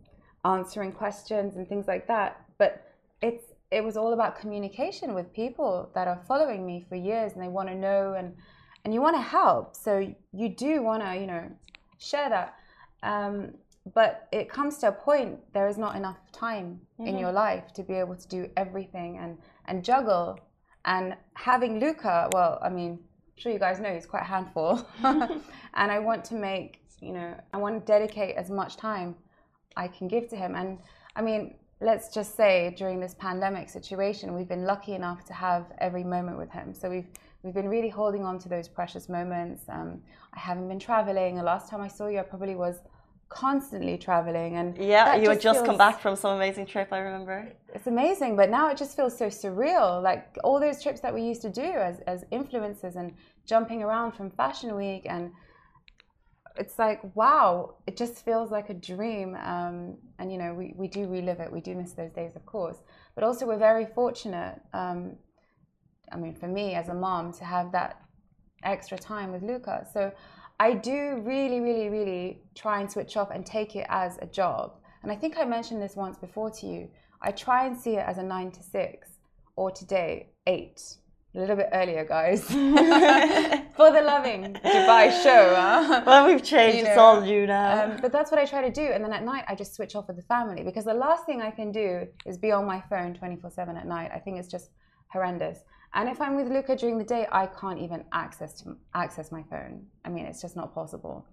answering 0.44 0.92
questions 0.92 1.56
and 1.56 1.68
things 1.68 1.86
like 1.86 2.06
that. 2.08 2.44
But 2.58 2.92
it's 3.20 3.51
it 3.72 3.82
was 3.82 3.96
all 3.96 4.12
about 4.12 4.38
communication 4.38 5.14
with 5.14 5.32
people 5.32 5.90
that 5.94 6.06
are 6.06 6.20
following 6.28 6.64
me 6.66 6.84
for 6.88 6.94
years 6.94 7.32
and 7.32 7.42
they 7.42 7.48
want 7.48 7.68
to 7.68 7.74
know 7.74 8.14
and 8.14 8.36
and 8.84 8.92
you 8.92 9.00
want 9.00 9.14
to 9.16 9.22
help. 9.22 9.76
So 9.76 10.12
you 10.32 10.48
do 10.48 10.82
want 10.82 11.02
to 11.02 11.16
you 11.16 11.26
know 11.26 11.50
share 11.98 12.28
that. 12.28 12.54
Um, 13.02 13.54
but 13.94 14.28
it 14.30 14.48
comes 14.48 14.78
to 14.78 14.88
a 14.88 14.92
point 14.92 15.40
there 15.54 15.66
is 15.66 15.78
not 15.78 15.96
enough 15.96 16.18
time 16.30 16.80
in 17.00 17.18
your 17.18 17.32
life 17.32 17.72
to 17.72 17.82
be 17.82 17.94
able 17.94 18.14
to 18.14 18.28
do 18.28 18.48
everything 18.56 19.18
and 19.18 19.38
and 19.64 19.82
juggle. 19.82 20.38
And 20.84 21.16
having 21.34 21.80
Luca, 21.80 22.28
well, 22.32 22.58
I 22.62 22.68
mean, 22.68 22.92
I'm 22.92 23.40
sure 23.40 23.52
you 23.52 23.58
guys 23.58 23.80
know 23.80 23.92
he's 23.94 24.06
quite 24.06 24.22
a 24.22 24.26
handful, 24.26 24.86
and 25.02 25.90
I 25.96 25.98
want 25.98 26.24
to 26.26 26.34
make 26.34 26.80
you 27.00 27.12
know 27.12 27.34
I 27.54 27.56
want 27.56 27.74
to 27.80 27.92
dedicate 27.92 28.36
as 28.36 28.50
much 28.50 28.76
time 28.76 29.16
I 29.76 29.88
can 29.88 30.08
give 30.08 30.28
to 30.28 30.36
him. 30.36 30.54
And 30.54 30.78
I 31.16 31.22
mean, 31.22 31.54
let's 31.82 32.08
just 32.14 32.36
say 32.36 32.74
during 32.76 33.00
this 33.00 33.14
pandemic 33.14 33.68
situation, 33.68 34.34
we've 34.34 34.48
been 34.48 34.64
lucky 34.64 34.94
enough 34.94 35.24
to 35.26 35.32
have 35.32 35.66
every 35.78 36.04
moment 36.04 36.38
with 36.38 36.50
him. 36.50 36.72
So 36.72 36.88
we've 36.88 37.06
we've 37.42 37.54
been 37.54 37.68
really 37.68 37.88
holding 37.88 38.24
on 38.24 38.38
to 38.38 38.48
those 38.48 38.68
precious 38.68 39.08
moments. 39.08 39.62
Um, 39.68 40.00
I 40.34 40.38
haven't 40.38 40.68
been 40.68 40.78
traveling. 40.78 41.36
The 41.36 41.42
last 41.42 41.68
time 41.68 41.80
I 41.80 41.88
saw 41.88 42.06
you, 42.06 42.20
I 42.20 42.22
probably 42.22 42.54
was 42.54 42.76
constantly 43.28 43.96
traveling, 43.96 44.56
and 44.56 44.76
yeah 44.76 45.14
you 45.16 45.28
had 45.28 45.40
just 45.40 45.64
come 45.64 45.78
back 45.78 45.98
from 46.00 46.14
some 46.14 46.36
amazing 46.36 46.66
trip 46.66 46.88
i 46.92 46.98
remember 46.98 47.50
It's 47.74 47.86
amazing, 47.86 48.36
but 48.36 48.50
now 48.50 48.68
it 48.70 48.76
just 48.76 48.94
feels 48.94 49.16
so 49.16 49.26
surreal. 49.26 50.02
Like 50.02 50.36
all 50.44 50.60
those 50.60 50.82
trips 50.82 51.00
that 51.00 51.12
we 51.14 51.22
used 51.22 51.42
to 51.42 51.50
do 51.50 51.70
as 51.88 52.00
as 52.06 52.24
influencers 52.38 52.94
and 52.96 53.12
jumping 53.46 53.82
around 53.82 54.12
from 54.12 54.30
Fashion 54.30 54.76
Week 54.76 55.04
and 55.14 55.32
it's 56.56 56.78
like 56.78 57.00
wow 57.16 57.74
it 57.86 57.96
just 57.96 58.24
feels 58.24 58.50
like 58.50 58.70
a 58.70 58.74
dream 58.74 59.34
um, 59.36 59.96
and 60.18 60.30
you 60.30 60.38
know 60.38 60.52
we, 60.54 60.74
we 60.76 60.88
do 60.88 61.06
relive 61.06 61.40
it 61.40 61.50
we 61.50 61.60
do 61.60 61.74
miss 61.74 61.92
those 61.92 62.12
days 62.12 62.36
of 62.36 62.44
course 62.46 62.78
but 63.14 63.24
also 63.24 63.46
we're 63.46 63.58
very 63.58 63.86
fortunate 63.94 64.60
um, 64.72 65.12
i 66.12 66.16
mean 66.16 66.34
for 66.34 66.48
me 66.48 66.74
as 66.74 66.88
a 66.88 66.94
mom 66.94 67.32
to 67.32 67.44
have 67.44 67.72
that 67.72 68.02
extra 68.64 68.98
time 68.98 69.32
with 69.32 69.42
luca 69.42 69.86
so 69.92 70.12
i 70.60 70.72
do 70.72 71.20
really 71.24 71.60
really 71.60 71.88
really 71.88 72.42
try 72.54 72.80
and 72.80 72.90
switch 72.90 73.16
off 73.16 73.30
and 73.30 73.44
take 73.44 73.74
it 73.74 73.86
as 73.88 74.18
a 74.20 74.26
job 74.26 74.78
and 75.02 75.10
i 75.10 75.16
think 75.16 75.36
i 75.38 75.44
mentioned 75.44 75.80
this 75.80 75.96
once 75.96 76.18
before 76.18 76.50
to 76.50 76.66
you 76.66 76.88
i 77.22 77.30
try 77.30 77.66
and 77.66 77.76
see 77.76 77.96
it 77.96 78.06
as 78.06 78.18
a 78.18 78.22
nine 78.22 78.50
to 78.50 78.62
six 78.62 79.08
or 79.56 79.70
today 79.70 80.28
eight 80.46 80.96
a 81.34 81.38
little 81.40 81.56
bit 81.56 81.68
earlier 81.72 82.04
guys 82.04 82.44
for 83.76 83.90
the 83.90 84.02
Lovin 84.02 84.52
Dubai 84.52 85.22
show 85.22 85.54
huh? 85.54 86.02
well 86.04 86.26
we've 86.26 86.42
changed 86.42 86.78
You 86.78 86.84
it's 86.84 86.98
all 86.98 87.24
you 87.24 87.46
now 87.46 87.84
Um, 87.84 87.98
but 88.02 88.12
that's 88.12 88.30
what 88.30 88.38
I 88.38 88.44
try 88.44 88.60
to 88.60 88.70
do. 88.70 88.82
And 88.82 89.02
then 89.04 89.12
at 89.12 89.24
night, 89.24 89.44
I 89.48 89.54
just 89.54 89.74
switch 89.74 89.94
off 89.96 90.08
with 90.08 90.16
the 90.16 90.22
family 90.22 90.62
because 90.62 90.84
the 90.84 90.94
last 90.94 91.24
thing 91.26 91.40
I 91.40 91.50
can 91.50 91.72
do 91.72 92.06
is 92.26 92.36
be 92.36 92.52
on 92.52 92.66
my 92.66 92.80
phone 92.90 93.14
24 93.14 93.50
7 93.50 93.76
at 93.76 93.86
night. 93.86 94.10
I 94.14 94.18
think 94.18 94.38
it's 94.38 94.48
just 94.48 94.70
horrendous. 95.08 95.58
And 95.94 96.08
if 96.08 96.20
I'm 96.20 96.36
with 96.36 96.48
Luca 96.48 96.76
during 96.76 96.98
the 96.98 97.04
day, 97.04 97.26
I 97.32 97.46
can't 97.46 97.80
even 97.80 98.04
access 98.12 98.60
to 98.62 98.76
access 98.94 99.30
my 99.32 99.42
phone. 99.50 99.86
I 100.04 100.08
mean, 100.08 100.26
it's 100.26 100.40
just 100.40 100.56
not 100.56 100.74
possible. 100.74 101.26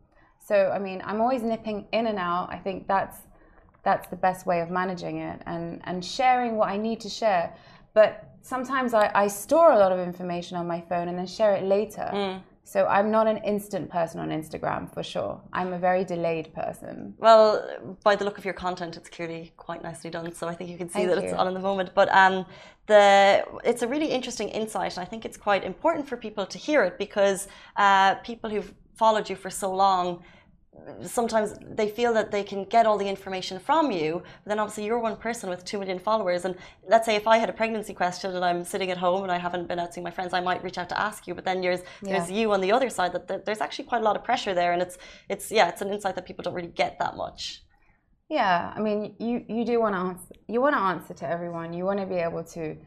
So, 0.46 0.72
I 0.72 0.80
mean, 0.80 1.02
I'm 1.06 1.22
always 1.22 1.44
nipping 1.44 1.88
in 1.92 2.08
and 2.08 2.18
out. 2.18 2.50
I 2.52 2.58
think 2.58 2.88
that's 2.88 3.18
that's 3.84 4.08
the 4.10 4.18
best 4.18 4.46
way 4.46 4.60
of 4.62 4.70
managing 4.70 5.18
it 5.20 5.42
and 5.46 5.82
and 5.86 6.04
sharing 6.04 6.56
what 6.56 6.70
I 6.70 6.78
need 6.78 7.00
to 7.02 7.10
share. 7.10 7.56
But 7.94 8.29
sometimes 8.42 8.94
I, 8.94 9.12
I 9.14 9.28
store 9.28 9.72
a 9.72 9.80
lot 9.80 9.92
of 9.92 10.00
information 10.00 10.58
on 10.58 10.68
my 10.68 10.82
phone 10.82 11.08
and 11.08 11.18
then 11.18 11.28
share 11.28 11.54
it 11.56 11.64
later. 11.64 12.42
So 12.64 12.86
I'm 12.86 13.10
not 13.10 13.26
an 13.26 13.38
instant 13.38 13.90
person 13.90 14.20
on 14.20 14.30
Instagram 14.30 14.94
for 14.94 15.02
sure. 15.02 15.42
I'm 15.52 15.74
a 15.74 15.80
very 15.80 16.04
delayed 16.06 16.54
person. 16.54 17.16
well 17.18 17.48
by 18.04 18.16
the 18.16 18.24
look 18.24 18.38
of 18.38 18.46
your 18.46 18.54
content 18.54 18.96
it's 18.96 19.10
clearly 19.10 19.52
quite 19.58 19.82
nicely 19.82 20.10
done 20.10 20.32
so 20.34 20.48
i 20.48 20.54
think 20.54 20.70
you 20.70 20.78
can 20.78 20.88
see 20.90 21.00
Thank 21.00 21.10
that 21.10 21.18
it's 21.24 21.32
you. 21.34 21.38
on 21.38 21.48
in 21.48 21.54
the 21.54 21.60
moment 21.60 21.90
but 21.96 22.08
um 22.24 22.46
the 22.88 23.44
it's 23.64 23.82
a 23.82 23.88
really 23.88 24.10
interesting 24.18 24.50
insight 24.50 24.92
and 24.98 25.02
i 25.06 25.08
think 25.12 25.26
it's 25.26 25.38
quite 25.38 25.64
important 25.64 26.08
for 26.08 26.16
people 26.18 26.46
to 26.46 26.58
hear 26.58 26.84
it 26.84 26.98
because 27.06 27.48
uh, 27.78 28.16
people 28.30 28.50
who've 28.50 28.72
followed 28.96 29.30
you 29.32 29.36
for 29.36 29.50
so 29.50 29.70
long 29.74 30.06
sometimes 31.04 31.54
they 31.62 31.90
feel 31.90 32.14
that 32.14 32.32
they 32.32 32.44
can 32.44 32.64
get 32.66 32.86
all 32.86 32.98
the 32.98 33.08
information 33.08 33.60
from 33.60 33.92
you 33.92 34.22
but 34.44 34.50
then 34.50 34.60
obviously 34.60 34.86
you're 34.86 35.00
one 35.00 35.16
person 35.16 35.50
with 35.50 35.64
2 35.66 35.80
million 35.80 36.00
followers 36.00 36.46
and 36.46 36.56
let's 36.88 37.06
say 37.06 37.16
if 37.16 37.28
i 37.28 37.38
had 37.38 37.50
a 37.50 37.54
pregnancy 37.54 37.94
question 37.94 38.36
and 38.36 38.44
i'm 38.44 38.64
sitting 38.64 38.92
at 38.92 38.98
home 38.98 39.24
and 39.24 39.32
i 39.32 39.38
haven't 39.38 39.68
been 39.68 39.80
out 39.80 39.94
seeing 39.94 40.04
my 40.04 40.12
friends 40.12 40.34
i 40.34 40.40
might 40.40 40.64
reach 40.64 40.78
out 40.78 40.90
to 40.90 41.00
ask 41.00 41.28
you 41.28 41.34
but 41.36 41.46
then 41.46 41.62
there's 41.62 41.82
there's 42.08 42.30
you 42.30 42.52
on 42.52 42.62
the 42.62 42.72
other 42.72 42.90
side 42.90 43.12
that 43.14 43.28
that 43.28 43.46
there's 43.46 43.62
actually 43.62 43.86
quite 43.86 44.02
a 44.02 44.06
lot 44.06 44.16
of 44.16 44.24
pressure 44.24 44.54
there 44.54 44.74
and 44.74 44.82
it's 44.82 44.98
it's 45.30 45.52
yeah 45.52 45.70
it's 45.70 45.82
an 45.82 45.92
insight 45.92 46.16
that 46.16 46.26
people 46.26 46.44
don't 46.44 46.54
really 46.54 46.68
get 46.84 46.98
that 47.00 47.16
much 47.16 47.64
Yeah, 48.30 48.74
I 48.76 48.80
mean, 48.80 49.16
you 49.20 49.44
you 49.48 49.66
do 49.66 49.80
want 49.80 49.96
to 49.96 50.00
answer. 50.00 50.36
You 50.48 50.62
want 50.62 50.76
to 50.76 50.82
answer 50.82 51.14
to 51.16 51.28
everyone. 51.28 51.74
You 51.74 51.86
want 51.86 52.00
to 52.00 52.06
be 52.06 52.16
able 52.16 52.44
to, 52.44 52.62
you 52.62 52.78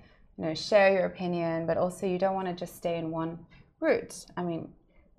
know, 0.45 0.55
share 0.55 0.93
your 0.93 1.07
opinion, 1.07 1.67
but 1.67 1.77
also 1.77 2.07
you 2.07 2.19
don't 2.19 2.35
want 2.35 2.47
to 2.49 2.55
just 2.55 2.77
stay 2.77 2.97
in 2.99 3.11
one 3.11 3.39
route. 3.81 4.25
I 4.37 4.43
mean, 4.45 4.73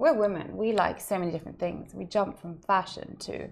we're 0.04 0.14
women. 0.14 0.58
We 0.58 0.74
like 0.74 1.00
so 1.00 1.18
many 1.18 1.32
different 1.32 1.58
things. 1.58 1.94
We 1.94 2.04
jump 2.04 2.38
from 2.38 2.58
fashion 2.58 3.16
to 3.20 3.48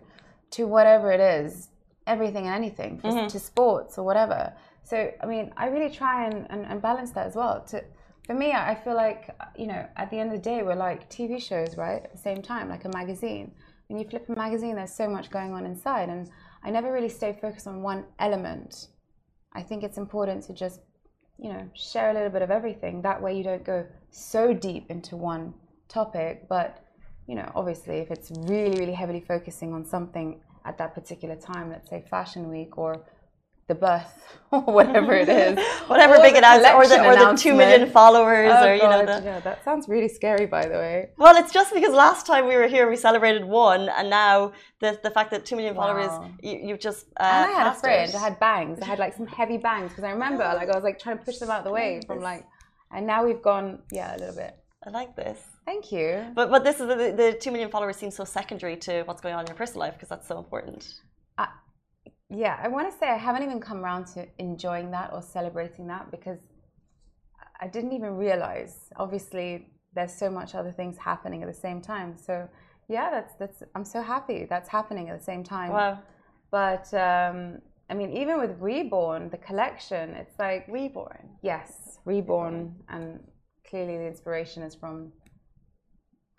to 0.56 0.68
whatever 0.68 1.10
it 1.14 1.22
is, 1.22 1.70
everything 2.06 2.46
and 2.48 2.54
anything, 2.54 3.00
for, 3.00 3.08
mm-hmm. 3.08 3.28
to 3.28 3.40
sports 3.40 3.98
or 3.98 4.04
whatever. 4.04 4.52
So, 4.84 5.14
I 5.24 5.26
mean, 5.28 5.54
I 5.56 5.68
really 5.68 5.90
try 5.90 6.26
and, 6.26 6.48
and, 6.50 6.66
and 6.66 6.82
balance 6.82 7.12
that 7.12 7.26
as 7.26 7.36
well. 7.36 7.64
To 7.70 7.82
for 8.28 8.34
me, 8.34 8.52
I 8.52 8.76
feel 8.76 8.96
like 8.96 9.34
you 9.56 9.68
know, 9.68 9.88
at 9.96 10.12
the 10.12 10.20
end 10.20 10.34
of 10.34 10.36
the 10.36 10.50
day, 10.52 10.62
we're 10.62 10.76
like 10.76 11.10
TV 11.10 11.42
shows, 11.42 11.78
right? 11.78 12.04
At 12.04 12.12
the 12.12 12.18
same 12.18 12.42
time, 12.42 12.68
like 12.68 12.84
a 12.84 12.90
magazine. 12.90 13.54
When 13.88 13.98
you 13.98 14.06
flip 14.10 14.28
a 14.28 14.36
magazine, 14.36 14.76
there's 14.76 14.94
so 14.94 15.08
much 15.08 15.30
going 15.30 15.54
on 15.54 15.66
inside, 15.66 16.10
and 16.10 16.30
I 16.66 16.70
never 16.70 16.92
really 16.92 17.14
stay 17.20 17.32
focused 17.42 17.68
on 17.68 17.82
one 17.82 18.04
element. 18.20 18.90
I 19.54 19.62
think 19.64 19.84
it's 19.84 19.98
important 19.98 20.44
to 20.48 20.54
just, 20.54 20.82
you 21.38 21.50
know, 21.54 21.64
share 21.74 22.10
a 22.12 22.14
little 22.14 22.30
bit 22.30 22.42
of 22.42 22.52
everything. 22.52 23.02
That 23.02 23.22
way 23.22 23.38
you 23.38 23.44
don't 23.44 23.64
go 23.64 23.86
so 24.10 24.54
deep 24.54 24.92
into 24.92 25.16
one 25.16 25.54
topic. 25.92 26.48
But, 26.48 26.84
you 27.28 27.36
know, 27.36 27.52
obviously 27.56 27.98
if 27.98 28.12
it's 28.12 28.32
really, 28.32 28.78
really 28.80 28.94
heavily 28.94 29.22
focusing 29.22 29.74
on 29.74 29.86
something 29.86 30.42
at 30.66 30.78
that 30.78 30.94
particular 30.94 31.36
time, 31.36 31.70
let's 31.70 31.90
say 31.90 32.04
Fashion 32.10 32.50
Week 32.50 32.78
or 32.78 33.06
the 33.68 33.76
birth 33.76 34.38
or 34.52 34.62
whatever 34.62 35.14
it 35.14 35.30
is. 35.30 35.58
whatever 35.88 36.18
big 36.18 36.36
announcement 36.36 36.76
or 36.76 36.86
the, 36.88 37.00
or 37.08 37.16
the 37.16 37.38
two 37.38 37.54
million 37.56 37.90
followers 37.90 38.52
oh, 38.54 38.68
or 38.68 38.74
you 38.74 38.82
God, 38.82 39.06
know 39.06 39.20
the... 39.20 39.26
yeah, 39.26 39.40
that 39.40 39.64
sounds 39.64 39.88
really 39.88 40.10
scary 40.10 40.46
by 40.46 40.64
the 40.72 40.78
way. 40.86 41.10
Well, 41.18 41.36
it's 41.42 41.54
just 41.54 41.74
because 41.74 41.94
last 41.94 42.26
time 42.26 42.48
we 42.48 42.56
were 42.56 42.68
here 42.68 42.90
we 42.90 42.98
celebrated 42.98 43.46
one 43.46 43.88
and 43.98 44.10
now 44.10 44.52
the 44.82 45.00
the 45.04 45.12
fact 45.12 45.32
that 45.32 45.46
two 45.46 45.56
million 45.56 45.76
Wow. 45.76 45.84
followers 45.84 46.14
you, 46.42 46.56
you've 46.66 46.84
just 46.90 47.06
uh, 47.18 47.24
and 47.24 47.52
I 47.52 47.54
had 47.60 47.68
a 47.68 47.76
friend. 47.76 48.10
it. 48.10 48.16
I 48.16 48.20
had 48.20 48.40
bangs. 48.40 48.80
I 48.82 48.86
had 48.86 49.00
like 49.00 49.14
some 49.14 49.28
heavy 49.28 49.58
bangs 49.58 49.90
because 49.92 50.04
I 50.04 50.12
remember 50.12 50.44
like 50.44 50.70
I 50.70 50.76
was 50.76 50.84
like 50.84 51.00
trying 51.00 51.18
to 51.20 51.24
push 51.24 51.38
them 51.38 51.50
out 51.50 51.60
of 51.60 51.66
the 51.66 51.72
way 51.72 52.02
from 52.06 52.20
like, 52.20 52.46
and 52.94 53.08
now 53.08 53.24
we've 53.26 53.42
gone 53.42 53.80
yeah 53.92 54.16
a 54.16 54.18
little 54.18 54.36
bit. 54.36 54.54
I 54.86 54.90
like 54.90 55.16
this. 55.16 55.40
Thank 55.66 55.92
you. 55.92 56.26
But 56.34 56.50
but 56.50 56.64
this 56.64 56.80
is 56.80 56.88
the, 56.88 57.14
the 57.16 57.38
two 57.40 57.52
million 57.52 57.70
followers 57.70 57.98
seems 57.98 58.16
so 58.16 58.24
secondary 58.24 58.78
to 58.78 59.04
what's 59.04 59.22
going 59.22 59.36
on 59.36 59.42
in 59.42 59.48
your 59.48 59.56
personal 59.56 59.82
life 59.82 59.94
because 59.94 60.10
that's 60.10 60.28
so 60.28 60.38
important. 60.38 61.02
Yeah, 62.34 62.58
I 62.64 62.70
want 62.70 62.90
to 62.90 62.98
say 62.98 63.10
I 63.10 63.18
haven't 63.18 63.44
even 63.44 63.60
come 63.60 63.84
around 63.84 64.06
to 64.14 64.26
enjoying 64.40 64.92
that 64.92 65.12
or 65.12 65.22
celebrating 65.22 65.88
that 65.88 66.12
because 66.12 66.40
I 67.60 67.68
didn't 67.68 67.92
even 67.92 68.16
realize. 68.16 68.74
Obviously, 68.96 69.68
there's 69.94 70.14
so 70.14 70.30
much 70.30 70.56
other 70.56 70.72
things 70.72 70.98
happening 70.98 71.44
at 71.44 71.50
the 71.54 71.60
same 71.68 71.82
time. 71.82 72.16
So 72.18 72.48
yeah, 72.88 73.10
that's 73.12 73.34
that's. 73.36 73.64
I'm 73.76 73.84
so 73.84 74.02
happy 74.02 74.46
that's 74.50 74.70
happening 74.70 75.10
at 75.10 75.18
the 75.20 75.24
same 75.24 75.44
time. 75.44 75.72
Wow, 75.74 76.00
But 76.52 76.94
um, 76.94 77.60
I 77.90 77.94
mean, 77.94 78.12
even 78.16 78.40
with 78.40 78.56
Reborn, 78.62 79.30
the 79.30 79.38
collection, 79.38 80.12
it's 80.12 80.40
like 80.40 80.66
reborn. 80.70 81.28
yes, 81.42 82.00
Reborn, 82.06 82.74
and 82.88 83.20
clearly 83.72 83.98
the 83.98 84.06
inspiration 84.06 84.62
is 84.62 84.76
from 84.76 85.12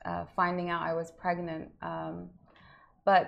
uh, 0.04 0.24
finding 0.36 0.68
out 0.70 0.82
I 0.82 0.94
was 0.94 1.10
pregnant. 1.10 1.70
Um, 1.80 2.28
but 3.04 3.24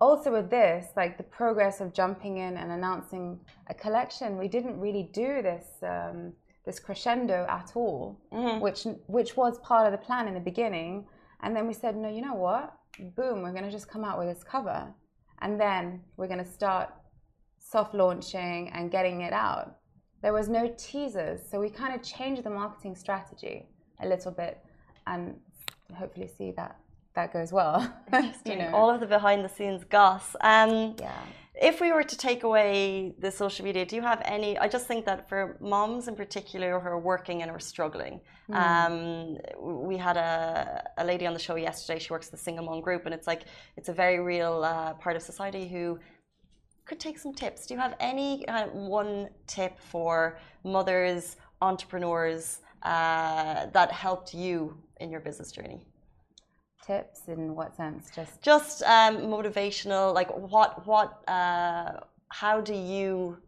also 0.00 0.30
with 0.32 0.50
this, 0.50 0.88
like 0.96 1.16
the 1.16 1.22
progress 1.22 1.80
of 1.80 1.94
jumping 1.94 2.38
in 2.38 2.56
and 2.58 2.70
announcing 2.72 3.40
a 3.68 3.74
collection, 3.74 4.36
we 4.36 4.48
didn't 4.48 4.78
really 4.78 5.08
do 5.14 5.40
this 5.40 5.66
um, 5.82 6.34
this 6.66 6.80
crescendo 6.80 7.46
at 7.48 7.72
all, 7.74 8.20
which 8.60 8.86
which 9.06 9.36
was 9.36 9.58
part 9.60 9.86
of 9.86 9.92
the 9.92 10.04
plan 10.06 10.28
in 10.28 10.34
the 10.34 10.40
beginning. 10.40 11.06
And 11.42 11.54
then 11.54 11.66
we 11.66 11.74
said, 11.74 11.94
no, 11.96 12.08
you 12.08 12.22
know 12.22 12.34
what? 12.34 12.74
Boom, 13.16 13.42
we're 13.42 13.52
going 13.52 13.64
to 13.64 13.70
just 13.70 13.88
come 13.88 14.04
out 14.04 14.18
with 14.18 14.28
this 14.28 14.44
cover, 14.44 14.80
and 15.42 15.60
then 15.60 16.00
we're 16.16 16.32
going 16.34 16.44
to 16.44 16.50
start 16.58 16.88
soft 17.58 17.94
launching 17.94 18.70
and 18.74 18.90
getting 18.90 19.20
it 19.20 19.32
out. 19.32 19.76
There 20.24 20.32
was 20.32 20.48
no 20.48 20.74
teasers, 20.78 21.40
so 21.50 21.60
we 21.60 21.68
kind 21.68 21.94
of 21.94 22.02
changed 22.02 22.44
the 22.44 22.48
marketing 22.48 22.96
strategy 22.96 23.66
a 24.00 24.08
little 24.08 24.32
bit, 24.32 24.58
and 25.06 25.38
hopefully 25.94 26.30
see 26.38 26.50
that 26.52 26.78
that 27.14 27.30
goes 27.30 27.52
well. 27.52 27.94
you 28.46 28.56
know, 28.56 28.70
all 28.72 28.88
of 28.88 29.00
the 29.00 29.06
behind 29.06 29.44
the 29.44 29.50
scenes 29.50 29.84
goss. 29.84 30.34
Um, 30.40 30.96
yeah. 30.98 31.12
if 31.60 31.78
we 31.78 31.92
were 31.92 32.02
to 32.02 32.16
take 32.16 32.42
away 32.42 33.12
the 33.18 33.30
social 33.30 33.66
media, 33.66 33.84
do 33.84 33.96
you 33.96 34.00
have 34.00 34.22
any? 34.24 34.56
I 34.56 34.66
just 34.66 34.86
think 34.86 35.04
that 35.04 35.28
for 35.28 35.58
moms 35.60 36.08
in 36.08 36.16
particular 36.16 36.80
who 36.80 36.88
are 36.88 36.98
working 36.98 37.42
and 37.42 37.50
are 37.50 37.60
struggling, 37.60 38.18
um, 38.50 39.36
we 39.60 39.98
had 39.98 40.16
a, 40.16 40.84
a 40.96 41.04
lady 41.04 41.26
on 41.26 41.34
the 41.34 41.38
show 41.38 41.56
yesterday. 41.56 41.98
She 41.98 42.10
works 42.14 42.28
at 42.28 42.32
the 42.32 42.38
Single 42.38 42.64
Mom 42.64 42.80
Group, 42.80 43.04
and 43.04 43.14
it's 43.14 43.26
like 43.26 43.42
it's 43.76 43.90
a 43.90 43.92
very 43.92 44.20
real 44.20 44.64
uh, 44.64 44.94
part 44.94 45.16
of 45.16 45.22
society 45.22 45.68
who 45.68 45.98
could 46.86 47.00
take 47.00 47.18
some 47.18 47.32
tips. 47.32 47.66
Do 47.66 47.74
you 47.74 47.80
have 47.80 47.96
any 48.00 48.46
uh, 48.48 48.66
one 48.68 49.28
tip 49.46 49.78
for 49.80 50.38
mothers, 50.64 51.36
entrepreneurs 51.62 52.58
uh, 52.82 53.66
that 53.66 53.90
helped 53.92 54.34
you 54.34 54.76
in 55.00 55.10
your 55.10 55.20
business 55.20 55.50
journey? 55.52 55.80
Tips 56.86 57.28
in 57.28 57.54
what 57.54 57.74
sense? 57.76 58.10
Just 58.14 58.42
just 58.42 58.82
um, 58.82 59.16
motivational 59.18 60.12
like 60.12 60.30
what 60.36 60.86
what 60.86 61.26
uh, 61.28 62.00
how 62.28 62.60
do 62.60 62.74
you 62.74 63.38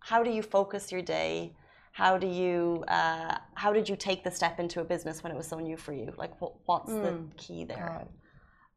how 0.00 0.22
do 0.22 0.30
you 0.30 0.42
focus 0.42 0.90
your 0.90 1.02
day 1.02 1.52
how 1.92 2.16
do 2.16 2.26
you 2.26 2.84
uh, 2.88 3.36
how 3.54 3.72
did 3.72 3.88
you 3.88 3.96
take 3.96 4.24
the 4.24 4.30
step 4.30 4.58
into 4.58 4.80
a 4.80 4.84
business 4.84 5.22
when 5.22 5.30
it 5.30 5.36
was 5.36 5.46
so 5.46 5.58
new 5.58 5.76
for 5.76 5.92
you 5.92 6.12
like 6.16 6.40
what, 6.40 6.54
what's 6.64 6.90
the 6.90 7.22
key 7.36 7.64
there 7.64 7.98
God. 7.98 8.08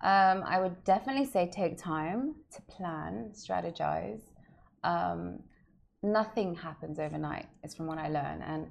Um, 0.05 0.43
I 0.45 0.59
would 0.59 0.83
definitely 0.83 1.25
say 1.25 1.49
take 1.51 1.79
time 1.79 2.35
to 2.53 2.61
plan, 2.61 3.31
strategize. 3.33 4.21
Um, 4.83 5.39
nothing 6.03 6.53
happens 6.53 6.99
overnight, 6.99 7.47
is 7.63 7.73
from 7.73 7.87
what 7.87 7.97
I 7.97 8.09
learn. 8.09 8.43
And 8.43 8.67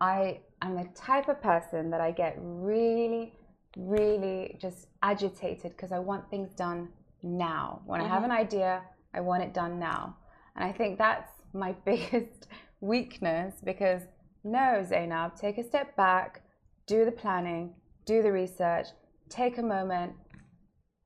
I 0.00 0.40
am 0.60 0.74
the 0.74 0.88
type 0.96 1.28
of 1.28 1.40
person 1.40 1.88
that 1.90 2.00
I 2.00 2.10
get 2.10 2.34
really, 2.40 3.32
really 3.76 4.58
just 4.60 4.88
agitated 5.04 5.70
because 5.70 5.92
I 5.92 6.00
want 6.00 6.28
things 6.30 6.52
done 6.52 6.88
now. 7.22 7.82
When 7.86 8.00
I 8.00 8.08
have 8.08 8.24
an 8.24 8.32
idea, 8.32 8.82
I 9.14 9.20
want 9.20 9.44
it 9.44 9.54
done 9.54 9.78
now. 9.78 10.16
And 10.56 10.64
I 10.64 10.72
think 10.72 10.98
that's 10.98 11.30
my 11.52 11.76
biggest 11.84 12.48
weakness 12.80 13.54
because 13.62 14.02
no, 14.42 14.84
Zainab, 14.84 15.36
take 15.36 15.58
a 15.58 15.62
step 15.62 15.94
back, 15.94 16.42
do 16.88 17.04
the 17.04 17.12
planning, 17.12 17.72
do 18.04 18.20
the 18.20 18.32
research, 18.32 18.88
take 19.28 19.58
a 19.58 19.62
moment, 19.62 20.14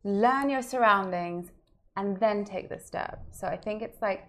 learn 0.06 0.48
your 0.48 0.62
surroundings, 0.62 1.50
and 1.96 2.18
then 2.20 2.44
take 2.44 2.68
the 2.68 2.78
step. 2.78 3.24
So 3.32 3.46
I 3.46 3.56
think 3.56 3.82
it's 3.82 4.00
like 4.00 4.28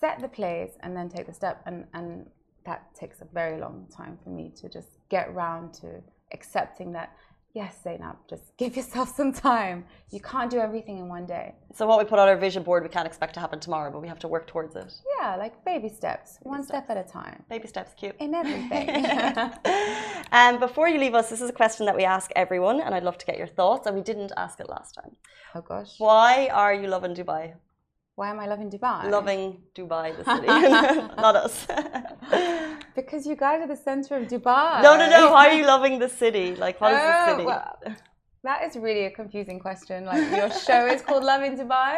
set 0.00 0.20
the 0.20 0.28
place 0.28 0.72
and 0.80 0.96
then 0.96 1.08
take 1.08 1.26
the 1.26 1.32
step, 1.32 1.62
and, 1.66 1.86
and 1.94 2.26
that 2.64 2.94
takes 2.94 3.20
a 3.22 3.26
very 3.32 3.60
long 3.60 3.86
time 3.96 4.18
for 4.22 4.30
me 4.30 4.52
to 4.60 4.68
just 4.68 4.88
get 5.08 5.32
round 5.34 5.72
to 5.74 6.02
accepting 6.32 6.92
that. 6.92 7.16
Yes, 7.60 7.74
Zainab, 7.84 8.16
just 8.32 8.44
give 8.62 8.76
yourself 8.78 9.08
some 9.20 9.32
time. 9.32 9.78
You 10.10 10.20
can't 10.30 10.50
do 10.50 10.58
everything 10.68 10.96
in 11.02 11.06
one 11.08 11.26
day. 11.36 11.46
so 11.78 11.82
what 11.90 11.98
we 12.00 12.04
put 12.12 12.18
on 12.22 12.28
our 12.32 12.40
vision 12.46 12.62
board 12.68 12.80
we 12.86 12.90
can't 12.96 13.08
expect 13.12 13.32
to 13.36 13.40
happen 13.44 13.58
tomorrow 13.66 13.90
but 13.94 14.00
we 14.04 14.08
have 14.12 14.22
to 14.24 14.28
work 14.34 14.46
towards 14.52 14.74
it. 14.82 14.90
Yeah, 15.14 15.30
like 15.42 15.54
baby 15.70 15.88
steps, 16.00 16.28
one 16.54 16.62
step 16.70 16.84
at 16.92 16.98
a 17.04 17.06
time. 17.20 17.38
Baby 17.54 17.66
steps 17.74 17.92
cute. 18.00 18.16
In 18.26 18.30
everything. 18.42 18.86
um, 20.38 20.54
before 20.66 20.86
you 20.92 20.98
leave 21.04 21.16
us 21.20 21.26
this 21.32 21.40
is 21.44 21.50
a 21.54 21.58
question 21.62 21.82
that 21.88 21.96
we 22.00 22.04
ask 22.16 22.26
everyone 22.44 22.78
and 22.84 22.90
i'd 22.94 23.06
love 23.08 23.18
to 23.22 23.26
get 23.30 23.36
your 23.42 23.52
thoughts 23.60 23.82
and 23.86 23.92
we 23.98 24.02
didn't 24.10 24.32
ask 24.44 24.54
it 24.64 24.68
last 24.76 24.90
time. 25.00 25.12
Oh 25.54 25.62
gosh, 25.72 25.92
why 26.06 26.32
are 26.62 26.74
you 26.80 26.86
loving 26.96 27.14
dubai 27.20 27.44
why 28.18 28.26
am 28.32 28.38
I 28.44 28.46
loving 28.52 28.68
Dubai? 28.74 29.10
loving 29.18 29.42
dubai 29.78 30.06
the 30.18 30.24
city 30.32 30.46
not 31.24 31.34
us 31.44 31.56
because 32.98 33.22
you 33.30 33.36
guys 33.44 33.58
are 33.64 33.70
the 33.76 33.80
center 33.88 34.12
of 34.20 34.24
Dubai. 34.34 34.82
No, 34.88 34.92
no, 35.00 35.06
no. 35.16 35.22
Why 35.34 35.44
are 35.48 35.56
you 35.60 35.66
loving 35.66 35.94
the 36.04 36.08
city? 36.08 36.46
Like, 36.64 36.76
what 36.80 36.92
is 36.96 36.98
the 37.10 37.16
Oh, 37.18 37.26
city? 37.30 37.44
well, 37.44 37.78
that 38.48 38.58
is 38.66 38.72
really 38.86 39.04
a 39.10 39.10
confusing 39.20 39.58
question. 39.66 39.98
Like 40.10 40.24
your 40.40 40.50
show 40.68 40.82
is 40.94 41.02
called 41.06 41.24
Lovin 41.32 41.54
Dubai. 41.62 41.94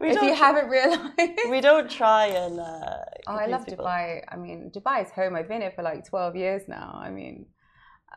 we 0.00 0.06
if 0.10 0.20
you 0.28 0.34
haven't 0.46 0.68
realized. 0.76 1.40
we 1.54 1.60
don't 1.68 1.90
try 2.00 2.24
and. 2.42 2.54
Uh, 2.60 2.96
Oh, 3.26 3.36
I 3.44 3.46
love 3.46 3.64
people. 3.64 3.84
Dubai. 3.86 4.22
I 4.34 4.36
mean, 4.44 4.58
Dubai 4.76 4.96
is 5.04 5.10
home. 5.18 5.32
I've 5.38 5.48
been 5.52 5.62
here 5.66 5.74
for 5.76 5.82
like 5.90 6.00
12 6.04 6.36
years 6.44 6.62
now. 6.68 6.88
I 7.06 7.10
mean, 7.18 7.36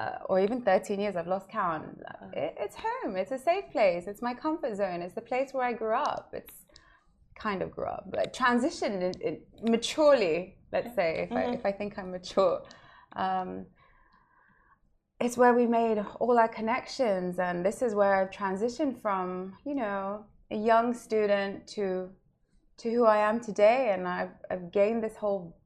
uh, 0.02 0.30
or 0.30 0.36
even 0.46 0.58
13 0.64 1.00
years. 1.00 1.16
I've 1.16 1.28
lost 1.36 1.48
count. 1.50 1.86
It, 2.34 2.56
it's 2.64 2.76
home. 2.88 3.16
It's 3.16 3.32
a 3.32 3.42
safe 3.50 3.68
place. 3.72 4.04
It's 4.08 4.22
my 4.22 4.34
comfort 4.34 4.76
zone. 4.76 5.00
It's 5.06 5.16
the 5.16 5.22
place 5.32 5.50
where 5.54 5.66
I 5.72 5.74
grew 5.82 5.96
up. 5.96 6.26
It's 6.34 6.56
kind 7.38 7.62
of 7.62 7.72
grew 7.72 7.86
up, 7.86 8.06
but 8.12 8.34
transitioned 8.34 9.02
in, 9.08 9.14
in, 9.22 9.72
maturely. 9.72 10.56
Let's 10.72 10.94
say 10.96 11.28
if 11.30 11.32
I 11.32 11.44
if 11.58 11.66
I 11.66 11.72
think 11.72 11.98
I'm 11.98 12.12
mature. 12.12 12.62
Um, 13.16 13.66
it's 15.20 15.38
where 15.38 15.54
we 15.54 15.66
made 15.66 15.98
all 16.20 16.38
our 16.38 16.48
connections, 16.48 17.40
and 17.40 17.66
this 17.66 17.82
is 17.82 17.96
where 17.96 18.14
I've 18.16 18.30
transitioned 18.30 19.02
from, 19.02 19.54
you 19.66 19.76
know, 19.76 20.26
a 20.52 20.56
young 20.56 20.94
student 20.94 21.68
to 21.76 22.10
to 22.82 22.92
who 22.92 23.06
I 23.06 23.18
am 23.18 23.40
today, 23.40 23.92
and 23.94 24.08
I've, 24.08 24.36
I've 24.52 24.72
gained 24.72 25.04
this 25.04 25.16
whole 25.16 25.58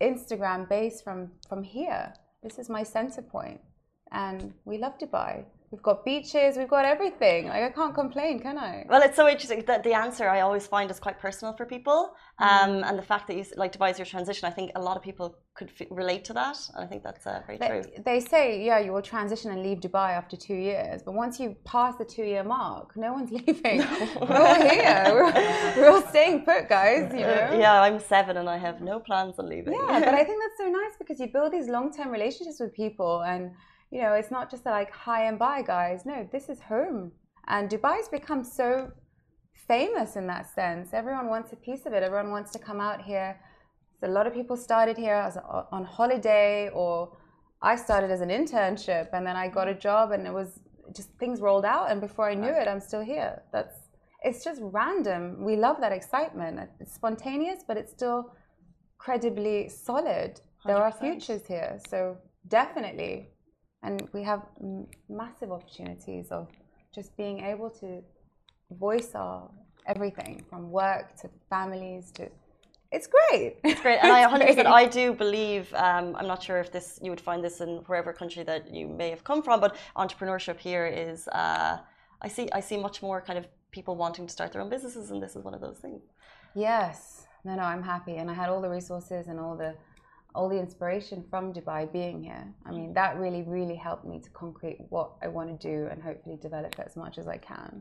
Instagram 0.00 0.68
base 0.68 1.00
from 1.00 1.30
from 1.48 1.62
here. 1.62 2.14
This 2.42 2.58
is 2.58 2.68
my 2.68 2.82
center 2.82 3.22
point, 3.22 3.60
and 4.10 4.52
we 4.64 4.78
love 4.78 4.98
Dubai. 4.98 5.44
We've 5.72 5.82
got 5.82 6.04
beaches, 6.04 6.56
we've 6.56 6.68
got 6.68 6.84
everything. 6.84 7.48
Like 7.48 7.64
I 7.70 7.70
can't 7.70 7.94
complain, 8.02 8.34
can 8.40 8.56
I? 8.56 8.86
Well, 8.88 9.02
it's 9.02 9.16
so 9.16 9.26
interesting 9.28 9.60
that 9.66 9.82
the 9.82 9.94
answer 9.94 10.24
I 10.28 10.40
always 10.46 10.66
find 10.74 10.90
is 10.90 10.98
quite 11.06 11.18
personal 11.26 11.52
for 11.58 11.64
people, 11.66 12.00
Mm. 12.40 12.46
um, 12.48 12.72
and 12.88 12.94
the 13.02 13.06
fact 13.12 13.24
that 13.28 13.36
you 13.38 13.44
like 13.62 13.72
Dubai 13.76 13.88
is 13.92 13.98
your 13.98 14.06
transition. 14.14 14.44
I 14.50 14.54
think 14.58 14.68
a 14.80 14.82
lot 14.88 14.96
of 14.98 15.02
people 15.02 15.26
could 15.58 15.70
f- 15.80 15.86
relate 16.02 16.22
to 16.28 16.32
that, 16.40 16.58
and 16.74 16.80
I 16.84 16.86
think 16.90 17.00
that's 17.02 17.24
uh, 17.26 17.40
very 17.46 17.58
true. 17.58 17.82
They, 17.82 18.02
they 18.10 18.20
say, 18.32 18.44
yeah, 18.68 18.78
you 18.84 18.90
will 18.94 19.06
transition 19.14 19.48
and 19.52 19.60
leave 19.66 19.78
Dubai 19.86 20.10
after 20.20 20.36
two 20.48 20.58
years, 20.70 20.96
but 21.06 21.14
once 21.24 21.34
you 21.40 21.48
pass 21.74 21.92
the 22.02 22.04
two-year 22.14 22.44
mark, 22.44 22.88
no 23.06 23.10
one's 23.16 23.32
leaving. 23.38 23.78
we're 24.28 24.42
all 24.50 24.60
here. 24.76 25.02
We're, 25.16 25.32
we're 25.76 25.90
all 25.94 26.06
staying 26.14 26.36
put, 26.48 26.62
guys. 26.78 27.04
You 27.20 27.26
know. 27.30 27.42
Yeah, 27.64 27.80
I'm 27.86 27.98
seven 28.14 28.34
and 28.40 28.48
I 28.56 28.58
have 28.66 28.76
no 28.92 28.96
plans 29.08 29.34
on 29.40 29.46
leaving. 29.54 29.72
Yeah, 29.72 29.98
but 30.08 30.14
I 30.20 30.22
think 30.28 30.38
that's 30.44 30.58
so 30.64 30.68
nice 30.80 30.94
because 31.00 31.18
you 31.22 31.28
build 31.36 31.50
these 31.56 31.68
long-term 31.76 32.08
relationships 32.18 32.58
with 32.60 32.72
people, 32.84 33.14
and 33.32 33.42
you 33.90 34.02
know, 34.02 34.12
it's 34.12 34.30
not 34.30 34.50
just 34.50 34.64
like 34.66 34.90
hi 34.90 35.24
and 35.26 35.38
bye, 35.38 35.62
guys. 35.62 36.04
No, 36.04 36.28
this 36.30 36.48
is 36.48 36.60
home, 36.60 37.12
and 37.46 37.70
Dubai's 37.70 38.08
become 38.08 38.44
so 38.44 38.92
famous 39.68 40.16
in 40.16 40.26
that 40.26 40.48
sense. 40.54 40.92
Everyone 40.92 41.28
wants 41.28 41.52
a 41.52 41.56
piece 41.56 41.86
of 41.86 41.92
it. 41.92 42.02
Everyone 42.02 42.30
wants 42.30 42.52
to 42.52 42.58
come 42.58 42.80
out 42.80 43.02
here, 43.02 43.38
So 44.00 44.06
a 44.06 44.14
lot 44.18 44.26
of 44.26 44.34
people 44.34 44.56
started 44.56 44.96
here 44.96 45.14
as 45.14 45.36
a, 45.36 45.66
on 45.72 45.84
holiday, 45.84 46.68
or 46.70 47.16
I 47.62 47.76
started 47.76 48.10
as 48.10 48.20
an 48.20 48.28
internship, 48.28 49.08
and 49.12 49.26
then 49.26 49.36
I 49.36 49.48
got 49.48 49.68
a 49.68 49.74
mm. 49.74 49.80
job, 49.80 50.12
and 50.12 50.26
it 50.26 50.32
was 50.32 50.60
just 50.94 51.10
things 51.18 51.40
rolled 51.40 51.64
out, 51.64 51.90
and 51.90 52.00
before 52.00 52.28
I 52.30 52.34
knew 52.34 52.54
it, 52.62 52.68
I'm 52.68 52.80
still 52.80 53.02
here. 53.02 53.42
That's 53.52 53.76
it's 54.22 54.42
just 54.44 54.60
random. 54.62 55.44
We 55.44 55.56
love 55.56 55.76
that 55.80 55.92
excitement. 55.92 56.58
It's 56.80 56.94
spontaneous, 56.94 57.60
but 57.66 57.76
it's 57.76 57.92
still 57.92 58.32
credibly 58.98 59.68
solid. 59.68 60.40
There 60.64 60.76
are 60.76 60.90
100%. 60.90 61.00
futures 61.00 61.46
here, 61.46 61.78
so 61.88 62.16
definitely, 62.48 63.30
and 63.86 63.94
we 64.16 64.22
have 64.30 64.42
m- 64.60 64.86
massive 65.22 65.50
opportunities 65.56 66.26
of 66.38 66.44
just 66.96 67.10
being 67.22 67.38
able 67.52 67.70
to 67.82 67.88
voice 68.86 69.10
our 69.14 69.38
everything 69.92 70.34
from 70.50 70.62
work 70.82 71.06
to 71.20 71.26
families 71.54 72.04
to 72.18 72.24
it's 72.96 73.08
great 73.16 73.52
It's 73.70 73.80
great, 73.86 73.98
and 74.02 74.12
I 74.12 74.20
100%. 74.32 74.54
great. 74.54 74.66
I 74.82 74.84
do 75.00 75.04
believe. 75.24 75.64
Um, 75.86 76.06
I'm 76.18 76.28
not 76.34 76.40
sure 76.48 76.58
if 76.64 76.68
this 76.76 76.88
you 77.04 77.10
would 77.12 77.24
find 77.28 77.40
this 77.48 77.56
in 77.64 77.70
wherever 77.88 78.10
country 78.22 78.42
that 78.50 78.62
you 78.78 78.84
may 79.00 79.08
have 79.14 79.22
come 79.30 79.40
from, 79.46 79.56
but 79.64 79.72
entrepreneurship 80.04 80.58
here 80.68 80.86
is. 81.08 81.18
Uh, 81.42 81.74
I 82.26 82.28
see. 82.36 82.44
I 82.58 82.60
see 82.68 82.76
much 82.88 82.98
more 83.08 83.18
kind 83.28 83.38
of 83.40 83.44
people 83.76 83.94
wanting 84.04 84.24
to 84.28 84.32
start 84.38 84.48
their 84.52 84.62
own 84.64 84.70
businesses, 84.76 85.04
and 85.12 85.18
this 85.24 85.34
is 85.38 85.42
one 85.48 85.54
of 85.58 85.60
those 85.66 85.78
things. 85.84 86.00
yes 86.68 86.96
no 87.46 87.52
no 87.60 87.64
i'm 87.72 87.84
happy 87.94 88.14
and 88.20 88.26
i 88.32 88.34
had 88.40 88.48
all 88.52 88.62
the 88.66 88.72
resources 88.78 89.22
and 89.30 89.36
all 89.44 89.54
the 89.64 89.72
all 90.36 90.48
the 90.54 90.60
inspiration 90.66 91.18
from 91.30 91.42
dubai 91.58 91.80
being 91.98 92.18
here 92.28 92.44
i 92.68 92.70
mean 92.78 92.90
that 93.00 93.10
really 93.24 93.42
really 93.56 93.78
helped 93.88 94.04
me 94.12 94.16
to 94.26 94.30
concrete 94.42 94.78
what 94.94 95.08
i 95.26 95.28
want 95.36 95.48
to 95.54 95.58
do 95.72 95.78
and 95.90 95.98
hopefully 96.08 96.36
develop 96.48 96.72
it 96.80 96.84
as 96.90 96.96
much 97.04 97.14
as 97.22 97.26
i 97.36 97.38
can 97.52 97.72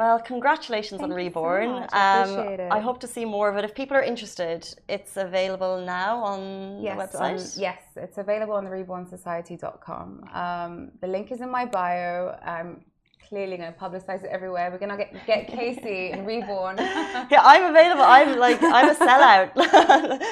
Well, 0.00 0.18
congratulations 0.32 0.98
on 1.04 1.08
Thank 1.10 1.20
you 1.24 1.30
so 1.30 1.40
Reborn. 1.40 1.68
much. 1.80 1.90
I 1.92 2.02
appreciate 2.20 2.60
it. 2.66 2.70
I 2.78 2.80
hope 2.88 2.98
to 3.04 3.08
see 3.16 3.24
more 3.36 3.46
of 3.50 3.54
it. 3.58 3.62
If 3.68 3.72
people 3.80 3.96
are 4.00 4.06
interested, 4.12 4.60
it's 4.96 5.14
available 5.28 5.74
now 6.00 6.12
on 6.32 6.40
yes, 6.88 6.94
the 6.94 7.00
website. 7.02 7.40
on- 7.44 7.62
yes, 7.66 7.80
it's 8.04 8.18
available 8.24 8.54
on 8.60 8.64
the 8.68 8.70
rebornsociety.com. 8.78 10.08
Um, 10.42 10.72
the 11.02 11.08
link 11.16 11.26
is 11.34 11.40
in 11.40 11.50
my 11.58 11.64
bio. 11.78 12.12
I'm 12.54 12.70
clearly 13.28 13.56
going 13.56 13.72
to 13.72 13.78
publicize 13.78 14.24
it 14.24 14.30
everywhere. 14.30 14.70
We're 14.70 14.78
going 14.78 14.90
to 14.90 14.96
get, 14.96 15.26
get 15.26 15.48
Casey 15.48 16.10
and 16.12 16.26
Reborn. 16.26 16.78
Yeah, 17.30 17.42
I'm 17.42 17.64
available. 17.64 18.02
I'm 18.04 18.38
like 18.38 18.58
I'm 18.62 18.88
a 18.88 18.94
sellout. 18.94 19.52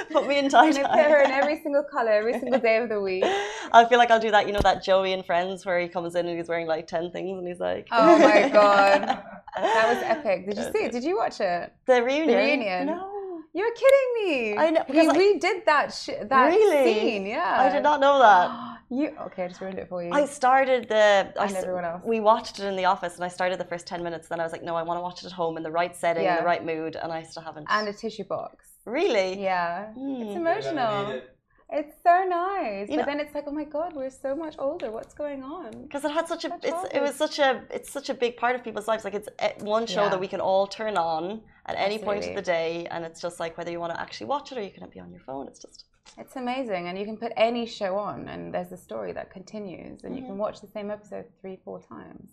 Put 0.13 0.27
me 0.27 0.39
in 0.39 0.49
tie 0.49 0.67
I'm 0.69 0.73
put 0.75 1.11
her 1.11 1.21
in 1.23 1.31
every 1.31 1.61
single 1.63 1.85
color, 1.91 2.13
every 2.13 2.39
single 2.39 2.59
day 2.61 2.79
of 2.79 2.89
the 2.89 3.01
week. 3.01 3.25
I 3.73 3.85
feel 3.89 3.99
like 3.99 4.11
I'll 4.11 4.21
do 4.21 4.31
that. 4.31 4.47
You 4.47 4.53
know 4.53 4.61
that 4.63 4.83
Joey 4.83 5.13
and 5.13 5.25
Friends 5.27 5.67
where 5.67 5.79
he 5.81 5.89
comes 5.89 6.15
in 6.15 6.27
and 6.27 6.39
he's 6.39 6.49
wearing 6.49 6.67
like 6.67 6.87
ten 6.87 7.11
things 7.11 7.39
and 7.39 7.47
he's 7.47 7.61
like, 7.61 7.87
Oh 7.93 8.19
my 8.19 8.49
God. 8.49 9.03
That 9.57 9.89
was 9.95 10.03
epic. 10.05 10.47
Did 10.47 10.57
you 10.57 10.65
see 10.65 10.85
it? 10.87 10.93
Did 10.93 11.05
you 11.05 11.17
watch 11.17 11.41
it? 11.41 11.73
the 11.87 12.03
reunion. 12.03 12.39
reunion. 12.39 12.87
No, 12.87 13.41
You're 13.53 13.73
kidding 13.73 14.11
me. 14.25 14.57
I 14.57 14.71
know, 14.71 14.85
He 14.87 14.93
because 14.93 15.09
I- 15.09 15.19
redid 15.19 15.65
that 15.67 15.93
sh- 15.93 16.11
that 16.29 16.47
Really? 16.49 16.95
scene. 16.95 17.27
Yeah. 17.27 17.57
I 17.59 17.69
did 17.75 17.83
not 17.83 18.01
know 18.01 18.19
that. 18.21 18.51
You 18.89 19.17
okay? 19.27 19.45
I 19.45 19.49
just 19.49 19.61
ruined 19.61 19.79
it 19.79 19.89
for 19.89 20.03
you. 20.05 20.11
I 20.13 20.27
started 20.27 20.89
the. 20.89 21.33
I 21.39 21.47
And 21.47 21.51
s- 21.57 21.63
everyone 21.63 21.85
else. 21.85 22.03
We 22.05 22.21
watched 22.21 22.59
it 22.61 22.65
in 22.67 22.77
the 22.77 22.85
office, 22.85 23.17
and 23.17 23.25
I 23.25 23.29
started 23.29 23.59
the 23.59 23.65
first 23.65 23.87
ten 23.87 24.03
minutes. 24.03 24.29
Then 24.29 24.39
I 24.39 24.45
was 24.45 24.53
like, 24.53 24.63
no, 24.63 24.77
I 24.77 24.83
want 24.83 24.99
to 24.99 25.03
watch 25.03 25.23
it 25.23 25.27
at 25.27 25.33
home 25.33 25.57
in 25.57 25.63
the 25.65 25.73
right 25.73 25.95
setting, 25.97 26.25
in 26.25 26.37
the 26.37 26.45
right 26.45 26.65
mood, 26.65 26.97
and 27.03 27.13
I 27.13 27.23
still 27.23 27.43
haven't. 27.43 27.67
and 27.69 27.89
a 27.89 27.93
tissue 27.93 28.25
box. 28.25 28.57
really, 28.85 29.43
Yeah. 29.43 29.87
Hmm. 29.95 30.23
It's 30.23 30.37
emotional. 30.37 31.21
It's 31.69 31.97
so 32.05 32.23
nice. 32.23 32.89
You 32.89 32.95
but 32.99 33.07
know- 33.07 33.07
then 33.11 33.19
it's 33.19 33.35
like, 33.35 33.43
oh 33.49 33.51
my 33.51 33.65
god, 33.65 33.91
we're 33.97 34.09
so 34.27 34.37
much 34.37 34.55
older. 34.67 34.89
What's 34.93 35.15
going 35.15 35.43
on? 35.43 35.71
because 35.83 36.05
it 36.05 36.13
had 36.13 36.29
such 36.29 36.45
a. 36.45 36.51
It's, 36.63 36.95
it 36.95 37.01
was 37.03 37.17
such 37.17 37.41
a. 37.41 37.65
It's 37.77 37.91
such 37.91 38.09
a 38.09 38.15
big 38.15 38.37
part 38.37 38.55
of 38.55 38.63
people's 38.63 38.87
lives. 38.87 39.03
Like 39.05 39.15
it's 39.15 39.29
uh, 39.41 39.49
one 39.77 39.85
show 39.87 40.05
Yeah. 40.05 40.11
that 40.11 40.21
we 40.21 40.29
can 40.29 40.41
all 40.41 40.69
turn 40.69 40.97
on 40.97 41.41
at 41.71 41.75
any 41.77 41.99
point 41.99 42.25
of 42.25 42.37
the 42.37 42.43
day, 42.43 42.87
and 42.93 43.05
it's 43.05 43.21
just 43.21 43.41
like 43.41 43.59
whether 43.59 43.73
you 43.73 43.81
want 43.81 43.93
to 43.95 44.01
actually 44.01 44.29
watch 44.29 44.53
it 44.53 44.59
or 44.59 44.63
you 44.63 44.71
can 44.71 44.89
be 44.91 45.01
on 45.01 45.11
your 45.11 45.23
phone. 45.29 45.49
It's 45.49 45.61
just. 45.61 45.87
It's 46.19 46.37
amazing. 46.37 46.89
And 46.89 46.99
you 46.99 47.05
can 47.05 47.17
put 47.17 47.33
any 47.37 47.67
show 47.67 47.97
on 47.97 48.29
and 48.29 48.53
there's 48.53 48.73
a 48.73 48.77
story 48.77 49.13
that 49.13 49.31
continues 49.31 50.05
and 50.05 50.15
you 50.15 50.23
Mm-hmm. 50.23 50.31
can 50.31 50.39
watch 50.39 50.61
the 50.61 50.69
same 50.69 50.91
episode 50.91 51.27
three, 51.41 51.59
four 51.65 51.81
times. 51.81 52.31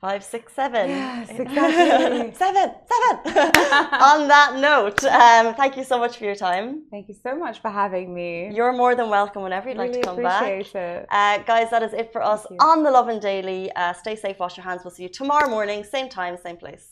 Five, 0.00 0.24
six, 0.24 0.52
seven. 0.52 0.90
Yes, 0.90 1.30
exactly. 1.38 2.34
seven, 2.34 2.34
seven. 2.34 2.74
On 4.10 4.26
that 4.26 4.56
note, 4.58 5.04
um, 5.04 5.54
thank 5.54 5.76
you 5.76 5.84
so 5.84 5.96
much 5.96 6.16
for 6.16 6.24
your 6.24 6.34
time. 6.34 6.82
Thank 6.90 7.06
you 7.08 7.14
so 7.22 7.36
much 7.36 7.60
for 7.62 7.70
having 7.70 8.12
me. 8.12 8.50
You're 8.52 8.72
more 8.72 8.96
than 8.96 9.08
welcome 9.10 9.42
whenever 9.44 9.68
you'd 9.68 9.78
like 9.78 9.92
to 9.92 10.00
come 10.00 10.20
back. 10.20 10.42
appreciate 10.42 11.02
it. 11.02 11.06
Uh, 11.08 11.38
guys, 11.44 11.70
that 11.70 11.84
is 11.84 11.92
it 11.92 12.10
for 12.12 12.20
us 12.20 12.44
on 12.58 12.82
the 12.82 12.90
Lovin 12.90 13.20
Daily. 13.20 13.70
Uh, 13.76 13.92
stay 13.92 14.16
safe, 14.16 14.40
wash 14.40 14.56
your 14.56 14.64
hands. 14.64 14.80
We'll 14.82 14.90
see 14.90 15.04
you 15.04 15.08
tomorrow 15.08 15.48
morning, 15.48 15.84
same 15.84 16.08
time, 16.08 16.36
same 16.36 16.56
place. 16.56 16.91